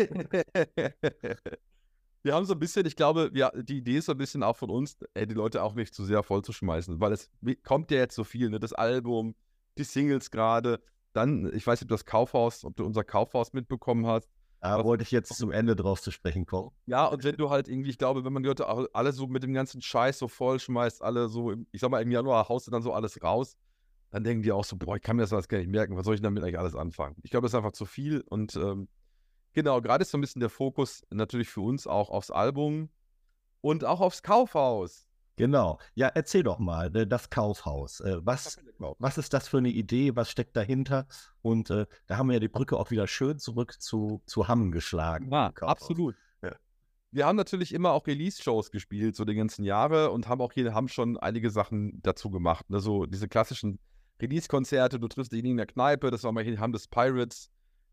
wir 2.23 2.34
haben 2.34 2.45
so 2.45 2.53
ein 2.53 2.59
bisschen, 2.59 2.86
ich 2.88 2.95
glaube, 2.95 3.30
wir, 3.34 3.51
die 3.55 3.78
Idee 3.78 3.97
ist 3.97 4.07
so 4.07 4.13
ein 4.13 4.17
bisschen 4.17 4.43
auch 4.43 4.57
von 4.57 4.69
uns, 4.69 4.97
ey, 5.13 5.28
die 5.28 5.36
Leute 5.36 5.63
auch 5.63 5.75
nicht 5.75 5.93
zu 5.93 6.03
sehr 6.03 6.23
vollzuschmeißen, 6.23 6.99
weil 6.99 7.13
es 7.13 7.30
kommt 7.63 7.91
ja 7.91 7.99
jetzt 7.99 8.15
so 8.15 8.23
viel, 8.23 8.49
ne? 8.49 8.59
Das 8.59 8.73
Album, 8.73 9.36
die 9.78 9.84
Singles 9.84 10.32
gerade, 10.32 10.82
dann, 11.18 11.51
ich 11.53 11.68
weiß 11.68 11.80
nicht, 11.80 11.86
ob 11.86 11.89
du 11.89 11.95
das 11.95 12.05
Kaufhaus, 12.05 12.63
ob 12.63 12.76
du 12.76 12.86
unser 12.86 13.03
Kaufhaus 13.03 13.53
mitbekommen 13.53 14.07
hast. 14.07 14.30
Da 14.59 14.84
wollte 14.84 15.03
ich 15.03 15.11
jetzt 15.11 15.36
zum 15.36 15.51
Ende 15.51 15.76
drauf 15.76 16.01
zu 16.01 16.11
sprechen 16.11 16.45
kommen. 16.45 16.72
Ja, 16.88 17.05
und 17.05 17.24
wenn 17.24 17.38
du 17.38 17.49
halt 17.49 17.68
irgendwie, 17.68 17.89
ich 17.89 17.97
glaube, 17.97 18.26
wenn 18.26 18.34
man 18.34 18.43
die 18.43 18.47
Leute 18.47 18.68
alle 18.68 19.11
so 19.11 19.28
mit 19.28 19.43
dem 19.43 19.53
ganzen 19.53 19.82
Scheiß 19.82 20.18
so 20.18 20.28
voll 20.28 20.59
schmeißt, 20.59 21.03
alle 21.03 21.30
so, 21.30 21.53
ich 21.72 21.80
sag 21.80 21.91
mal, 21.91 22.01
im 22.01 22.11
Januar 22.11 22.49
haust 22.49 22.68
du 22.68 22.72
dann 22.72 22.82
so 22.82 22.91
alles 22.91 23.22
raus, 23.22 23.55
dann 24.09 24.24
denken 24.24 24.41
die 24.41 24.51
auch 24.51 24.63
so, 24.63 24.76
boah, 24.76 24.95
ich 24.95 25.01
kann 25.01 25.15
mir 25.15 25.24
das 25.24 25.34
alles 25.34 25.47
gar 25.47 25.59
nicht 25.59 25.70
merken, 25.70 25.95
was 25.95 26.05
soll 26.05 26.15
ich 26.15 26.22
damit 26.22 26.43
eigentlich 26.43 26.57
alles 26.57 26.76
anfangen? 26.76 27.15
Ich 27.24 27.30
glaube, 27.30 27.45
das 27.45 27.51
ist 27.51 27.57
einfach 27.57 27.74
zu 27.74 27.86
viel 27.86 28.22
und 28.22 28.55
ähm, 28.55 28.88
genau, 29.53 29.82
gerade 29.82 30.01
ist 30.01 30.11
so 30.11 30.18
ein 30.18 30.22
bisschen 30.22 30.39
der 30.39 30.49
Fokus 30.49 31.03
natürlich 31.11 31.49
für 31.49 31.61
uns 31.61 31.86
auch 31.86 32.09
aufs 32.09 32.32
Album 32.32 32.89
und 33.61 33.86
auch 33.86 34.01
aufs 34.01 34.24
Kaufhaus. 34.24 35.07
Genau. 35.38 35.79
Ja, 35.93 36.07
erzähl 36.07 36.43
doch 36.43 36.59
mal, 36.59 36.93
äh, 36.95 37.07
das 37.07 37.29
Kaufhaus. 37.29 38.01
Äh, 38.01 38.17
was, 38.25 38.57
was 38.99 39.17
ist 39.17 39.33
das 39.33 39.47
für 39.47 39.59
eine 39.59 39.69
Idee? 39.69 40.15
Was 40.15 40.29
steckt 40.31 40.57
dahinter? 40.57 41.07
Und 41.41 41.69
äh, 41.69 41.85
da 42.07 42.17
haben 42.17 42.27
wir 42.27 42.33
ja 42.33 42.39
die 42.39 42.47
Brücke 42.47 42.75
auch 42.75 42.91
wieder 42.91 43.07
schön 43.07 43.38
zurück 43.38 43.79
zu, 43.79 44.21
zu 44.25 44.47
Hamm 44.47 44.71
geschlagen. 44.71 45.31
Ja, 45.31 45.53
absolut. 45.61 46.15
Ja. 46.41 46.55
Wir 47.11 47.27
haben 47.27 47.35
natürlich 47.35 47.71
immer 47.73 47.91
auch 47.91 48.07
Release-Shows 48.07 48.71
gespielt, 48.71 49.15
so 49.15 49.25
die 49.25 49.35
ganzen 49.35 49.63
Jahre 49.63 50.09
und 50.09 50.27
haben 50.27 50.41
auch 50.41 50.51
hier 50.51 50.73
haben 50.73 50.88
schon 50.88 51.17
einige 51.17 51.51
Sachen 51.51 52.01
dazu 52.01 52.31
gemacht. 52.31 52.69
Ne? 52.71 52.79
So 52.79 53.05
diese 53.05 53.27
klassischen 53.27 53.79
Release-Konzerte, 54.19 54.99
du 54.99 55.07
triffst 55.07 55.33
ihn 55.33 55.45
in 55.45 55.57
der 55.57 55.67
Kneipe, 55.67 56.09
das 56.09 56.23
war 56.23 56.31
mal 56.31 56.43
hier, 56.43 56.59
haben 56.59 56.73
das 56.73 56.88
Pirates, 56.88 57.51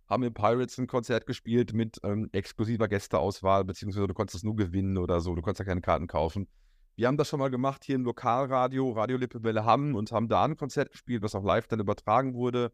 haben 0.08 0.22
im 0.22 0.32
Pirates 0.32 0.78
ein 0.78 0.86
Konzert 0.86 1.26
gespielt 1.26 1.74
mit 1.74 2.00
ähm, 2.04 2.30
exklusiver 2.32 2.88
Gästeauswahl, 2.88 3.64
beziehungsweise 3.64 4.06
du 4.06 4.14
konntest 4.14 4.36
es 4.36 4.44
nur 4.44 4.56
gewinnen 4.56 4.96
oder 4.96 5.20
so, 5.20 5.34
du 5.34 5.42
konntest 5.42 5.58
ja 5.58 5.66
keine 5.66 5.82
Karten 5.82 6.06
kaufen. 6.06 6.48
Wir 6.96 7.08
haben 7.08 7.16
das 7.16 7.28
schon 7.28 7.40
mal 7.40 7.50
gemacht 7.50 7.84
hier 7.84 7.96
im 7.96 8.04
Lokalradio, 8.04 8.92
Radio 8.92 9.16
Lippewelle 9.16 9.64
Hamm 9.64 9.94
und 9.96 10.12
haben 10.12 10.28
da 10.28 10.44
ein 10.44 10.56
Konzert 10.56 10.92
gespielt, 10.92 11.22
was 11.22 11.34
auch 11.34 11.42
live 11.42 11.66
dann 11.66 11.80
übertragen 11.80 12.34
wurde. 12.34 12.72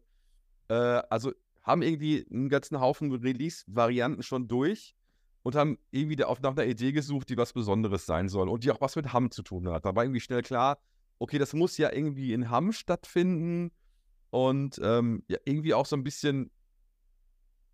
Äh, 0.67 0.73
also 1.09 1.31
haben 1.63 1.81
irgendwie 1.81 2.25
einen 2.31 2.49
ganzen 2.49 2.79
Haufen 2.79 3.11
Release-Varianten 3.11 4.23
schon 4.23 4.47
durch 4.47 4.95
und 5.43 5.55
haben 5.55 5.79
irgendwie 5.89 6.23
auf 6.23 6.41
nach 6.41 6.51
einer 6.51 6.65
Idee 6.65 6.91
gesucht, 6.91 7.29
die 7.29 7.37
was 7.37 7.53
Besonderes 7.53 8.05
sein 8.05 8.29
soll 8.29 8.47
und 8.47 8.63
die 8.63 8.71
auch 8.71 8.81
was 8.81 8.95
mit 8.95 9.11
Hamm 9.11 9.31
zu 9.31 9.41
tun 9.41 9.67
hat. 9.69 9.85
Da 9.85 9.95
war 9.95 10.03
irgendwie 10.03 10.19
schnell 10.19 10.43
klar, 10.43 10.79
okay, 11.17 11.39
das 11.39 11.53
muss 11.53 11.77
ja 11.77 11.91
irgendwie 11.91 12.33
in 12.33 12.49
Hamm 12.49 12.71
stattfinden 12.73 13.71
und 14.29 14.79
ähm, 14.83 15.23
ja, 15.27 15.37
irgendwie 15.45 15.73
auch 15.73 15.85
so 15.85 15.95
ein 15.95 16.03
bisschen, 16.03 16.51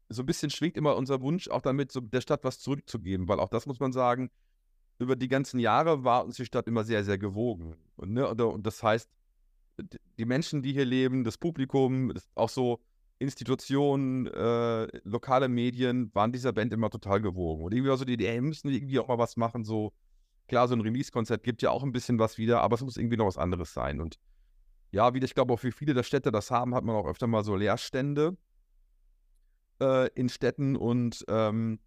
so 0.09 0.23
ein 0.23 0.25
bisschen 0.25 0.49
schwingt 0.49 0.77
immer 0.77 0.95
unser 0.95 1.21
Wunsch 1.21 1.49
auch 1.49 1.61
damit, 1.61 1.91
so 1.91 1.99
der 1.99 2.21
Stadt 2.21 2.43
was 2.43 2.59
zurückzugeben, 2.59 3.27
weil 3.27 3.39
auch 3.39 3.49
das 3.49 3.65
muss 3.65 3.79
man 3.79 3.91
sagen, 3.91 4.31
über 4.99 5.15
die 5.15 5.27
ganzen 5.27 5.59
Jahre 5.59 6.03
war 6.03 6.25
uns 6.25 6.37
die 6.37 6.45
Stadt 6.45 6.67
immer 6.67 6.83
sehr, 6.83 7.03
sehr 7.03 7.17
gewogen. 7.17 7.75
Und, 7.95 8.13
ne, 8.13 8.27
und 8.27 8.65
das 8.65 8.81
heißt, 8.81 9.09
die 10.17 10.25
Menschen, 10.25 10.63
die 10.63 10.73
hier 10.73 10.85
leben, 10.85 11.23
das 11.23 11.37
Publikum, 11.37 12.13
auch 12.35 12.49
so 12.49 12.79
Institutionen, 13.19 14.27
äh, 14.27 14.87
lokale 15.03 15.49
Medien 15.49 16.13
waren 16.13 16.31
dieser 16.31 16.53
Band 16.53 16.73
immer 16.73 16.89
total 16.89 17.21
gewogen. 17.21 17.63
Und 17.63 17.73
irgendwie 17.73 17.89
war 17.89 17.97
so 17.97 18.05
die 18.05 18.13
Idee, 18.13 18.27
ey, 18.27 18.35
wir 18.35 18.41
müssen 18.41 18.69
irgendwie 18.69 18.99
auch 18.99 19.07
mal 19.07 19.17
was 19.17 19.37
machen. 19.37 19.63
So, 19.63 19.93
klar, 20.47 20.67
so 20.67 20.75
ein 20.75 20.81
Release-Konzert 20.81 21.43
gibt 21.43 21.61
ja 21.61 21.71
auch 21.71 21.83
ein 21.83 21.91
bisschen 21.91 22.19
was 22.19 22.37
wieder, 22.37 22.61
aber 22.61 22.75
es 22.75 22.81
muss 22.81 22.97
irgendwie 22.97 23.17
noch 23.17 23.25
was 23.25 23.37
anderes 23.37 23.73
sein. 23.73 24.01
Und 24.01 24.17
ja, 24.91 25.13
wie 25.13 25.23
ich 25.23 25.33
glaube, 25.33 25.53
auch 25.53 25.63
wie 25.63 25.71
viele 25.71 25.93
der 25.93 26.03
Städte 26.03 26.31
das 26.31 26.51
haben, 26.51 26.73
hat 26.73 26.83
man 26.83 26.95
auch 26.95 27.07
öfter 27.07 27.27
mal 27.27 27.43
so 27.43 27.55
Leerstände 27.55 28.37
äh, 29.81 30.09
in 30.13 30.29
Städten 30.29 30.75
und 30.75 31.25
ähm, 31.27 31.79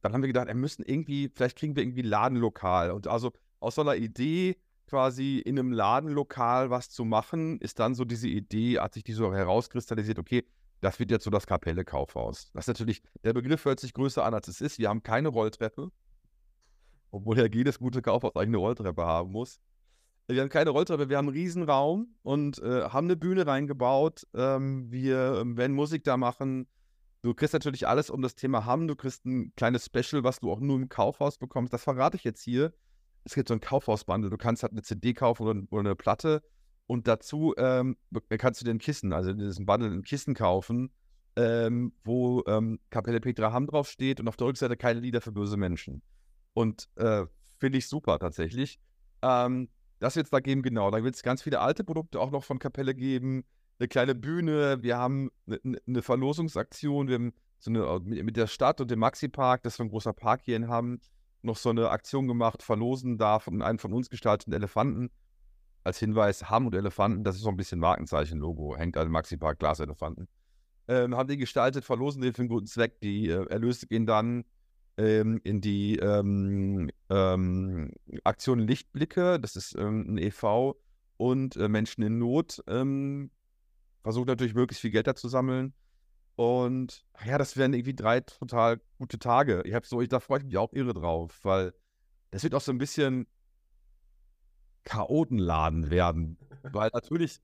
dann 0.00 0.12
haben 0.12 0.22
wir 0.22 0.28
gedacht, 0.28 0.46
wir 0.46 0.54
müssen 0.54 0.84
irgendwie, 0.84 1.30
vielleicht 1.34 1.58
kriegen 1.58 1.76
wir 1.76 1.82
irgendwie 1.82 2.02
ein 2.02 2.08
Ladenlokal. 2.08 2.90
Und 2.90 3.06
also 3.06 3.32
aus 3.60 3.74
so 3.74 3.82
einer 3.82 3.96
Idee, 3.96 4.56
quasi 4.86 5.38
in 5.38 5.58
einem 5.58 5.72
Ladenlokal 5.72 6.70
was 6.70 6.90
zu 6.90 7.04
machen, 7.04 7.60
ist 7.60 7.78
dann 7.78 7.94
so 7.94 8.04
diese 8.04 8.28
Idee, 8.28 8.78
hat 8.78 8.94
sich 8.94 9.04
die 9.04 9.12
so 9.12 9.32
herauskristallisiert, 9.34 10.18
okay, 10.18 10.44
das 10.80 10.98
wird 10.98 11.10
jetzt 11.10 11.24
so 11.24 11.30
das 11.30 11.46
Kapelle-Kaufhaus. 11.46 12.50
Das 12.52 12.64
ist 12.64 12.68
natürlich, 12.68 13.02
der 13.24 13.32
Begriff 13.32 13.64
hört 13.64 13.80
sich 13.80 13.92
größer 13.92 14.24
an, 14.24 14.34
als 14.34 14.48
es 14.48 14.60
ist. 14.60 14.78
Wir 14.78 14.88
haben 14.88 15.02
keine 15.02 15.28
Rolltreppe, 15.28 15.90
obwohl 17.10 17.38
ja 17.38 17.46
jedes 17.46 17.78
gute 17.78 18.00
Kaufhaus 18.00 18.36
eigentlich 18.36 18.48
eine 18.48 18.58
Rolltreppe 18.58 19.04
haben 19.04 19.32
muss. 19.32 19.60
Wir 20.28 20.42
haben 20.42 20.50
keine 20.50 20.70
Rolltreppe, 20.70 21.08
wir 21.08 21.16
haben 21.16 21.28
einen 21.28 21.36
Riesenraum 21.36 22.14
und 22.22 22.58
äh, 22.62 22.82
haben 22.82 23.06
eine 23.06 23.16
Bühne 23.16 23.46
reingebaut. 23.46 24.26
Ähm, 24.34 24.90
wir 24.92 25.38
ähm, 25.40 25.56
werden 25.56 25.74
Musik 25.74 26.04
da 26.04 26.16
machen. 26.18 26.68
Du 27.22 27.34
kriegst 27.34 27.52
natürlich 27.52 27.88
alles 27.88 28.10
um 28.10 28.22
das 28.22 28.34
Thema 28.34 28.64
Hamm. 28.64 28.86
Du 28.86 28.94
kriegst 28.94 29.24
ein 29.26 29.52
kleines 29.56 29.86
Special, 29.86 30.22
was 30.22 30.38
du 30.40 30.52
auch 30.52 30.60
nur 30.60 30.76
im 30.76 30.88
Kaufhaus 30.88 31.38
bekommst. 31.38 31.72
Das 31.72 31.82
verrate 31.82 32.16
ich 32.16 32.24
jetzt 32.24 32.42
hier. 32.42 32.72
Es 33.24 33.34
gibt 33.34 33.48
so 33.48 33.54
ein 33.54 33.60
Kaufhausbundle. 33.60 34.30
Du 34.30 34.36
kannst 34.36 34.62
halt 34.62 34.72
eine 34.72 34.82
CD 34.82 35.14
kaufen 35.14 35.46
oder, 35.46 35.60
oder 35.70 35.80
eine 35.80 35.96
Platte. 35.96 36.42
Und 36.86 37.06
dazu 37.06 37.54
ähm, 37.58 37.96
kannst 38.38 38.60
du 38.60 38.64
dir 38.64 38.70
ein 38.70 38.78
Kissen, 38.78 39.12
also 39.12 39.30
in 39.30 39.38
diesem 39.38 39.66
Bundle 39.66 39.90
ein 39.90 40.02
Kissen 40.02 40.34
kaufen, 40.34 40.90
ähm, 41.36 41.92
wo 42.02 42.42
ähm, 42.46 42.80
Kapelle 42.88 43.20
Petra 43.20 43.52
Hamm 43.52 43.66
draufsteht 43.66 44.20
und 44.20 44.28
auf 44.28 44.36
der 44.36 44.46
Rückseite 44.46 44.76
keine 44.76 45.00
Lieder 45.00 45.20
für 45.20 45.32
böse 45.32 45.58
Menschen. 45.58 46.02
Und 46.54 46.88
äh, 46.96 47.26
finde 47.58 47.78
ich 47.78 47.88
super 47.88 48.18
tatsächlich. 48.18 48.80
Ähm, 49.20 49.68
das 49.98 50.16
wird 50.16 50.26
es 50.26 50.30
da 50.30 50.40
geben, 50.40 50.62
genau. 50.62 50.90
Da 50.90 51.02
wird 51.02 51.14
es 51.14 51.22
ganz 51.22 51.42
viele 51.42 51.60
alte 51.60 51.84
Produkte 51.84 52.20
auch 52.20 52.30
noch 52.30 52.44
von 52.44 52.58
Kapelle 52.58 52.94
geben. 52.94 53.44
Eine 53.78 53.88
kleine 53.88 54.14
Bühne, 54.14 54.82
wir 54.82 54.96
haben 54.96 55.30
eine, 55.46 55.78
eine 55.86 56.02
Verlosungsaktion, 56.02 57.08
wir 57.08 57.14
haben 57.14 57.32
so 57.58 57.70
eine 57.70 57.84
äh, 57.84 58.22
mit, 58.24 58.36
der 58.36 58.46
Stadt 58.46 58.80
und 58.80 58.90
dem 58.90 58.98
Maxi-Park, 58.98 59.62
das 59.62 59.74
ist 59.74 59.80
ein 59.80 59.90
großer 59.90 60.12
Park 60.12 60.42
hier 60.44 60.56
in 60.56 60.68
Hamm, 60.68 61.00
noch 61.42 61.56
so 61.56 61.70
eine 61.70 61.90
Aktion 61.90 62.26
gemacht, 62.26 62.62
verlosen 62.62 63.18
darf 63.18 63.46
und 63.46 63.62
einen 63.62 63.78
von 63.78 63.92
uns 63.92 64.10
gestalteten 64.10 64.52
Elefanten. 64.52 65.10
Als 65.84 65.98
Hinweis, 65.98 66.50
Hamm 66.50 66.66
und 66.66 66.74
Elefanten, 66.74 67.22
das 67.24 67.36
ist 67.36 67.42
so 67.42 67.48
ein 67.48 67.56
bisschen 67.56 67.78
Markenzeichen-Logo, 67.78 68.76
hängt 68.76 68.96
an 68.96 69.06
dem 69.06 69.12
Maxi-Park 69.12 69.60
Glaselefanten. 69.60 70.28
Ähm, 70.88 71.16
haben 71.16 71.28
die 71.28 71.36
gestaltet, 71.36 71.84
verlosen 71.84 72.22
den 72.22 72.34
für 72.34 72.42
einen 72.42 72.48
guten 72.48 72.66
Zweck. 72.66 73.00
Die 73.00 73.28
äh, 73.28 73.46
Erlöse 73.48 73.86
gehen 73.86 74.06
dann 74.06 74.44
ähm, 74.96 75.40
in 75.44 75.60
die 75.60 75.96
ähm, 75.98 76.90
ähm, 77.10 77.92
Aktion 78.24 78.58
Lichtblicke, 78.58 79.38
das 79.38 79.54
ist 79.54 79.76
ähm, 79.78 80.14
ein 80.14 80.18
e.V. 80.18 80.76
und 81.16 81.56
äh, 81.56 81.68
Menschen 81.68 82.02
in 82.02 82.18
Not. 82.18 82.62
Versucht 84.08 84.28
natürlich 84.28 84.54
möglichst 84.54 84.80
viel 84.80 84.90
Geld 84.90 85.06
da 85.06 85.14
zu 85.14 85.28
sammeln. 85.28 85.74
Und 86.34 87.04
ja, 87.26 87.36
das 87.36 87.58
wären 87.58 87.74
irgendwie 87.74 87.94
drei 87.94 88.20
total 88.20 88.80
gute 88.96 89.18
Tage. 89.18 89.60
Ich 89.66 89.74
habe 89.74 89.86
so, 89.86 90.00
ich, 90.00 90.08
da 90.08 90.18
freue 90.18 90.38
ich 90.38 90.46
mich 90.46 90.56
auch 90.56 90.72
irre 90.72 90.94
drauf, 90.94 91.40
weil 91.42 91.74
das 92.30 92.42
wird 92.42 92.54
auch 92.54 92.62
so 92.62 92.72
ein 92.72 92.78
bisschen 92.78 93.26
Chaotenladen 94.84 95.90
werden. 95.90 96.38
Weil 96.72 96.88
natürlich 96.94 97.40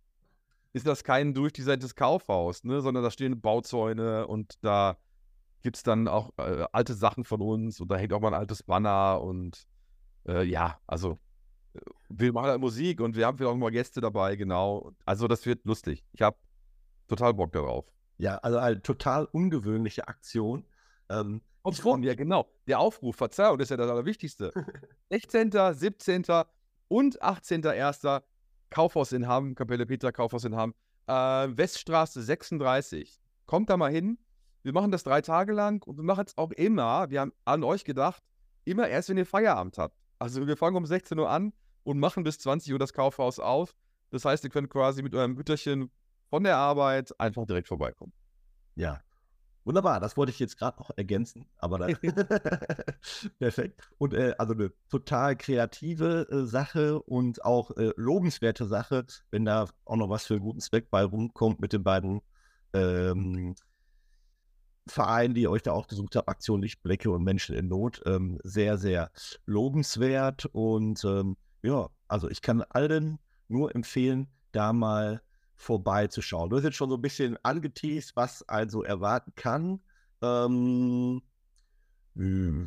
ist 0.72 0.86
das 0.86 1.04
kein 1.04 1.34
durchdesigntes 1.34 1.96
Kaufhaus, 1.96 2.64
ne, 2.64 2.80
sondern 2.80 3.04
da 3.04 3.10
stehen 3.10 3.42
Bauzäune 3.42 4.26
und 4.26 4.54
da 4.64 4.96
gibt 5.60 5.76
es 5.76 5.82
dann 5.82 6.08
auch 6.08 6.30
äh, 6.38 6.64
alte 6.72 6.94
Sachen 6.94 7.24
von 7.24 7.42
uns 7.42 7.80
und 7.80 7.90
da 7.90 7.96
hängt 7.96 8.12
auch 8.14 8.20
mal 8.20 8.28
ein 8.28 8.40
altes 8.40 8.62
Banner 8.62 9.20
und 9.20 9.66
äh, 10.26 10.44
ja, 10.44 10.78
also 10.86 11.18
äh, 11.74 11.80
wir 12.08 12.32
machen 12.32 12.46
halt 12.46 12.60
Musik 12.60 13.00
und 13.00 13.16
wir 13.16 13.26
haben 13.26 13.44
auch 13.44 13.56
mal 13.56 13.70
Gäste 13.70 14.00
dabei, 14.00 14.36
genau. 14.36 14.92
Also 15.04 15.28
das 15.28 15.44
wird 15.46 15.64
lustig. 15.64 16.04
Ich 16.12 16.22
habe 16.22 16.36
total 17.08 17.34
Bock 17.34 17.52
darauf. 17.52 17.86
Ja, 18.18 18.36
also 18.38 18.58
eine 18.58 18.80
total 18.82 19.26
ungewöhnliche 19.26 20.08
Aktion. 20.08 20.64
Ähm, 21.08 21.42
Aufruf, 21.62 22.00
ja 22.02 22.14
genau. 22.14 22.48
Der 22.66 22.78
Aufruf, 22.78 23.16
Verzeihung, 23.16 23.58
das 23.58 23.66
ist 23.66 23.70
ja 23.70 23.76
das 23.76 23.90
Allerwichtigste. 23.90 24.52
16., 25.10 25.50
17. 25.72 26.24
und 26.88 27.22
18.01. 27.22 28.22
Kaufhaus 28.70 29.12
in 29.12 29.26
Hamm, 29.26 29.54
Kapelle 29.54 29.86
Peter, 29.86 30.12
Kaufhaus 30.12 30.44
in 30.44 30.56
Hamm, 30.56 30.74
äh, 31.06 31.12
Weststraße 31.12 32.22
36. 32.22 33.20
Kommt 33.46 33.70
da 33.70 33.76
mal 33.76 33.90
hin. 33.90 34.18
Wir 34.62 34.72
machen 34.72 34.90
das 34.90 35.04
drei 35.04 35.20
Tage 35.20 35.52
lang 35.52 35.86
und 35.86 35.96
wir 35.96 36.04
machen 36.04 36.24
es 36.26 36.36
auch 36.38 36.50
immer, 36.52 37.10
wir 37.10 37.20
haben 37.20 37.32
an 37.44 37.62
euch 37.64 37.84
gedacht, 37.84 38.22
immer 38.64 38.88
erst, 38.88 39.10
wenn 39.10 39.18
ihr 39.18 39.26
Feierabend 39.26 39.76
habt. 39.76 39.94
Also 40.18 40.46
wir 40.46 40.56
fangen 40.56 40.76
um 40.76 40.86
16 40.86 41.18
Uhr 41.18 41.28
an 41.28 41.52
und 41.82 41.98
machen 41.98 42.24
bis 42.24 42.38
20 42.38 42.72
Uhr 42.72 42.78
das 42.78 42.94
Kaufhaus 42.94 43.38
auf. 43.38 43.74
Das 44.10 44.24
heißt, 44.24 44.42
ihr 44.44 44.50
könnt 44.50 44.70
quasi 44.70 45.02
mit 45.02 45.14
eurem 45.14 45.34
Mütterchen 45.34 45.90
von 46.34 46.42
der 46.42 46.56
Arbeit 46.56 47.14
einfach 47.20 47.46
direkt 47.46 47.68
vorbeikommen. 47.68 48.12
ja, 48.74 49.00
wunderbar. 49.62 50.00
Das 50.00 50.16
wollte 50.16 50.32
ich 50.32 50.40
jetzt 50.40 50.58
gerade 50.58 50.80
noch 50.80 50.90
ergänzen, 50.96 51.46
aber 51.58 51.78
dann 51.78 51.96
perfekt. 53.38 53.88
Und 53.98 54.14
äh, 54.14 54.34
also 54.36 54.52
eine 54.52 54.72
total 54.90 55.36
kreative 55.36 56.26
äh, 56.28 56.44
Sache 56.44 57.00
und 57.00 57.44
auch 57.44 57.70
äh, 57.76 57.92
lobenswerte 57.94 58.66
Sache, 58.66 59.06
wenn 59.30 59.44
da 59.44 59.68
auch 59.84 59.94
noch 59.94 60.10
was 60.10 60.26
für 60.26 60.34
einen 60.34 60.42
guten 60.42 60.58
Zweck 60.58 60.90
bei 60.90 61.04
rumkommt 61.04 61.60
mit 61.60 61.72
den 61.72 61.84
beiden 61.84 62.20
ähm, 62.72 63.54
Vereinen, 64.88 65.34
die 65.34 65.42
ihr 65.42 65.52
euch 65.52 65.62
da 65.62 65.70
auch 65.70 65.86
gesucht 65.86 66.16
habt, 66.16 66.28
Aktion 66.28 66.62
Lichtblicke 66.62 67.12
und 67.12 67.22
Menschen 67.22 67.54
in 67.54 67.68
Not. 67.68 68.02
Ähm, 68.06 68.40
sehr, 68.42 68.76
sehr 68.76 69.12
lobenswert 69.46 70.46
und 70.46 71.04
ähm, 71.04 71.36
ja, 71.62 71.90
also 72.08 72.28
ich 72.28 72.42
kann 72.42 72.62
allen 72.62 73.20
nur 73.46 73.72
empfehlen, 73.72 74.26
da 74.50 74.72
mal 74.72 75.22
vorbeizuschauen. 75.64 76.50
Du 76.50 76.56
hast 76.56 76.64
jetzt 76.64 76.76
schon 76.76 76.90
so 76.90 76.96
ein 76.96 77.02
bisschen 77.02 77.38
angeteased, 77.42 78.14
was 78.16 78.46
also 78.48 78.82
erwarten 78.82 79.32
kann. 79.34 79.80
Ähm, 80.22 81.22
äh, 82.16 82.66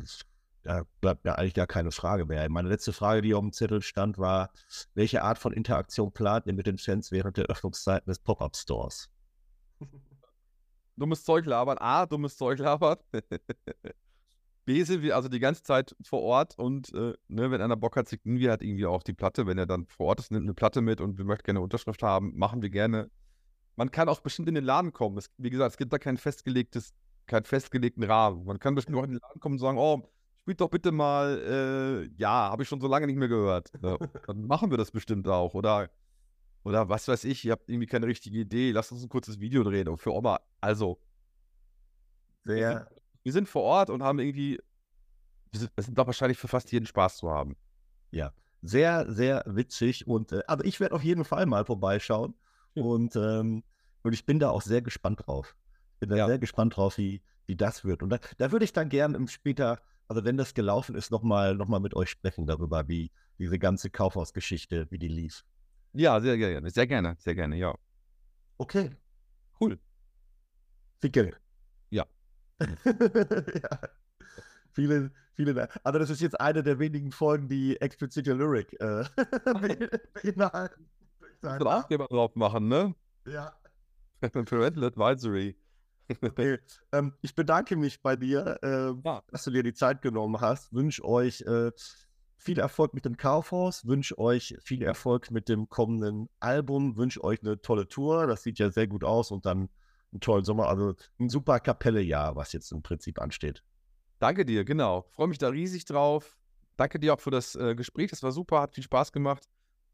da 0.64 0.82
bleibt 1.00 1.24
mir 1.24 1.38
eigentlich 1.38 1.54
gar 1.54 1.66
keine 1.66 1.92
Frage 1.92 2.26
mehr. 2.26 2.48
Meine 2.50 2.68
letzte 2.68 2.92
Frage, 2.92 3.22
die 3.22 3.34
auf 3.34 3.40
dem 3.40 3.52
Zettel 3.52 3.80
stand, 3.80 4.18
war, 4.18 4.50
welche 4.94 5.22
Art 5.22 5.38
von 5.38 5.52
Interaktion 5.52 6.12
plant 6.12 6.46
ihr 6.46 6.52
mit 6.52 6.66
den 6.66 6.78
Fans 6.78 7.10
während 7.12 7.36
der 7.36 7.46
Öffnungszeiten 7.46 8.10
des 8.10 8.18
Pop-Up-Stores? 8.18 9.08
dummes 10.96 11.24
Zeug 11.24 11.46
labern. 11.46 11.78
A, 11.78 12.04
dummes 12.06 12.36
Zeug 12.36 12.58
labern. 12.58 12.98
B, 14.68 14.82
sind 14.82 15.00
wir 15.00 15.16
also 15.16 15.30
die 15.30 15.38
ganze 15.38 15.62
Zeit 15.62 15.96
vor 16.02 16.20
Ort 16.20 16.58
und 16.58 16.92
äh, 16.92 17.14
ne, 17.28 17.50
wenn 17.50 17.62
einer 17.62 17.78
Bock 17.78 17.96
hat, 17.96 18.06
signieren 18.06 18.38
wir 18.38 18.50
halt 18.50 18.62
irgendwie 18.62 18.84
auch 18.84 19.02
die 19.02 19.14
Platte. 19.14 19.46
Wenn 19.46 19.56
er 19.56 19.64
dann 19.64 19.86
vor 19.86 20.08
Ort 20.08 20.20
ist, 20.20 20.30
nimmt 20.30 20.44
eine 20.44 20.52
Platte 20.52 20.82
mit 20.82 21.00
und 21.00 21.16
wir 21.16 21.24
möchten 21.24 21.44
gerne 21.44 21.60
eine 21.60 21.64
Unterschrift 21.64 22.02
haben, 22.02 22.36
machen 22.36 22.60
wir 22.60 22.68
gerne. 22.68 23.10
Man 23.76 23.90
kann 23.90 24.10
auch 24.10 24.20
bestimmt 24.20 24.46
in 24.46 24.54
den 24.54 24.64
Laden 24.64 24.92
kommen. 24.92 25.16
Es, 25.16 25.30
wie 25.38 25.48
gesagt, 25.48 25.70
es 25.70 25.78
gibt 25.78 25.90
da 25.90 25.98
kein 25.98 26.18
festgelegtes, 26.18 26.92
keinen 27.26 27.44
festgelegten 27.44 28.04
Rahmen. 28.04 28.44
Man 28.44 28.58
kann 28.58 28.74
bestimmt 28.74 28.98
auch 28.98 29.04
in 29.04 29.12
den 29.12 29.20
Laden 29.20 29.40
kommen 29.40 29.54
und 29.54 29.58
sagen, 29.58 29.78
oh, 29.78 30.06
spielt 30.36 30.60
doch 30.60 30.68
bitte 30.68 30.92
mal, 30.92 32.06
äh, 32.06 32.20
ja, 32.20 32.50
habe 32.50 32.62
ich 32.62 32.68
schon 32.68 32.82
so 32.82 32.88
lange 32.88 33.06
nicht 33.06 33.16
mehr 33.16 33.28
gehört. 33.28 33.72
Ja, 33.82 33.96
dann 34.26 34.46
machen 34.46 34.70
wir 34.70 34.76
das 34.76 34.90
bestimmt 34.90 35.26
auch. 35.28 35.54
Oder 35.54 35.88
oder 36.62 36.90
was 36.90 37.08
weiß 37.08 37.24
ich, 37.24 37.42
ihr 37.46 37.52
habt 37.52 37.70
irgendwie 37.70 37.86
keine 37.86 38.06
richtige 38.06 38.40
Idee, 38.40 38.72
lasst 38.72 38.92
uns 38.92 39.02
ein 39.02 39.08
kurzes 39.08 39.40
Video 39.40 39.62
drehen. 39.62 39.88
Und 39.88 39.96
für 39.96 40.12
Oma, 40.12 40.40
also, 40.60 41.00
Sehr, 42.44 42.86
wir 43.28 43.32
sind 43.34 43.46
vor 43.46 43.62
Ort 43.62 43.90
und 43.90 44.02
haben 44.02 44.20
irgendwie, 44.20 44.58
wir 45.52 45.60
sind, 45.60 45.70
wir 45.76 45.84
sind 45.84 45.98
doch 45.98 46.06
wahrscheinlich 46.06 46.38
für 46.38 46.48
fast 46.48 46.72
jeden 46.72 46.86
Spaß 46.86 47.18
zu 47.18 47.30
haben. 47.30 47.56
ja, 48.10 48.32
sehr, 48.62 49.04
sehr 49.12 49.44
witzig. 49.46 50.06
Und 50.06 50.32
äh, 50.32 50.40
aber 50.46 50.64
ich 50.64 50.80
werde 50.80 50.94
auf 50.94 51.04
jeden 51.04 51.26
Fall 51.26 51.44
mal 51.44 51.66
vorbeischauen. 51.66 52.34
Und, 52.72 53.16
ähm, 53.16 53.64
und 54.02 54.12
ich 54.14 54.24
bin 54.24 54.38
da 54.38 54.48
auch 54.48 54.62
sehr 54.62 54.80
gespannt 54.80 55.26
drauf. 55.26 55.54
Bin 56.00 56.08
da 56.08 56.16
Ja. 56.16 56.26
sehr 56.26 56.38
gespannt 56.38 56.74
drauf, 56.78 56.96
wie, 56.96 57.20
wie 57.44 57.54
das 57.54 57.84
wird. 57.84 58.02
Und 58.02 58.08
da, 58.08 58.18
da 58.38 58.50
würde 58.50 58.64
ich 58.64 58.72
dann 58.72 58.88
gerne 58.88 59.28
später, 59.28 59.78
also 60.06 60.24
wenn 60.24 60.38
das 60.38 60.54
gelaufen 60.54 60.94
ist, 60.94 61.10
nochmal 61.10 61.54
noch 61.54 61.68
mal 61.68 61.80
mit 61.80 61.94
euch 61.94 62.08
sprechen 62.08 62.46
darüber, 62.46 62.88
wie 62.88 63.10
diese 63.38 63.58
ganze 63.58 63.90
Kaufhausgeschichte, 63.90 64.86
wie 64.90 64.98
die 64.98 65.08
lief. 65.08 65.44
Ja, 65.92 66.18
sehr 66.18 66.38
gerne, 66.38 66.70
sehr 66.70 66.86
gerne, 66.86 67.16
sehr 67.18 67.34
gerne, 67.34 67.56
ja. 67.56 67.74
Okay, 68.56 68.90
Cool. 69.60 69.78
Fickel. 71.02 71.34
Ja. 73.62 73.80
vielen 74.72 75.12
Dank. 75.36 75.78
Also 75.84 75.98
das 75.98 76.10
ist 76.10 76.20
jetzt 76.20 76.40
eine 76.40 76.62
der 76.62 76.78
wenigen 76.78 77.12
Folgen, 77.12 77.48
die 77.48 77.80
explizite 77.80 78.32
Lyric 78.34 78.72
äh, 78.80 79.04
beinhalten. 80.22 80.88
Man 81.42 81.62
Aufkleber 81.62 82.06
drauf 82.08 82.34
machen, 82.34 82.68
ne? 82.68 82.94
Ja. 83.26 83.54
Parental 84.20 84.84
Advisory. 84.84 85.56
Okay. 86.22 86.58
Ähm, 86.92 87.12
ich 87.20 87.34
bedanke 87.34 87.76
mich 87.76 88.02
bei 88.02 88.16
dir, 88.16 88.58
ähm, 88.62 89.02
Ja. 89.04 89.22
dass 89.30 89.44
du 89.44 89.50
dir 89.50 89.62
die 89.62 89.74
Zeit 89.74 90.02
genommen 90.02 90.40
hast. 90.40 90.72
Wünsche 90.72 91.04
euch 91.04 91.42
äh, 91.42 91.70
viel 92.36 92.58
Erfolg 92.58 92.94
mit 92.94 93.04
dem 93.04 93.16
Kaufhaus, 93.16 93.86
wünsche 93.86 94.18
euch 94.18 94.56
viel 94.62 94.82
Erfolg 94.82 95.30
mit 95.30 95.48
dem 95.48 95.68
kommenden 95.68 96.28
Album, 96.40 96.96
wünsche 96.96 97.22
euch 97.22 97.42
eine 97.42 97.60
tolle 97.60 97.88
Tour. 97.88 98.26
Das 98.26 98.42
sieht 98.42 98.58
ja 98.58 98.70
sehr 98.70 98.86
gut 98.86 99.04
aus 99.04 99.30
und 99.30 99.44
dann 99.44 99.68
einen 100.12 100.20
tollen 100.20 100.44
Sommer. 100.44 100.68
Also 100.68 100.94
ein 101.18 101.28
super 101.28 101.60
Kapelle-Jahr, 101.60 102.36
was 102.36 102.52
jetzt 102.52 102.72
im 102.72 102.82
Prinzip 102.82 103.20
ansteht. 103.20 103.62
Danke 104.18 104.44
dir, 104.44 104.64
genau. 104.64 105.06
Freue 105.10 105.28
mich 105.28 105.38
da 105.38 105.48
riesig 105.48 105.84
drauf. 105.84 106.36
Danke 106.76 106.98
dir 106.98 107.14
auch 107.14 107.20
für 107.20 107.30
das 107.30 107.54
äh, 107.54 107.74
Gespräch. 107.74 108.10
Das 108.10 108.22
war 108.22 108.32
super, 108.32 108.60
hat 108.60 108.74
viel 108.74 108.84
Spaß 108.84 109.12
gemacht. 109.12 109.44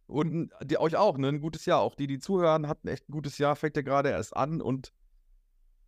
Und 0.07 0.51
die, 0.63 0.79
euch 0.79 0.97
auch, 0.97 1.17
ne? 1.17 1.29
Ein 1.29 1.41
gutes 1.41 1.65
Jahr. 1.67 1.81
Auch 1.81 1.95
die, 1.95 2.07
die 2.07 2.19
zuhören, 2.19 2.69
hatten 2.69 2.89
echt 2.89 3.09
ein 3.09 3.13
gutes 3.13 3.39
Jahr. 3.39 3.57
Fängt 3.57 3.77
ja 3.77 3.83
gerade 3.83 4.11
erst 4.11 4.37
an 4.37 4.61
und 4.61 4.93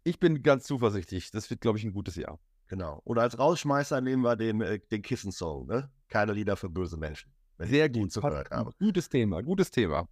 ich 0.05 0.19
bin 0.19 0.43
ganz 0.43 0.65
zuversichtlich. 0.65 1.31
Das 1.31 1.51
wird, 1.51 1.61
glaube 1.61 1.79
ich, 1.79 1.85
ein 1.85 1.93
gutes 1.93 2.17
Jahr. 2.17 2.39
Genau. 2.69 3.01
Und 3.05 3.19
als 3.19 3.39
Rausschmeißer 3.39 4.01
nehmen 4.01 4.23
wir 4.23 4.37
den, 4.37 4.61
äh, 4.61 4.81
den 4.91 5.03
Kissen-Song, 5.03 5.67
ne? 5.67 5.91
Keine 6.09 6.33
Lieder 6.33 6.57
für 6.57 6.71
böse 6.71 6.97
Menschen. 6.97 7.33
Sehr 7.59 7.89
gut. 7.89 8.13
Gutes 8.79 9.09
Thema, 9.09 9.43
gutes 9.43 9.71
Thema. 9.71 10.09